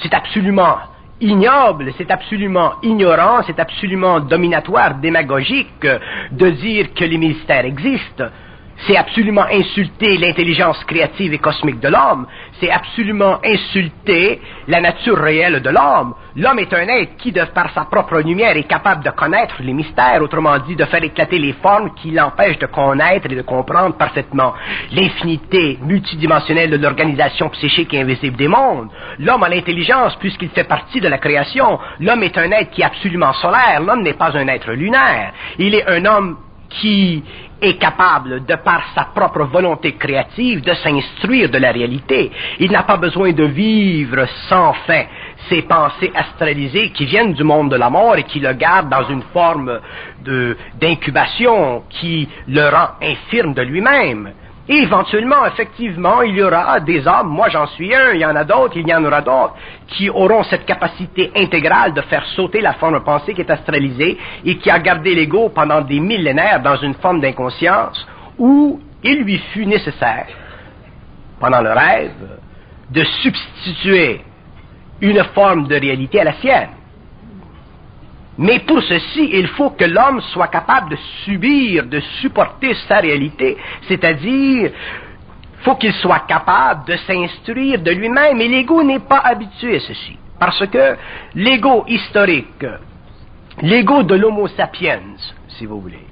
C'est 0.04 0.14
absolument 0.14 0.78
ignoble, 1.20 1.92
c'est 1.98 2.12
absolument 2.12 2.74
ignorant, 2.84 3.42
c'est 3.48 3.60
absolument 3.60 4.20
dominatoire, 4.20 4.96
démagogique 4.96 5.88
de 6.32 6.50
dire 6.52 6.94
que 6.94 7.06
les 7.06 7.18
mystères 7.18 7.66
existent 7.66 8.26
c'est 8.88 8.98
absolument 8.98 9.46
insulter 9.52 10.18
l'intelligence 10.18 10.84
créative 10.84 11.34
et 11.34 11.38
cosmique 11.38 11.80
de 11.80 11.88
l'homme, 11.88 12.28
c'est 12.60 12.70
absolument 12.70 13.40
insulter 13.44 14.42
la 14.68 14.82
nature 14.82 15.18
réelle 15.18 15.62
de 15.62 15.70
l'homme. 15.70 16.14
L'homme 16.36 16.60
est 16.60 16.74
un 16.74 16.88
être 16.88 17.16
qui, 17.18 17.32
de 17.32 17.44
par 17.46 17.72
sa 17.74 17.86
propre 17.86 18.20
lumière, 18.20 18.58
est 18.58 18.68
capable 18.68 19.04
de 19.04 19.10
connaître 19.12 19.56
les 19.62 19.74
mystères, 19.74 20.22
autrement 20.22 20.58
dit, 20.60 20.76
de 20.76 20.84
faire 20.86 21.04
éclater 21.04 21.40
les 21.40 21.54
formes 21.54 21.94
qui 21.96 22.12
l'empêchent 22.12 22.60
de 22.60 22.66
connaître 22.66 23.28
et 23.32 23.36
de 23.36 23.42
comprendre 23.42 23.96
parfaitement 23.96 24.54
l'infinité 24.92 25.80
multidimensionnelle 25.82 26.72
de 26.72 26.78
l'organisation 26.78 27.50
psychique 27.50 27.94
et 27.94 28.02
invisible 28.02 28.36
des 28.36 28.50
mondes. 28.50 28.90
L'homme 29.20 29.44
a 29.44 29.50
l'intelligence 29.50 30.16
puisqu'il 30.18 30.50
fait 30.50 30.66
partie 30.66 31.00
de 31.00 31.08
la 31.08 31.18
création. 31.18 31.80
L'homme 32.02 32.24
est 32.24 32.38
un 32.38 32.52
être 32.52 32.72
qui 32.72 32.82
est 32.82 32.86
absolument 32.86 33.34
solaire. 33.34 33.82
L'homme 33.82 34.04
n'est 34.04 34.14
pas 34.14 34.36
un 34.38 34.48
être 34.48 34.72
lunaire. 34.74 35.32
Il 35.58 35.74
est 35.74 35.88
un 35.88 36.04
homme 36.06 36.38
qui 36.70 37.24
est 37.62 37.78
capable, 37.78 38.46
de 38.46 38.56
par 38.56 38.84
sa 38.94 39.06
propre 39.06 39.44
volonté 39.44 39.94
créative, 39.96 40.62
de 40.62 40.74
s'instruire 40.74 41.50
de 41.50 41.58
la 41.58 41.72
réalité. 41.72 42.32
Il 42.60 42.72
n'a 42.72 42.84
pas 42.84 42.98
besoin 42.98 43.32
de 43.32 43.44
vivre 43.44 44.26
sans 44.50 44.74
fin 44.86 45.04
ces 45.50 45.62
pensées 45.62 46.12
astralisées 46.16 46.92
qui 46.92 47.06
viennent 47.06 47.34
du 47.34 47.44
monde 47.44 47.72
de 47.72 47.76
la 47.76 47.90
mort 47.90 48.18
et 48.18 48.24
qui 48.24 48.40
le 48.40 48.54
gardent 48.54 48.90
dans 48.90 49.08
une 49.08 49.24
forme 49.34 49.80
d'incubation 50.80 51.84
qui 51.90 52.28
le 52.48 52.70
rend 52.70 52.90
infirme 53.02 53.54
de 53.54 53.62
lui-même. 53.62 54.32
Et 54.68 54.78
éventuellement, 54.78 55.46
effectivement, 55.46 56.24
il 56.24 56.36
y 56.36 56.42
aura 56.42 56.80
des 56.80 57.06
hommes, 57.08 57.28
moi 57.28 57.50
j'en 57.50 57.68
suis 57.68 57.94
un, 57.94 58.14
il 58.14 58.22
y 58.22 58.26
en 58.26 58.36
a 58.36 58.44
d'autres, 58.44 58.76
il 58.76 58.88
y 58.88 58.94
en 58.94 59.06
aura 59.06 59.22
d'autres, 59.22 59.54
qui 59.88 60.10
auront 60.10 60.44
cette 60.44 60.66
capacité 60.66 61.32
intégrale 61.36 61.94
de 61.94 62.02
faire 62.02 62.26
sauter 62.36 62.62
la 62.62 62.74
forme 62.74 63.04
pensée 63.04 63.36
qui 63.36 63.42
est 63.42 63.52
astralisée 63.52 64.18
et 64.44 64.58
qui 64.58 64.72
a 64.72 64.80
gardé 64.80 65.14
l'ego 65.14 65.50
pendant 65.50 65.82
des 65.82 66.00
millénaires 66.00 66.62
dans 66.62 66.78
une 66.78 66.96
forme 66.96 67.22
d'inconscience 67.22 68.08
où 68.40 68.80
il 69.04 69.22
lui 69.22 69.38
fut 69.54 69.68
nécessaire, 69.68 70.28
pendant 71.40 71.62
le 71.62 71.72
rêve, 71.72 72.40
de 72.90 73.04
substituer 73.04 74.22
une 75.00 75.24
forme 75.36 75.68
de 75.68 75.76
réalité 75.76 76.22
à 76.22 76.24
la 76.24 76.34
sienne. 76.34 76.70
Mais 78.38 78.60
pour 78.60 78.82
ceci, 78.84 79.30
il 79.34 79.48
faut 79.50 79.72
que 79.72 79.86
l'homme 79.86 80.22
soit 80.34 80.48
capable 80.48 80.92
de 80.92 80.98
subir, 81.24 81.86
de 81.86 82.00
supporter 82.22 82.74
sa 82.88 83.00
réalité, 83.00 83.58
c'est-à-dire 83.88 84.72
faut 85.62 85.76
qu'il 85.76 85.94
soit 85.94 86.26
capable 86.28 86.86
de 86.86 86.96
s'instruire 86.98 87.82
de 87.82 87.92
lui-même, 87.92 88.40
et 88.40 88.48
l'ego 88.48 88.84
n'est 88.84 89.00
pas 89.00 89.22
habitué 89.24 89.78
à 89.78 89.80
ceci, 89.80 90.18
parce 90.40 90.66
que 90.68 90.96
l'ego 91.34 91.86
historique, 91.88 92.66
l'ego 93.62 94.04
de 94.04 94.16
l'homo 94.16 94.48
sapiens, 94.50 95.00
si 95.48 95.66
vous 95.66 95.82
voulez, 95.82 96.06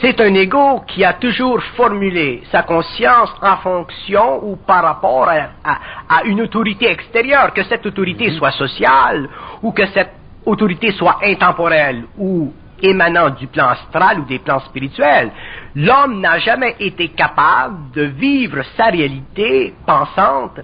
c'est 0.00 0.20
un 0.20 0.34
ego 0.34 0.82
qui 0.88 1.04
a 1.04 1.14
toujours 1.14 1.62
formulé 1.76 2.42
sa 2.50 2.64
conscience 2.64 3.32
en 3.40 3.56
fonction 3.58 4.44
ou 4.44 4.56
par 4.56 4.82
rapport 4.82 5.28
à, 5.28 5.78
à 6.08 6.24
une 6.24 6.42
autorité 6.42 6.90
extérieure, 6.90 7.54
que 7.54 7.62
cette 7.62 7.86
autorité 7.86 8.32
soit 8.32 8.50
sociale 8.50 9.28
ou 9.62 9.70
que 9.70 9.86
cette 9.86 10.23
autorité 10.46 10.92
soit 10.92 11.18
intemporelle 11.22 12.04
ou 12.18 12.52
émanant 12.82 13.30
du 13.30 13.46
plan 13.46 13.68
astral 13.68 14.20
ou 14.20 14.24
des 14.24 14.38
plans 14.38 14.60
spirituels, 14.60 15.30
l'homme 15.74 16.20
n'a 16.20 16.38
jamais 16.38 16.76
été 16.80 17.08
capable 17.08 17.90
de 17.92 18.02
vivre 18.02 18.62
sa 18.76 18.86
réalité 18.86 19.74
pensante 19.86 20.60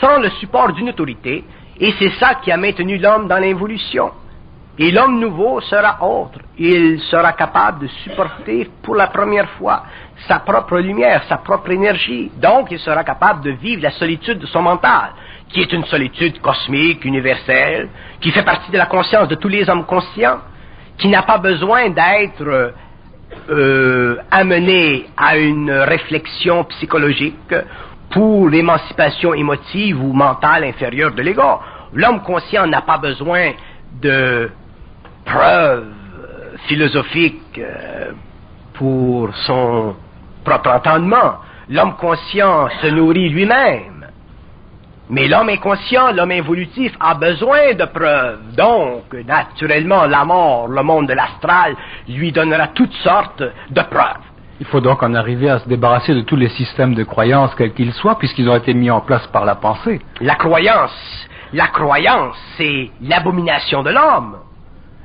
sans 0.00 0.18
le 0.18 0.30
support 0.30 0.72
d'une 0.72 0.90
autorité, 0.90 1.44
et 1.78 1.92
c'est 1.98 2.12
ça 2.18 2.36
qui 2.36 2.50
a 2.50 2.56
maintenu 2.56 2.98
l'homme 2.98 3.28
dans 3.28 3.38
l'évolution. 3.38 4.10
Et 4.78 4.90
l'homme 4.90 5.18
nouveau 5.18 5.60
sera 5.62 6.02
autre. 6.04 6.40
Il 6.58 7.00
sera 7.00 7.32
capable 7.32 7.80
de 7.80 7.86
supporter 7.86 8.68
pour 8.82 8.94
la 8.94 9.06
première 9.06 9.48
fois 9.50 9.84
sa 10.28 10.40
propre 10.40 10.78
lumière, 10.78 11.22
sa 11.28 11.38
propre 11.38 11.70
énergie. 11.70 12.30
Donc, 12.36 12.68
il 12.70 12.78
sera 12.78 13.02
capable 13.02 13.42
de 13.42 13.52
vivre 13.52 13.82
la 13.82 13.90
solitude 13.92 14.38
de 14.38 14.46
son 14.46 14.60
mental 14.60 15.12
qui 15.48 15.60
est 15.60 15.72
une 15.72 15.84
solitude 15.84 16.40
cosmique, 16.40 17.04
universelle, 17.04 17.88
qui 18.20 18.30
fait 18.30 18.42
partie 18.42 18.70
de 18.70 18.78
la 18.78 18.86
conscience 18.86 19.28
de 19.28 19.36
tous 19.36 19.48
les 19.48 19.68
hommes 19.68 19.84
conscients, 19.84 20.38
qui 20.98 21.08
n'a 21.08 21.22
pas 21.22 21.38
besoin 21.38 21.90
d'être 21.90 22.72
euh, 23.50 24.16
amené 24.30 25.06
à 25.16 25.36
une 25.36 25.70
réflexion 25.70 26.64
psychologique 26.64 27.54
pour 28.10 28.48
l'émancipation 28.48 29.34
émotive 29.34 30.02
ou 30.02 30.12
mentale 30.12 30.64
inférieure 30.64 31.12
de 31.12 31.22
l'ego. 31.22 31.60
L'homme 31.92 32.22
conscient 32.22 32.66
n'a 32.66 32.82
pas 32.82 32.98
besoin 32.98 33.52
de 34.00 34.50
preuves 35.24 35.86
philosophiques 36.66 37.58
euh, 37.58 38.12
pour 38.74 39.34
son 39.46 39.94
propre 40.44 40.70
entendement. 40.70 41.36
L'homme 41.68 41.96
conscient 41.96 42.68
se 42.80 42.86
nourrit 42.88 43.28
lui-même. 43.28 43.95
Mais 45.08 45.28
l'homme 45.28 45.48
inconscient, 45.48 46.10
l'homme 46.12 46.32
involutif 46.32 46.92
a 46.98 47.14
besoin 47.14 47.74
de 47.74 47.84
preuves. 47.84 48.40
Donc, 48.56 49.14
naturellement, 49.26 50.04
la 50.06 50.24
mort, 50.24 50.66
le 50.66 50.82
monde 50.82 51.06
de 51.06 51.12
l'astral, 51.12 51.76
lui 52.08 52.32
donnera 52.32 52.68
toutes 52.68 52.94
sortes 53.04 53.42
de 53.70 53.82
preuves. 53.82 54.24
Il 54.58 54.66
faut 54.66 54.80
donc 54.80 55.02
en 55.02 55.14
arriver 55.14 55.50
à 55.50 55.58
se 55.60 55.68
débarrasser 55.68 56.14
de 56.14 56.22
tous 56.22 56.34
les 56.34 56.48
systèmes 56.48 56.94
de 56.94 57.04
croyances, 57.04 57.54
quels 57.54 57.72
qu'ils 57.72 57.92
soient, 57.92 58.18
puisqu'ils 58.18 58.48
ont 58.48 58.56
été 58.56 58.74
mis 58.74 58.90
en 58.90 59.00
place 59.00 59.26
par 59.28 59.44
la 59.44 59.54
pensée. 59.54 60.00
La 60.20 60.34
croyance, 60.34 61.28
la 61.52 61.68
croyance, 61.68 62.36
c'est 62.56 62.90
l'abomination 63.02 63.82
de 63.84 63.90
l'homme. 63.90 64.38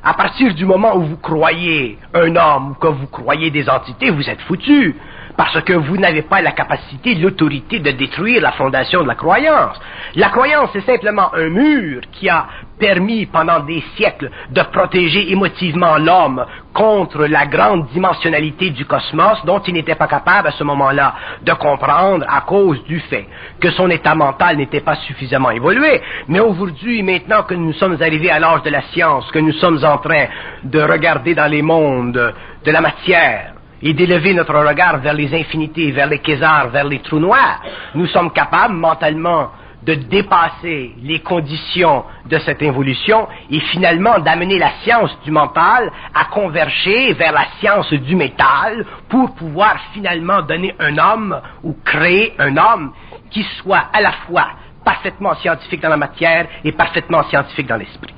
À 0.04 0.16
partir 0.16 0.56
du 0.56 0.66
moment 0.66 0.95
où 0.95 1.02
vous 1.02 1.18
croyez 1.18 1.99
un 2.16 2.36
homme 2.36 2.72
ou 2.72 2.74
que 2.74 2.88
vous 2.88 3.06
croyez 3.06 3.52
des 3.52 3.70
entités, 3.70 4.10
vous 4.10 4.28
êtes 4.28 4.41
foutu. 4.41 4.95
Parce 5.42 5.60
que 5.64 5.74
vous 5.74 5.98
n'avez 5.98 6.22
pas 6.22 6.39
la 6.39 6.52
capacité, 6.52 7.16
l'autorité 7.16 7.80
de 7.80 7.89
détruire 7.89 8.44
la 8.44 8.52
fondation 8.52 9.02
de 9.02 9.08
la 9.08 9.16
croyance. 9.16 9.76
La 10.14 10.30
croyance 10.30 10.70
est 10.76 10.86
simplement 10.86 11.34
un 11.34 11.50
mur 11.50 12.02
qui 12.12 12.30
a 12.30 12.46
permis 12.78 13.26
pendant 13.26 13.60
des 13.62 13.84
siècles 13.96 14.30
de 14.52 14.62
protéger 14.62 15.32
émotivement 15.32 15.98
l'homme 15.98 16.46
contre 16.76 17.26
la 17.26 17.48
grande 17.48 17.88
dimensionnalité 17.88 18.70
du 18.70 18.86
cosmos 18.86 19.44
dont 19.44 19.58
il 19.62 19.74
n'était 19.74 19.96
pas 19.96 20.06
capable 20.06 20.50
à 20.50 20.52
ce 20.52 20.64
moment-là 20.64 21.16
de 21.42 21.54
comprendre 21.54 22.24
à 22.30 22.42
cause 22.42 22.84
du 22.84 23.00
fait 23.00 23.26
que 23.60 23.72
son 23.72 23.89
état 23.89 24.14
mental 24.14 24.58
n'était 24.58 24.82
pas 24.82 24.98
suffisamment 24.98 25.50
évolué. 25.50 26.04
Mais 26.28 26.39
aujourd'hui, 26.39 27.02
maintenant 27.02 27.42
que 27.42 27.56
nous 27.56 27.74
sommes 27.74 28.00
arrivés 28.00 28.30
à 28.30 28.38
l'âge 28.38 28.62
de 28.62 28.70
la 28.70 28.84
science, 28.94 29.32
que 29.32 29.39
nous 29.39 29.54
sommes 29.54 29.84
en 29.84 29.98
train 29.98 30.26
de 30.64 30.84
regarder 30.84 31.34
dans 31.34 31.50
les 31.50 31.64
mondes 31.64 32.36
de 32.64 32.72
la 32.72 32.82
matière, 32.82 33.54
et 33.84 33.94
d'élever 33.94 34.34
notre 34.34 34.54
regard 34.54 34.98
vers 35.00 35.14
les 35.14 35.34
infinités, 35.34 35.92
vers 35.92 36.08
les 36.08 36.20
quasars, 36.20 36.70
vers 36.70 36.86
les 36.86 37.00
trous 37.00 37.20
noirs, 37.20 37.62
nous 37.96 38.08
sommes 38.08 38.32
capables 38.32 38.76
mentalement 38.76 39.50
de 39.84 39.96
dépasser 39.96 40.94
les 41.02 41.20
conditions 41.22 42.04
de 42.28 42.38
cette 42.40 42.62
évolution 42.62 43.28
et 43.50 43.60
finalement 43.60 44.20
d'amener 44.20 44.60
la 44.60 44.72
science 44.84 45.18
du 45.24 45.32
mental 45.32 45.92
à 46.14 46.26
converger 46.26 47.14
vers 47.14 47.32
la 47.32 47.46
science 47.60 47.92
du 47.92 48.16
métal 48.16 48.86
pour 49.10 49.34
pouvoir 49.34 49.78
finalement 49.94 50.44
donner 50.44 50.76
un 50.80 50.98
homme 50.98 51.42
ou 51.64 51.76
créer 51.84 52.34
un 52.38 52.56
homme 52.58 52.92
qui 53.32 53.44
soit 53.62 53.86
à 53.92 54.02
la 54.02 54.12
fois 54.28 54.50
parfaitement 54.86 55.34
scientifique 55.36 55.82
dans 55.82 55.90
la 55.90 55.98
matière 55.98 56.48
et 56.64 56.72
parfaitement 56.72 57.24
scientifique 57.24 57.68
dans 57.68 57.78
l'esprit. 57.78 58.14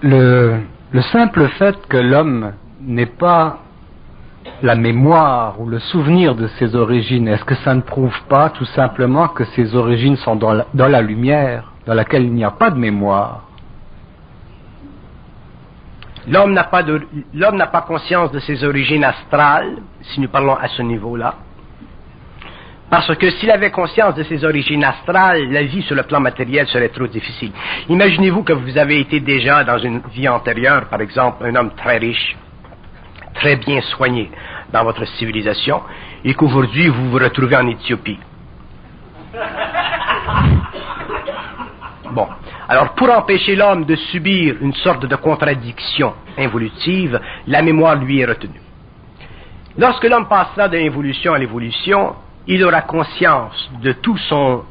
Le, 0.00 0.60
le 0.92 1.02
simple 1.02 1.48
fait 1.48 1.76
que 1.88 1.96
l'homme 1.96 2.52
n'ait 2.80 3.06
pas 3.06 3.58
la 4.62 4.74
mémoire 4.74 5.60
ou 5.60 5.68
le 5.68 5.78
souvenir 5.78 6.34
de 6.34 6.46
ses 6.58 6.74
origines, 6.74 7.28
est-ce 7.28 7.44
que 7.44 7.54
ça 7.56 7.74
ne 7.74 7.82
prouve 7.82 8.16
pas 8.28 8.50
tout 8.50 8.64
simplement 8.64 9.28
que 9.28 9.44
ses 9.44 9.74
origines 9.74 10.16
sont 10.16 10.36
dans 10.36 10.54
la, 10.74 11.02
lumière, 11.02 11.72
dans 11.86 11.94
laquelle 11.94 12.24
il 12.24 12.32
n'y 12.32 12.44
a 12.44 12.50
pas 12.50 12.70
de 12.70 12.78
mémoire? 12.78 13.44
L'homme 16.26 16.52
n'a 16.52 16.64
pas, 16.64 16.82
de, 16.82 17.06
l'homme 17.34 17.56
n'a 17.56 17.68
pas 17.68 17.82
conscience 17.82 18.30
de 18.32 18.38
ses 18.40 18.64
origines 18.64 19.04
astrales, 19.04 19.76
si 20.02 20.20
nous 20.20 20.28
parlons 20.28 20.56
à 20.56 20.68
ce 20.68 20.82
niveau-là. 20.82 21.34
Parce 22.90 23.14
que 23.16 23.30
s'il 23.30 23.50
avait 23.50 23.70
conscience 23.70 24.14
de 24.14 24.22
ses 24.22 24.44
origines 24.44 24.82
astrales, 24.82 25.50
la 25.50 25.62
vie 25.62 25.82
sur 25.82 25.94
le 25.94 26.04
plan 26.04 26.20
matériel 26.20 26.66
serait 26.68 26.88
trop 26.88 27.06
difficile. 27.06 27.52
Imaginez-vous 27.88 28.42
que 28.44 28.54
vous 28.54 28.78
avez 28.78 29.00
été 29.00 29.20
déjà 29.20 29.62
dans 29.62 29.78
une 29.78 30.00
vie 30.14 30.28
antérieure, 30.28 30.86
par 30.86 31.00
exemple, 31.02 31.44
un 31.44 31.54
homme 31.54 31.72
très 31.76 31.98
riche, 31.98 32.36
très 33.34 33.56
bien 33.56 33.82
soigné 33.82 34.30
dans 34.72 34.84
votre 34.84 35.06
civilisation, 35.18 35.82
et 36.24 36.32
qu'aujourd'hui 36.34 36.88
vous 36.88 37.10
vous 37.10 37.18
retrouvez 37.18 37.56
en 37.56 37.66
Éthiopie. 37.68 38.18
Bon. 42.10 42.26
Alors, 42.70 42.94
pour 42.94 43.10
empêcher 43.10 43.54
l'homme 43.54 43.84
de 43.84 43.96
subir 43.96 44.56
une 44.60 44.74
sorte 44.74 45.04
de 45.06 45.16
contradiction 45.16 46.14
involutive, 46.36 47.20
la 47.46 47.62
mémoire 47.62 47.96
lui 47.96 48.20
est 48.20 48.26
retenue. 48.26 48.60
Lorsque 49.76 50.04
l'homme 50.04 50.26
passera 50.26 50.68
de 50.68 50.76
l'évolution 50.76 51.34
à 51.34 51.38
l'évolution, 51.38 52.14
il 52.48 52.64
aura 52.64 52.82
conscience 52.82 53.70
de 53.82 53.92
tout 53.92 54.16
son, 54.16 54.64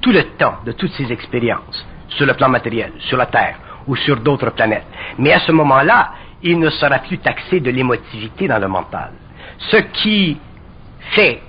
tout 0.00 0.10
le 0.10 0.24
temps, 0.38 0.56
de 0.64 0.72
toutes 0.72 0.92
ses 0.92 1.12
expériences 1.12 1.86
sur 2.08 2.26
le 2.26 2.34
plan 2.34 2.48
matériel, 2.48 2.92
sur 3.00 3.18
la 3.18 3.26
Terre 3.26 3.56
ou 3.86 3.94
sur 3.96 4.16
d'autres 4.16 4.50
planètes. 4.50 4.86
Mais 5.18 5.32
à 5.32 5.40
ce 5.40 5.52
moment-là, 5.52 6.12
il 6.42 6.58
ne 6.58 6.70
sera 6.70 6.98
plus 7.00 7.18
taxé 7.18 7.60
de 7.60 7.70
l'émotivité 7.70 8.48
dans 8.48 8.58
le 8.58 8.68
mental. 8.68 9.12
Ce 9.58 9.76
qui 9.76 10.38
fait 11.10 11.42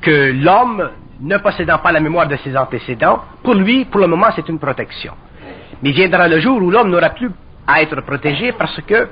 que 0.00 0.32
l'homme, 0.32 0.90
ne 1.20 1.36
possédant 1.38 1.78
pas 1.78 1.92
la 1.92 2.00
mémoire 2.00 2.26
de 2.26 2.36
ses 2.36 2.56
antécédents, 2.56 3.22
pour 3.44 3.54
lui, 3.54 3.84
pour 3.84 4.00
le 4.00 4.08
moment, 4.08 4.26
c'est 4.34 4.48
une 4.48 4.58
protection. 4.58 5.14
Mais 5.80 5.92
viendra 5.92 6.26
le 6.26 6.40
jour 6.40 6.60
où 6.60 6.68
l'homme 6.68 6.90
n'aura 6.90 7.10
plus 7.10 7.30
à 7.66 7.80
être 7.80 8.00
protégé 8.00 8.52
parce 8.52 8.80
que 8.82 9.08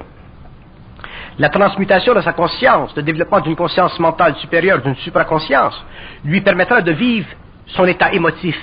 la 1.40 1.48
transmutation 1.48 2.14
de 2.14 2.20
sa 2.20 2.34
conscience, 2.34 2.94
le 2.94 3.02
développement 3.02 3.40
d'une 3.40 3.56
conscience 3.56 3.98
mentale 3.98 4.36
supérieure, 4.36 4.82
d'une 4.82 4.96
supraconscience, 4.96 5.74
lui 6.22 6.42
permettra 6.42 6.82
de 6.82 6.92
vivre 6.92 7.28
son 7.68 7.86
état 7.86 8.12
émotif 8.12 8.58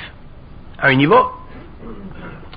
à 0.79 0.89
un 0.89 0.93
niveau, 0.93 1.31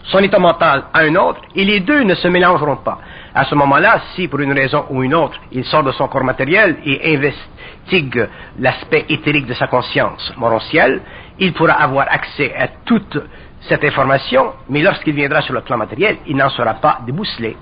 son 0.05 0.19
état 0.19 0.39
mental 0.39 0.85
à 0.93 1.01
un 1.01 1.17
autre, 1.17 1.41
et 1.55 1.65
les 1.65 1.81
deux 1.81 2.03
ne 2.03 2.15
se 2.15 2.29
mélangeront 2.29 2.77
pas. 2.77 2.99
À 3.35 3.47
ce 3.47 3.55
moment-là, 3.55 3.99
si 4.15 4.29
pour 4.29 4.41
une 4.41 4.53
raison 4.53 4.85
ou 4.91 5.03
une 5.03 5.15
autre, 5.15 5.41
il 5.53 5.65
sort 5.65 5.85
de 5.85 5.93
son 5.93 6.07
corps 6.07 6.25
matériel 6.25 6.77
et 6.85 7.17
investigue 7.17 8.29
l'aspect 8.59 9.07
éthérique 9.09 9.47
de 9.47 9.55
sa 9.55 9.69
conscience 9.69 10.35
morontielle, 10.37 11.01
il 11.39 11.55
pourra 11.55 11.73
avoir 11.73 12.07
accès 12.11 12.55
à 12.55 12.69
toute 12.85 13.17
cette 13.63 13.85
information, 13.85 14.53
mais 14.69 14.83
lorsqu'il 14.83 15.15
viendra 15.15 15.41
sur 15.41 15.55
le 15.55 15.63
plan 15.63 15.79
matériel, 15.79 16.19
il 16.27 16.37
n'en 16.37 16.51
sera 16.51 16.75
pas 16.75 16.99
débousselé. 17.07 17.57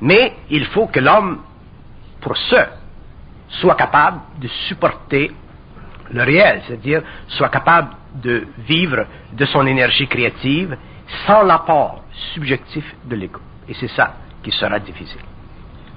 Mais 0.00 0.32
il 0.50 0.64
faut 0.66 0.88
que 0.88 0.98
l'homme 0.98 1.38
pour 2.20 2.36
ce, 2.36 2.56
soit 3.48 3.74
capable 3.74 4.20
de 4.40 4.48
supporter 4.68 5.30
le 6.10 6.22
réel, 6.22 6.62
c'est-à-dire 6.66 7.02
soit 7.28 7.48
capable 7.48 7.90
de 8.14 8.46
vivre 8.58 9.06
de 9.32 9.44
son 9.46 9.66
énergie 9.66 10.06
créative 10.06 10.76
sans 11.26 11.42
l'apport 11.42 12.04
subjectif 12.34 12.84
de 13.04 13.16
l'ego. 13.16 13.40
Et 13.68 13.74
c'est 13.74 13.88
ça 13.88 14.14
qui 14.42 14.50
sera 14.50 14.78
difficile. 14.78 15.20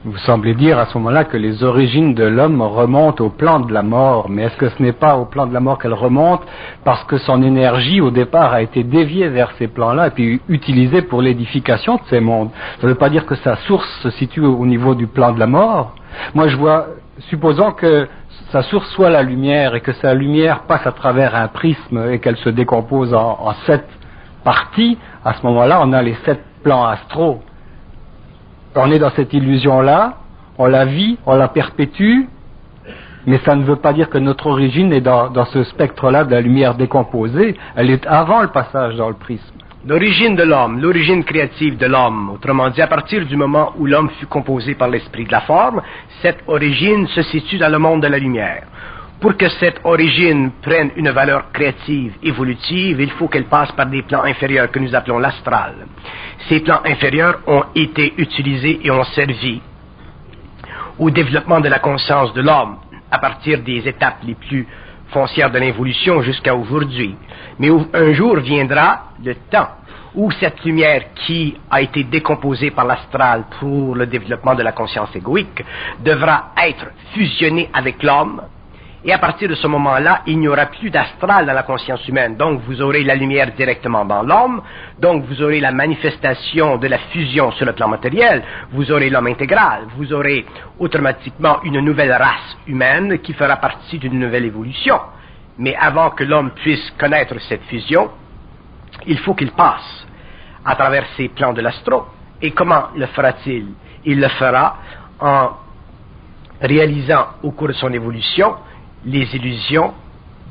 Vous 0.04 0.18
semblez 0.18 0.56
dire 0.56 0.80
à 0.80 0.88
ce 0.88 0.97
moment-là 0.97 1.26
que 1.26 1.38
les 1.38 1.64
origines 1.64 2.16
de 2.16 2.24
l'homme 2.24 2.60
remontent 2.64 3.24
au 3.24 3.30
plan 3.30 3.60
de 3.60 3.72
la 3.72 3.84
mort, 3.84 4.30
mais 4.32 4.45
est-ce 4.45 4.58
que 4.58 4.70
ce 4.70 4.82
n'est 4.82 4.93
pas 4.93 5.16
au 5.16 5.26
plan 5.26 5.45
de 5.45 5.54
la 5.54 5.60
mort 5.60 5.78
qu'elles 5.78 5.93
remontent 5.93 6.43
parce 6.84 7.04
que 7.04 7.20
son 7.20 7.43
énergie 7.43 8.02
au 8.02 8.10
départ 8.10 8.52
a 8.52 8.64
été 8.64 8.84
déviée 8.84 9.28
vers 9.28 9.52
ces 9.60 9.68
plans-là 9.68 10.08
et 10.08 10.10
puis 10.10 10.41
utilisée 10.49 11.04
pour 11.04 11.22
l'édification 11.22 11.97
de 11.97 12.02
ces 12.10 12.20
mondes? 12.20 12.49
Ça 12.80 12.88
ne 12.88 12.93
veut 12.93 12.97
pas 12.97 13.12
dire 13.12 13.28
que 13.28 13.36
sa 13.36 13.58
source 13.58 13.88
se 14.02 14.10
situe 14.10 14.41
au 14.41 14.66
niveau 14.66 14.95
du 14.95 15.06
plan 15.06 15.34
de 15.34 15.39
la 15.39 15.45
mort. 15.45 15.93
Moi 16.34 16.47
je 16.47 16.58
vois, 16.58 16.88
supposons 17.30 17.72
que 17.72 18.08
sa 18.52 18.64
source 18.64 18.89
soit 18.95 19.12
la 19.12 19.22
lumière 19.22 19.76
et 19.76 19.82
que 19.82 19.93
sa 19.93 20.16
lumière 20.16 20.62
passe 20.62 20.88
à 20.88 20.93
travers 20.93 21.36
un 21.36 21.47
prisme 21.47 22.10
et 22.12 22.18
qu'elle 22.18 22.38
se 22.38 22.49
décompose 22.49 23.14
en, 23.14 23.38
en 23.39 23.54
sept 23.68 23.88
parties, 24.43 24.97
à 25.24 25.36
ce 25.36 25.45
moment-là 25.45 25.80
on 25.84 25.93
a 25.93 26.02
les 26.02 26.16
sept 26.26 26.41
plans 26.64 26.86
astraux 26.86 27.43
on 28.76 28.91
est 28.91 28.99
dans 28.99 29.11
cette 29.11 29.34
illusion-là, 29.34 30.17
on 30.57 30.67
la 30.67 30.86
vit, 30.86 31.17
on 31.26 31.36
la 31.36 31.47
perpétue, 31.47 32.28
mais 33.26 33.39
ça 33.45 33.55
ne 33.55 33.63
veut 33.63 33.76
pas 33.76 33.93
dire 33.93 34.09
que 34.09 34.17
notre 34.17 34.47
origine 34.47 34.91
est 34.93 35.01
dans, 35.01 35.45
ce 35.45 35.63
spectre-là 35.63 36.24
de 36.24 36.32
la 36.32 36.41
lumière 36.41 36.76
décomposée, 36.76 37.55
elle 37.76 37.89
est 37.89 38.05
avant 38.07 38.41
le 38.41 38.47
passage 38.47 38.95
dans 38.95 39.09
le 39.09 39.15
prisme. 39.15 39.55
L'origine 39.86 40.36
de 40.36 40.43
l'homme, 40.43 40.80
l'origine 40.80 41.24
créative 41.24 41.78
de 41.78 41.88
l'homme, 41.88 42.30
autrement 42.30 42.69
dit, 42.69 42.82
à 42.82 42.88
partir 42.88 43.26
du 43.26 43.36
moment 43.36 43.74
où 43.80 43.88
l'homme 43.88 44.09
fut 44.19 44.28
composé 44.28 44.76
par 44.76 44.89
l'esprit 44.89 45.26
de 45.26 45.32
la 45.32 45.41
forme, 45.41 45.82
cette 46.22 46.43
origine 46.47 47.07
se 47.07 47.24
situe 47.24 47.57
dans 47.57 47.69
le 47.69 47.80
monde 47.80 48.01
de 48.03 48.07
la 48.07 48.19
lumière. 48.19 48.63
Pour 49.22 49.38
que 49.38 49.47
cette 49.49 49.82
origine 49.84 50.49
prenne 50.63 50.89
une 50.95 51.11
valeur 51.11 51.51
créative, 51.51 52.15
évolutive, 52.24 52.99
il 52.99 53.11
faut 53.11 53.28
qu'elle 53.28 53.45
passe 53.45 53.72
par 53.74 53.86
des 53.86 54.01
plans 54.01 54.24
inférieurs 54.24 54.72
que 54.72 54.80
nous 54.80 54.95
appelons 54.95 55.19
l'astral. 55.19 55.76
Ces 56.49 56.61
plans 56.61 56.82
inférieurs 56.84 57.39
ont 57.45 57.65
été 57.76 58.15
utilisés 58.17 58.80
et 58.84 58.89
ont 58.89 59.03
servi 59.03 59.61
au 60.97 61.11
développement 61.11 61.59
de 61.59 61.69
la 61.69 61.78
conscience 61.78 62.34
de 62.34 62.41
l'homme 62.41 62.78
à 63.11 63.19
partir 63.19 63.59
des 63.61 63.88
étapes 63.88 64.24
les 64.24 64.34
plus 64.34 64.67
foncières 65.09 65.51
de 65.51 65.59
l'évolution 65.59 66.24
jusqu'à 66.24 66.55
aujourd'hui. 66.55 67.15
Mais 67.59 67.69
un 67.93 68.13
jour 68.13 68.38
viendra 68.38 69.11
le 69.24 69.36
temps 69.51 69.69
où 70.15 70.32
cette 70.32 70.63
lumière 70.65 71.13
qui 71.13 71.57
a 71.69 71.80
été 71.80 72.05
décomposée 72.05 72.72
par 72.72 72.86
l'astral 72.86 73.45
pour 73.59 73.95
le 73.95 74.07
développement 74.07 74.55
de 74.55 74.63
la 74.63 74.72
conscience 74.72 75.15
égoïque 75.15 75.63
devra 76.03 76.53
être 76.57 76.88
fusionnée 77.13 77.69
avec 77.72 78.01
l'homme 78.01 78.41
et 79.04 79.12
à 79.12 79.18
partir 79.18 79.49
de 79.49 79.56
ce 79.56 79.66
moment-là, 79.66 80.22
il 80.28 80.38
n'y 80.39 80.47
aura 80.47 80.68
plus 80.68 80.91
d'astral 80.91 81.47
dans 81.47 81.54
la 81.54 81.64
conscience 81.64 82.08
humaine. 82.08 82.36
Donc 82.36 82.62
vous 82.62 82.82
aurez 82.82 83.04
la 83.04 83.16
lumière 83.16 83.52
directement 83.54 84.06
dans 84.06 84.22
l'homme, 84.22 84.62
donc 84.99 85.26
vous 85.26 85.41
aurez 85.41 85.60
la 85.60 85.72
manifestation 85.72 86.78
de 86.78 86.88
la 86.88 86.99
fusion 87.12 87.52
sur 87.54 87.66
le 87.66 87.74
plan 87.74 87.88
matériel, 87.88 88.43
vous 88.72 88.91
aurez 88.91 89.10
l'homme 89.10 89.28
intégral, 89.28 89.86
vous 89.97 90.14
aurez 90.14 90.45
automatiquement 90.78 91.64
une 91.64 91.80
nouvelle 91.80 92.12
race 92.12 92.58
humaine 92.68 93.20
qui 93.20 93.34
fera 93.34 93.58
partie 93.58 93.97
d'une 93.97 94.20
nouvelle 94.20 94.45
évolution. 94.45 94.99
Mais 95.58 95.76
avant 95.76 96.12
que 96.12 96.24
l'homme 96.24 96.52
puisse 96.52 96.91
connaître 96.91 97.39
cette 97.41 97.64
fusion, 97.64 98.12
il 99.08 99.18
faut 99.20 99.34
qu'il 99.34 99.52
passe 99.52 100.06
à 100.64 100.76
travers 100.76 101.06
ces 101.18 101.30
plans 101.30 101.54
de 101.54 101.62
l'astro. 101.62 102.06
Et 102.39 102.52
comment 102.52 102.89
le 102.95 103.08
fera-t-il? 103.08 103.66
Il 104.06 104.20
le 104.20 104.28
fera 104.30 104.78
en 105.20 105.49
réalisant 106.62 107.26
au 107.41 107.52
cours 107.52 107.70
de 107.70 107.74
son 107.74 107.91
évolution 107.91 108.56
les 109.06 109.36
illusions 109.36 109.93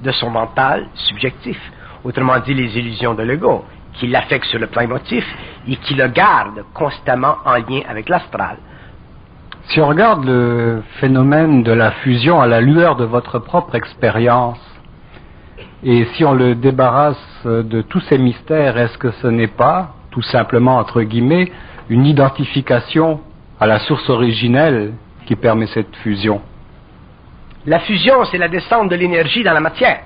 de 0.03 0.11
son 0.13 0.31
mental 0.31 0.87
subjectif, 0.95 1.59
autrement 2.05 2.39
dit 2.41 2.55
les 2.55 2.79
illusions 2.79 3.15
de 3.15 3.23
l'ego, 3.23 3.65
qui 3.95 4.07
l'affectent 4.07 4.47
sur 4.47 4.59
le 4.59 4.67
plan 4.67 4.83
émotif 4.83 5.25
et 5.69 5.77
qui 5.77 5.95
le 5.95 6.09
garde 6.09 6.65
constamment 6.73 7.37
en 7.45 7.55
lien 7.55 7.83
avec 7.89 8.09
l'astral. 8.09 8.57
Si 9.65 9.81
on 9.81 9.89
regarde 9.89 10.25
le 10.25 10.83
phénomène 11.01 11.63
de 11.63 11.73
la 11.73 11.91
fusion 11.93 12.41
à 12.41 12.47
la 12.47 12.61
lueur 12.61 12.97
de 12.97 13.05
votre 13.05 13.39
propre 13.39 13.75
expérience, 13.75 14.59
et 15.83 16.07
si 16.15 16.25
on 16.25 16.35
le 16.35 16.55
débarrasse 16.55 17.45
de 17.45 17.83
tous 17.83 18.01
ces 18.01 18.19
mystères, 18.19 18.77
est-ce 18.77 18.99
que 18.99 19.11
ce 19.13 19.27
n'est 19.27 19.47
pas, 19.47 19.95
tout 20.11 20.23
simplement 20.23 20.77
entre 20.77 21.03
guillemets, 21.03 21.53
une 21.89 22.07
identification 22.07 23.21
à 23.59 23.67
la 23.67 23.79
source 23.81 24.09
originelle 24.09 24.95
qui 25.27 25.37
permet 25.37 25.67
cette 25.69 25.95
fusion? 25.97 26.41
La 27.67 27.81
fusion, 27.81 28.25
c'est 28.25 28.39
la 28.39 28.49
descente 28.49 28.89
de 28.89 28.97
l'énergie 28.97 29.43
dans 29.43 29.53
la 29.53 29.61
matière. 29.61 30.01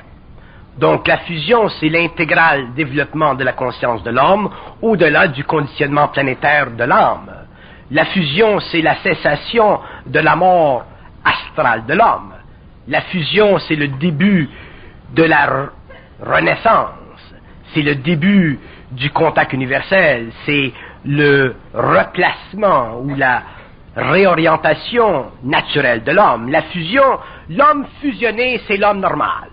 Donc 0.79 1.07
la 1.07 1.19
fusion, 1.19 1.69
c'est 1.69 1.89
l'intégral 1.89 2.75
développement 2.75 3.35
de 3.35 3.45
la 3.45 3.53
conscience 3.53 4.03
de 4.03 4.11
l'homme 4.11 4.51
au-delà 4.83 5.29
du 5.29 5.45
conditionnement 5.45 6.09
planétaire 6.09 6.73
de 6.73 6.83
l'âme. 6.83 7.31
La 7.93 8.07
fusion, 8.07 8.59
c'est 8.59 8.83
la 8.83 8.97
cessation 8.97 9.79
de 10.07 10.19
la 10.19 10.35
mort 10.35 10.85
astrale 11.25 11.87
de 11.87 11.95
l'homme. 11.95 12.35
La 12.89 13.03
fusion, 13.03 13.59
c'est 13.59 13.77
le 13.77 13.89
début 13.89 14.49
de 15.15 15.23
la 15.23 15.69
renaissance. 16.21 16.91
C'est 17.73 17.83
le 17.83 17.95
début 17.95 18.59
du 18.91 19.11
contact 19.11 19.53
universel. 19.53 20.33
C'est 20.45 20.73
le 21.05 21.55
replacement 21.73 22.99
ou 23.01 23.15
la 23.15 23.43
réorientation 23.97 25.27
naturelle 25.43 26.03
de 26.03 26.13
l'homme. 26.13 26.51
La 26.51 26.63
fusion, 26.63 27.19
l'homme 27.49 27.87
fusionné, 28.01 28.61
c'est 28.67 28.77
l'homme 28.77 29.01
normal. 29.01 29.49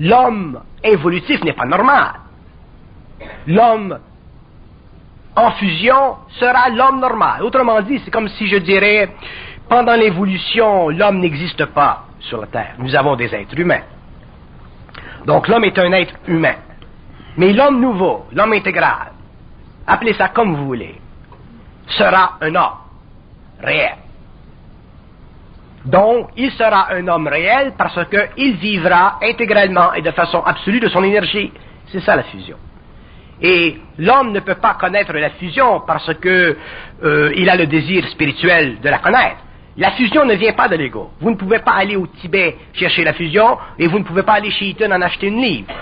L'homme 0.00 0.60
évolutif 0.82 1.42
n'est 1.44 1.52
pas 1.52 1.66
normal. 1.66 2.12
L'homme 3.46 3.98
en 5.34 5.50
fusion 5.52 6.16
sera 6.40 6.68
l'homme 6.70 7.00
normal. 7.00 7.42
Autrement 7.42 7.80
dit, 7.82 8.00
c'est 8.04 8.10
comme 8.10 8.28
si 8.28 8.46
je 8.48 8.56
dirais, 8.56 9.14
pendant 9.68 9.94
l'évolution, 9.94 10.88
l'homme 10.88 11.20
n'existe 11.20 11.64
pas 11.66 12.04
sur 12.20 12.40
la 12.40 12.46
Terre. 12.46 12.74
Nous 12.78 12.94
avons 12.94 13.16
des 13.16 13.34
êtres 13.34 13.58
humains. 13.58 13.82
Donc 15.26 15.48
l'homme 15.48 15.64
est 15.64 15.78
un 15.78 15.92
être 15.92 16.14
humain. 16.26 16.56
Mais 17.36 17.52
l'homme 17.52 17.80
nouveau, 17.80 18.26
l'homme 18.32 18.52
intégral, 18.52 19.12
appelez 19.86 20.12
ça 20.14 20.28
comme 20.28 20.54
vous 20.54 20.66
voulez, 20.66 21.00
sera 21.88 22.38
un 22.40 22.54
homme 22.54 22.72
réel. 23.60 23.96
Donc, 25.84 26.30
il 26.36 26.50
sera 26.52 26.92
un 26.92 27.06
homme 27.08 27.26
réel 27.26 27.72
parce 27.76 27.98
qu'il 28.08 28.56
vivra 28.56 29.18
intégralement 29.22 29.92
et 29.94 30.02
de 30.02 30.10
façon 30.12 30.42
absolue 30.44 30.80
de 30.80 30.88
son 30.88 31.02
énergie. 31.02 31.52
C'est 31.86 32.00
ça 32.00 32.14
la 32.14 32.22
fusion. 32.24 32.56
Et 33.40 33.76
l'homme 33.98 34.32
ne 34.32 34.40
peut 34.40 34.54
pas 34.54 34.74
connaître 34.74 35.12
la 35.12 35.30
fusion 35.30 35.80
parce 35.80 36.14
que 36.14 36.56
euh, 37.02 37.48
a 37.48 37.56
le 37.56 37.66
désir 37.66 38.06
spirituel 38.08 38.80
de 38.80 38.88
la 38.88 38.98
connaître. 38.98 39.38
La 39.76 39.92
fusion 39.92 40.24
ne 40.24 40.34
vient 40.34 40.52
pas 40.52 40.68
de 40.68 40.76
l'ego. 40.76 41.10
Vous 41.20 41.30
ne 41.30 41.36
pouvez 41.36 41.58
pas 41.58 41.72
aller 41.72 41.96
au 41.96 42.06
Tibet 42.06 42.56
chercher 42.74 43.02
la 43.04 43.14
fusion 43.14 43.58
et 43.78 43.88
vous 43.88 43.98
ne 43.98 44.04
pouvez 44.04 44.22
pas 44.22 44.34
aller 44.34 44.50
chez 44.50 44.66
Eaton 44.66 44.92
en 44.92 45.00
acheter 45.00 45.26
une 45.26 45.40
livre. 45.40 45.72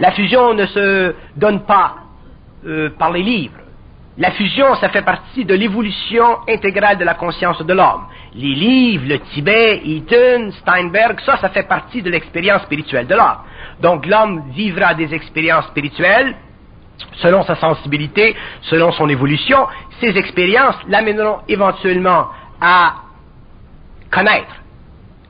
La 0.00 0.12
fusion 0.12 0.54
ne 0.54 0.64
se 0.66 1.14
donne 1.36 1.64
pas 1.64 1.96
euh, 2.66 2.90
par 2.98 3.12
les 3.12 3.22
livres. 3.22 3.58
La 4.16 4.30
fusion, 4.30 4.76
ça 4.76 4.90
fait 4.90 5.02
partie 5.02 5.44
de 5.44 5.54
l'évolution 5.54 6.38
intégrale 6.48 6.98
de 6.98 7.04
la 7.04 7.14
conscience 7.14 7.60
de 7.60 7.72
l'homme. 7.72 8.06
Les 8.34 8.54
livres, 8.54 9.06
le 9.08 9.18
Tibet, 9.18 9.82
Eaton, 9.84 10.52
Steinberg, 10.60 11.18
ça, 11.26 11.36
ça 11.38 11.48
fait 11.48 11.64
partie 11.64 12.00
de 12.00 12.10
l'expérience 12.10 12.62
spirituelle 12.62 13.08
de 13.08 13.14
l'homme. 13.14 13.38
Donc 13.80 14.06
l'homme 14.06 14.50
vivra 14.50 14.94
des 14.94 15.12
expériences 15.12 15.66
spirituelles 15.66 16.36
selon 17.14 17.42
sa 17.42 17.56
sensibilité, 17.56 18.36
selon 18.62 18.92
son 18.92 19.08
évolution. 19.08 19.66
Ces 20.00 20.16
expériences 20.16 20.76
l'amèneront 20.88 21.40
éventuellement 21.48 22.28
à 22.60 22.94
connaître, 24.12 24.54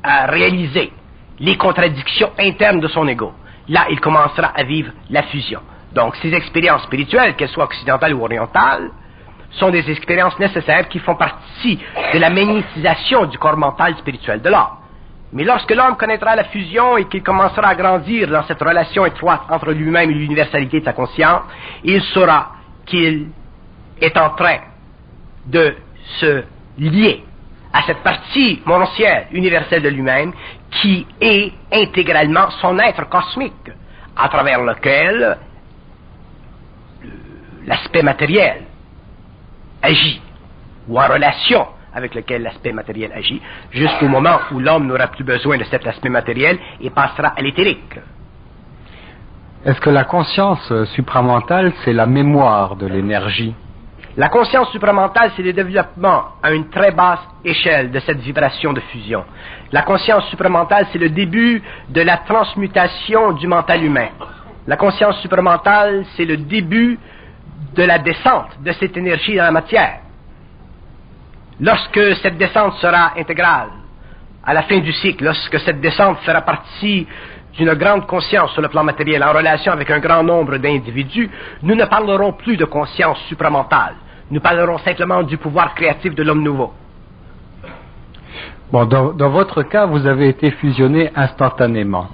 à 0.02 0.26
réaliser 0.26 0.92
les 1.38 1.56
contradictions 1.56 2.32
internes 2.38 2.80
de 2.80 2.88
son 2.88 3.08
ego. 3.08 3.32
Là, 3.68 3.86
il 3.88 3.98
commencera 3.98 4.48
à 4.48 4.62
vivre 4.62 4.92
la 5.08 5.22
fusion. 5.22 5.60
Donc, 5.94 6.16
ces 6.16 6.32
expériences 6.34 6.82
spirituelles, 6.82 7.36
qu'elles 7.36 7.48
soient 7.48 7.64
occidentales 7.64 8.14
ou 8.14 8.22
orientales, 8.22 8.90
sont 9.52 9.70
des 9.70 9.88
expériences 9.90 10.38
nécessaires 10.38 10.88
qui 10.88 10.98
font 10.98 11.14
partie 11.14 11.78
de 12.12 12.18
la 12.18 12.30
magnétisation 12.30 13.26
du 13.26 13.38
corps 13.38 13.56
mental 13.56 13.96
spirituel 13.98 14.42
de 14.42 14.48
l'homme. 14.50 14.78
Mais 15.32 15.44
lorsque 15.44 15.72
l'homme 15.74 15.96
connaîtra 15.96 16.36
la 16.36 16.44
fusion 16.44 16.96
et 16.96 17.06
qu'il 17.06 17.22
commencera 17.22 17.68
à 17.68 17.74
grandir 17.74 18.28
dans 18.28 18.42
cette 18.44 18.60
relation 18.60 19.06
étroite 19.06 19.42
entre 19.48 19.72
lui-même 19.72 20.10
et 20.10 20.14
l'universalité 20.14 20.80
de 20.80 20.84
sa 20.84 20.92
conscience, 20.92 21.42
il 21.82 22.00
saura 22.02 22.52
qu'il 22.86 23.28
est 24.00 24.16
en 24.16 24.30
train 24.30 24.58
de 25.46 25.76
se 26.20 26.44
lier 26.78 27.24
à 27.72 27.82
cette 27.82 28.02
partie 28.02 28.62
mononcielle 28.64 29.26
universelle 29.32 29.82
de 29.82 29.88
lui-même 29.88 30.32
qui 30.70 31.06
est 31.20 31.52
intégralement 31.72 32.50
son 32.60 32.78
être 32.78 33.08
cosmique, 33.08 33.70
à 34.16 34.28
travers 34.28 34.62
lequel 34.62 35.36
l'aspect 37.66 38.02
matériel 38.02 38.62
agit, 39.82 40.20
ou 40.88 41.00
en 41.00 41.06
relation 41.06 41.66
avec 41.94 42.14
lequel 42.14 42.42
l'aspect 42.42 42.72
matériel 42.72 43.12
agit, 43.12 43.40
jusqu'au 43.70 44.08
moment 44.08 44.38
où 44.52 44.58
l'homme 44.58 44.86
n'aura 44.86 45.06
plus 45.06 45.24
besoin 45.24 45.56
de 45.56 45.64
cet 45.64 45.86
aspect 45.86 46.08
matériel 46.08 46.58
et 46.80 46.90
passera 46.90 47.28
à 47.36 47.40
l'éthérique. 47.40 47.98
Est-ce 49.64 49.80
que 49.80 49.90
la 49.90 50.04
conscience 50.04 50.72
supramentale, 50.94 51.72
c'est 51.84 51.92
la 51.92 52.06
mémoire 52.06 52.76
de 52.76 52.86
l'énergie? 52.86 53.54
La 54.16 54.28
conscience 54.28 54.70
supramentale, 54.70 55.32
c'est 55.34 55.42
le 55.42 55.52
développement 55.52 56.24
à 56.42 56.52
une 56.52 56.68
très 56.68 56.92
basse 56.92 57.26
échelle 57.44 57.90
de 57.90 57.98
cette 58.00 58.18
vibration 58.18 58.72
de 58.72 58.80
fusion. 58.80 59.24
La 59.72 59.82
conscience 59.82 60.26
supramentale, 60.28 60.86
c'est 60.92 60.98
le 60.98 61.08
début 61.08 61.62
de 61.88 62.00
la 62.00 62.18
transmutation 62.18 63.32
du 63.32 63.46
mental 63.46 63.82
humain. 63.82 64.08
La 64.66 64.76
conscience 64.76 65.18
supramentale, 65.20 66.04
c'est 66.16 66.24
le 66.24 66.36
début 66.36 66.98
de 67.74 67.82
la 67.82 67.98
descente 67.98 68.60
de 68.60 68.72
cette 68.72 68.96
énergie 68.96 69.36
dans 69.36 69.44
la 69.44 69.50
matière. 69.50 70.00
Lorsque 71.60 72.16
cette 72.22 72.36
descente 72.36 72.74
sera 72.74 73.12
intégrale, 73.16 73.68
à 74.44 74.54
la 74.54 74.62
fin 74.62 74.78
du 74.78 74.92
cycle, 74.92 75.24
lorsque 75.24 75.58
cette 75.60 75.80
descente 75.80 76.18
fera 76.18 76.42
partie 76.42 77.06
d'une 77.56 77.74
grande 77.74 78.06
conscience 78.06 78.52
sur 78.52 78.62
le 78.62 78.68
plan 78.68 78.84
matériel 78.84 79.22
en 79.22 79.32
relation 79.32 79.72
avec 79.72 79.90
un 79.90 80.00
grand 80.00 80.22
nombre 80.22 80.58
d'individus, 80.58 81.30
nous 81.62 81.74
ne 81.74 81.84
parlerons 81.84 82.32
plus 82.32 82.56
de 82.56 82.64
conscience 82.64 83.18
supramentale. 83.28 83.94
Nous 84.30 84.40
parlerons 84.40 84.78
simplement 84.78 85.22
du 85.22 85.38
pouvoir 85.38 85.74
créatif 85.74 86.14
de 86.14 86.22
l'homme 86.22 86.42
nouveau. 86.42 86.72
Bon, 88.72 88.84
dans, 88.86 89.12
dans, 89.12 89.30
votre 89.30 89.62
cas, 89.62 89.86
vous 89.86 90.06
avez 90.06 90.28
été 90.28 90.50
fusionné 90.52 91.10
instantanément. 91.14 92.08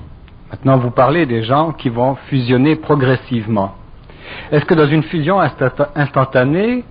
Maintenant, 0.51 0.77
vous 0.77 0.91
parlez 0.91 1.25
des 1.25 1.43
gens 1.45 1.73
qui 1.73 1.89
vont 1.89 2.17
fusionner 2.29 2.77
progressivement. 2.77 3.77
Est-ce 4.53 4.65
que 4.65 4.75
dans 4.75 4.87
une 4.87 5.03
fusion 5.05 5.41
instantanée, 5.41 6.85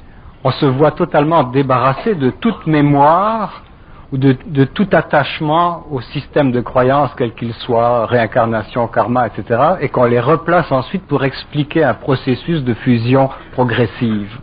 on 0.44 0.52
se 0.52 0.66
voit 0.66 0.92
totalement 0.92 1.44
débarrassé 1.44 2.16
de 2.16 2.30
toute 2.30 2.66
mémoire 2.68 3.64
ou 4.12 4.18
de, 4.18 4.64
tout 4.64 4.88
attachement 4.92 5.86
au 5.92 6.02
système 6.02 6.52
de 6.52 6.62
croyance, 6.62 7.12
quel 7.16 7.34
qu'il 7.34 7.54
soit, 7.54 8.08
réincarnation, 8.08 8.88
karma, 8.88 9.28
etc., 9.28 9.62
et 9.82 9.90
qu'on 9.90 10.06
les 10.06 10.20
replace 10.20 10.72
ensuite 10.72 11.06
pour 11.06 11.24
expliquer 11.24 11.84
un 11.84 11.94
processus 11.94 12.64
de 12.64 12.74
fusion 12.74 13.30
progressive? 13.52 14.36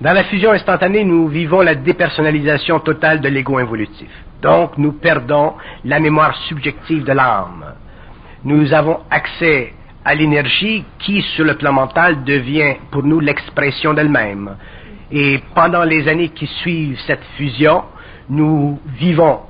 Dans 0.00 0.12
la 0.12 0.24
fusion 0.24 0.52
instantanée, 0.52 1.04
nous 1.04 1.26
vivons 1.26 1.62
la 1.62 1.74
dépersonnalisation 1.74 2.78
totale 2.80 3.20
de 3.20 3.28
l'ego 3.28 3.58
involutif. 3.58 4.10
Donc, 4.42 4.76
nous 4.76 4.92
perdons 4.92 5.54
la 5.84 5.98
mémoire 5.98 6.36
subjective 6.48 7.02
de 7.02 7.12
l'âme. 7.12 7.64
Nous 8.44 8.72
avons 8.74 9.00
accès 9.10 9.72
à 10.06 10.14
l'énergie 10.14 10.84
qui, 11.00 11.20
sur 11.20 11.44
le 11.44 11.56
plan 11.56 11.72
mental, 11.72 12.22
devient 12.22 12.76
pour 12.92 13.02
nous 13.02 13.18
l'expression 13.18 13.92
d'elle-même. 13.92 14.56
Et 15.10 15.40
pendant 15.52 15.82
les 15.82 16.06
années 16.06 16.28
qui 16.28 16.46
suivent 16.46 17.00
cette 17.08 17.24
fusion, 17.36 17.82
nous 18.28 18.80
vivons 18.86 19.40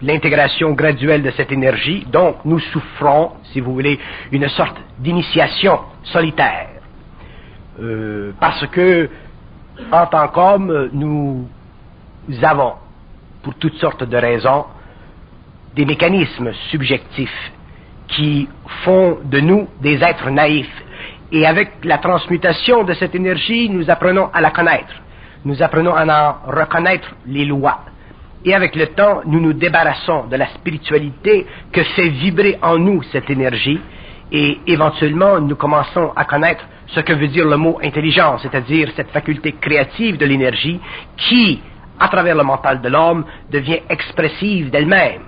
l'intégration 0.00 0.70
graduelle 0.74 1.24
de 1.24 1.32
cette 1.32 1.50
énergie, 1.50 2.06
donc 2.12 2.36
nous 2.44 2.60
souffrons, 2.60 3.32
si 3.52 3.58
vous 3.58 3.74
voulez, 3.74 3.98
une 4.30 4.48
sorte 4.48 4.76
d'initiation 5.00 5.80
solitaire. 6.04 6.68
Euh, 7.80 8.30
parce 8.38 8.64
que, 8.68 9.10
en 9.90 10.06
tant 10.06 10.28
qu'homme, 10.28 10.90
nous 10.92 11.48
avons, 12.42 12.74
pour 13.42 13.56
toutes 13.56 13.76
sortes 13.78 14.04
de 14.04 14.16
raisons, 14.16 14.66
des 15.74 15.84
mécanismes 15.84 16.52
subjectifs 16.70 17.52
qui 18.08 18.48
font 18.84 19.18
de 19.24 19.40
nous 19.40 19.68
des 19.80 20.02
êtres 20.02 20.30
naïfs. 20.30 20.84
Et 21.32 21.46
avec 21.46 21.84
la 21.84 21.98
transmutation 21.98 22.84
de 22.84 22.94
cette 22.94 23.14
énergie, 23.14 23.68
nous 23.68 23.90
apprenons 23.90 24.30
à 24.32 24.40
la 24.40 24.50
connaître. 24.50 24.94
Nous 25.44 25.62
apprenons 25.62 25.94
à 25.94 26.04
en 26.06 26.50
reconnaître 26.50 27.14
les 27.26 27.44
lois. 27.44 27.80
Et 28.44 28.54
avec 28.54 28.76
le 28.76 28.88
temps, 28.88 29.22
nous 29.26 29.40
nous 29.40 29.52
débarrassons 29.52 30.26
de 30.26 30.36
la 30.36 30.46
spiritualité 30.48 31.46
que 31.72 31.82
fait 31.82 32.08
vibrer 32.08 32.58
en 32.62 32.78
nous 32.78 33.02
cette 33.12 33.28
énergie. 33.30 33.80
et 34.32 34.58
éventuellement 34.66 35.40
nous 35.40 35.54
commençons 35.54 36.12
à 36.16 36.24
connaître 36.24 36.64
ce 36.88 37.00
que 37.00 37.12
veut 37.12 37.28
dire 37.28 37.46
le 37.46 37.56
mot 37.56 37.78
intelligence, 37.82 38.42
c'est-à-dire 38.42 38.90
cette 38.96 39.10
faculté 39.10 39.52
créative 39.60 40.18
de 40.18 40.26
l'énergie 40.26 40.80
qui, 41.16 41.60
à 41.98 42.08
travers 42.08 42.36
le 42.36 42.42
mental 42.42 42.80
de 42.80 42.88
l'homme, 42.88 43.24
devient 43.50 43.80
expressive 43.88 44.70
d'elle-même. 44.70 45.22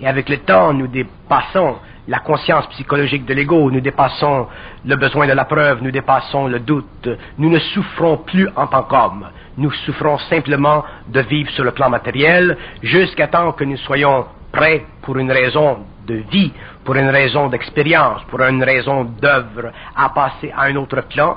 Et 0.00 0.06
avec 0.06 0.28
le 0.28 0.38
temps, 0.38 0.72
nous 0.72 0.86
dépassons 0.86 1.76
la 2.08 2.20
conscience 2.20 2.66
psychologique 2.68 3.26
de 3.26 3.34
l'ego, 3.34 3.70
nous 3.70 3.80
dépassons 3.80 4.46
le 4.84 4.96
besoin 4.96 5.26
de 5.26 5.32
la 5.32 5.44
preuve, 5.44 5.82
nous 5.82 5.90
dépassons 5.90 6.46
le 6.46 6.60
doute, 6.60 7.08
nous 7.36 7.50
ne 7.50 7.58
souffrons 7.58 8.18
plus 8.18 8.48
en 8.56 8.66
tant 8.66 8.84
qu'hommes, 8.84 9.28
nous 9.58 9.70
souffrons 9.70 10.16
simplement 10.30 10.84
de 11.08 11.20
vivre 11.20 11.50
sur 11.50 11.64
le 11.64 11.72
plan 11.72 11.90
matériel 11.90 12.56
jusqu'à 12.82 13.26
temps 13.26 13.52
que 13.52 13.64
nous 13.64 13.76
soyons 13.76 14.24
prêts 14.50 14.86
pour 15.02 15.18
une 15.18 15.30
raison 15.30 15.80
de 16.06 16.14
vie, 16.30 16.52
pour 16.82 16.94
une 16.96 17.10
raison 17.10 17.48
d'expérience, 17.48 18.22
pour 18.28 18.40
une 18.40 18.64
raison 18.64 19.04
d'œuvre, 19.04 19.70
à 19.94 20.08
passer 20.08 20.50
à 20.56 20.62
un 20.62 20.76
autre 20.76 21.02
plan, 21.02 21.36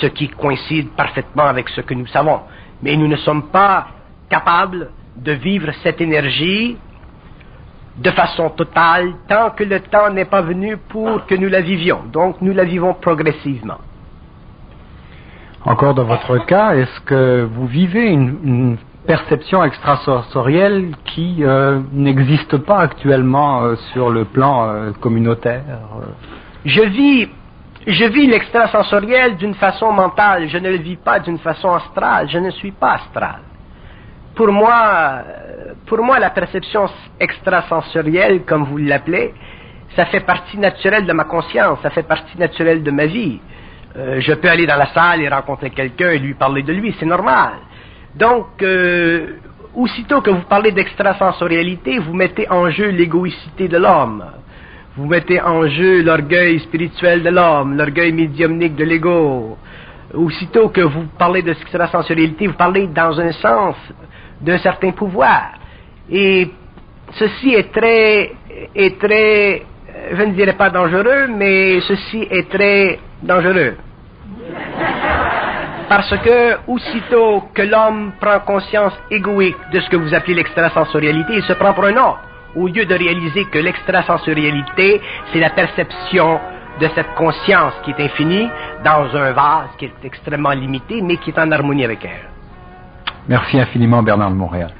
ce 0.00 0.06
qui 0.06 0.28
coïncide 0.28 0.90
parfaitement 0.90 1.46
avec 1.46 1.70
ce 1.70 1.80
que 1.80 1.94
nous 1.94 2.06
savons. 2.08 2.40
Mais 2.82 2.96
nous 2.96 3.08
ne 3.08 3.16
sommes 3.16 3.44
pas 3.50 3.86
capables 4.28 4.90
de 5.16 5.32
vivre 5.32 5.70
cette 5.82 6.00
énergie 6.02 6.76
de 7.96 8.10
façon 8.10 8.50
totale 8.50 9.12
tant 9.28 9.50
que 9.50 9.64
le 9.64 9.80
temps 9.80 10.10
n'est 10.10 10.24
pas 10.24 10.42
venu 10.42 10.76
pour 10.76 11.26
que 11.26 11.34
nous 11.34 11.48
la 11.48 11.60
vivions. 11.60 12.02
Donc 12.12 12.40
nous 12.40 12.52
la 12.52 12.64
vivons 12.64 12.94
progressivement. 12.94 13.78
Encore 15.64 15.94
dans 15.94 16.04
votre 16.04 16.38
cas, 16.44 16.74
est-ce 16.74 17.00
que 17.00 17.48
vous 17.50 17.66
vivez 17.66 18.06
une, 18.06 18.76
perception 19.06 19.62
extrasensorielle 19.62 20.92
qui 21.04 21.44
euh, 21.44 21.80
n'existe 21.92 22.56
pas 22.56 22.78
actuellement 22.78 23.62
euh, 23.62 23.76
sur 23.92 24.08
le 24.08 24.24
plan 24.24 24.66
euh, 24.66 24.92
communautaire 24.92 25.60
Je 26.64 26.80
vis, 26.80 27.28
je 27.86 28.04
vis 28.06 28.26
l'extrasensoriel 28.26 29.36
d'une 29.36 29.52
façon 29.56 29.92
mentale. 29.92 30.48
Je 30.48 30.56
ne 30.56 30.70
le 30.70 30.78
vis 30.78 30.96
pas 30.96 31.18
d'une 31.18 31.38
façon 31.38 31.74
astrale. 31.74 32.30
Je 32.30 32.38
ne 32.38 32.50
suis 32.50 32.72
pas 32.72 32.92
astral 32.94 33.40
pour 34.34 34.50
moi, 34.52 35.22
pour 35.86 36.02
moi, 36.02 36.18
la 36.18 36.30
perception 36.30 36.86
extrasensorielle, 37.20 38.42
comme 38.44 38.64
vous 38.64 38.78
l'appelez, 38.78 39.34
ça 39.94 40.06
fait 40.06 40.20
partie 40.20 40.58
naturelle 40.58 41.06
de 41.06 41.12
ma 41.12 41.24
conscience, 41.24 41.78
ça 41.82 41.90
fait 41.90 42.02
partie 42.02 42.38
naturelle 42.38 42.82
de 42.82 42.90
ma 42.90 43.06
vie. 43.06 43.40
Euh, 43.96 44.20
je 44.20 44.32
peux 44.32 44.48
aller 44.48 44.66
dans 44.66 44.76
la 44.76 44.86
salle 44.86 45.20
et 45.20 45.28
rencontrer 45.28 45.70
quelqu'un 45.70 46.10
et 46.10 46.18
lui 46.18 46.34
parler 46.34 46.62
de 46.62 46.72
lui, 46.72 46.94
c'est 46.98 47.06
normal. 47.06 47.52
Donc, 48.16 48.62
euh, 48.62 49.36
aussitôt 49.74 50.20
que 50.20 50.30
vous 50.30 50.42
parlez 50.48 50.72
d'extrasensorialité, 50.72 51.98
vous 51.98 52.14
mettez 52.14 52.50
en 52.50 52.70
jeu 52.70 52.88
l'égoïcité 52.88 53.68
de 53.68 53.78
l'homme. 53.78 54.24
Vous 54.96 55.06
mettez 55.06 55.40
en 55.40 55.66
jeu 55.68 56.02
l'orgueil 56.02 56.60
spirituel 56.60 57.22
de 57.22 57.30
l'homme, 57.30 57.76
l'orgueil 57.76 58.12
médiumnique 58.12 58.76
de 58.76 58.84
l'ego. 58.84 59.58
Aussitôt 60.12 60.68
que 60.68 60.80
vous 60.80 61.06
parlez 61.18 61.42
d'extrasensorialité, 61.42 62.46
vous 62.46 62.54
parlez 62.54 62.86
dans 62.86 63.20
un 63.20 63.32
sens 63.32 63.76
d'un 64.40 64.58
certain 64.58 64.90
pouvoir. 64.90 65.52
Et 66.10 66.48
ceci 67.12 67.54
est 67.54 67.72
très, 67.72 68.32
est 68.74 68.98
très, 68.98 69.62
je 70.12 70.22
ne 70.22 70.32
dirais 70.32 70.54
pas 70.54 70.70
dangereux, 70.70 71.28
mais 71.28 71.80
ceci 71.80 72.26
est 72.30 72.48
très 72.50 72.98
dangereux. 73.22 73.76
Parce 75.88 76.16
que, 76.18 76.56
aussitôt 76.66 77.44
que 77.54 77.62
l'homme 77.62 78.12
prend 78.20 78.40
conscience 78.40 78.94
égoïque 79.10 79.56
de 79.72 79.80
ce 79.80 79.88
que 79.90 79.96
vous 79.96 80.14
appelez 80.14 80.34
l'extrasensorialité, 80.34 81.34
il 81.36 81.42
se 81.42 81.52
prend 81.52 81.74
pour 81.74 81.84
un 81.84 81.96
autre, 81.96 82.20
au 82.56 82.66
lieu 82.68 82.84
de 82.84 82.94
réaliser 82.94 83.44
que 83.46 83.58
l'extrasensorialité, 83.58 85.00
c'est 85.32 85.40
la 85.40 85.50
perception 85.50 86.40
de 86.80 86.88
cette 86.94 87.14
conscience 87.14 87.74
qui 87.84 87.92
est 87.92 88.00
infinie 88.00 88.48
dans 88.84 89.14
un 89.14 89.32
vase 89.32 89.68
qui 89.78 89.84
est 89.84 90.04
extrêmement 90.04 90.50
limité, 90.50 91.00
mais 91.02 91.16
qui 91.18 91.30
est 91.30 91.38
en 91.38 91.50
harmonie 91.52 91.84
avec 91.84 92.04
elle. 92.04 92.33
Merci 93.28 93.58
infiniment 93.58 94.02
Bernard 94.02 94.30
de 94.30 94.36
Montréal. 94.36 94.72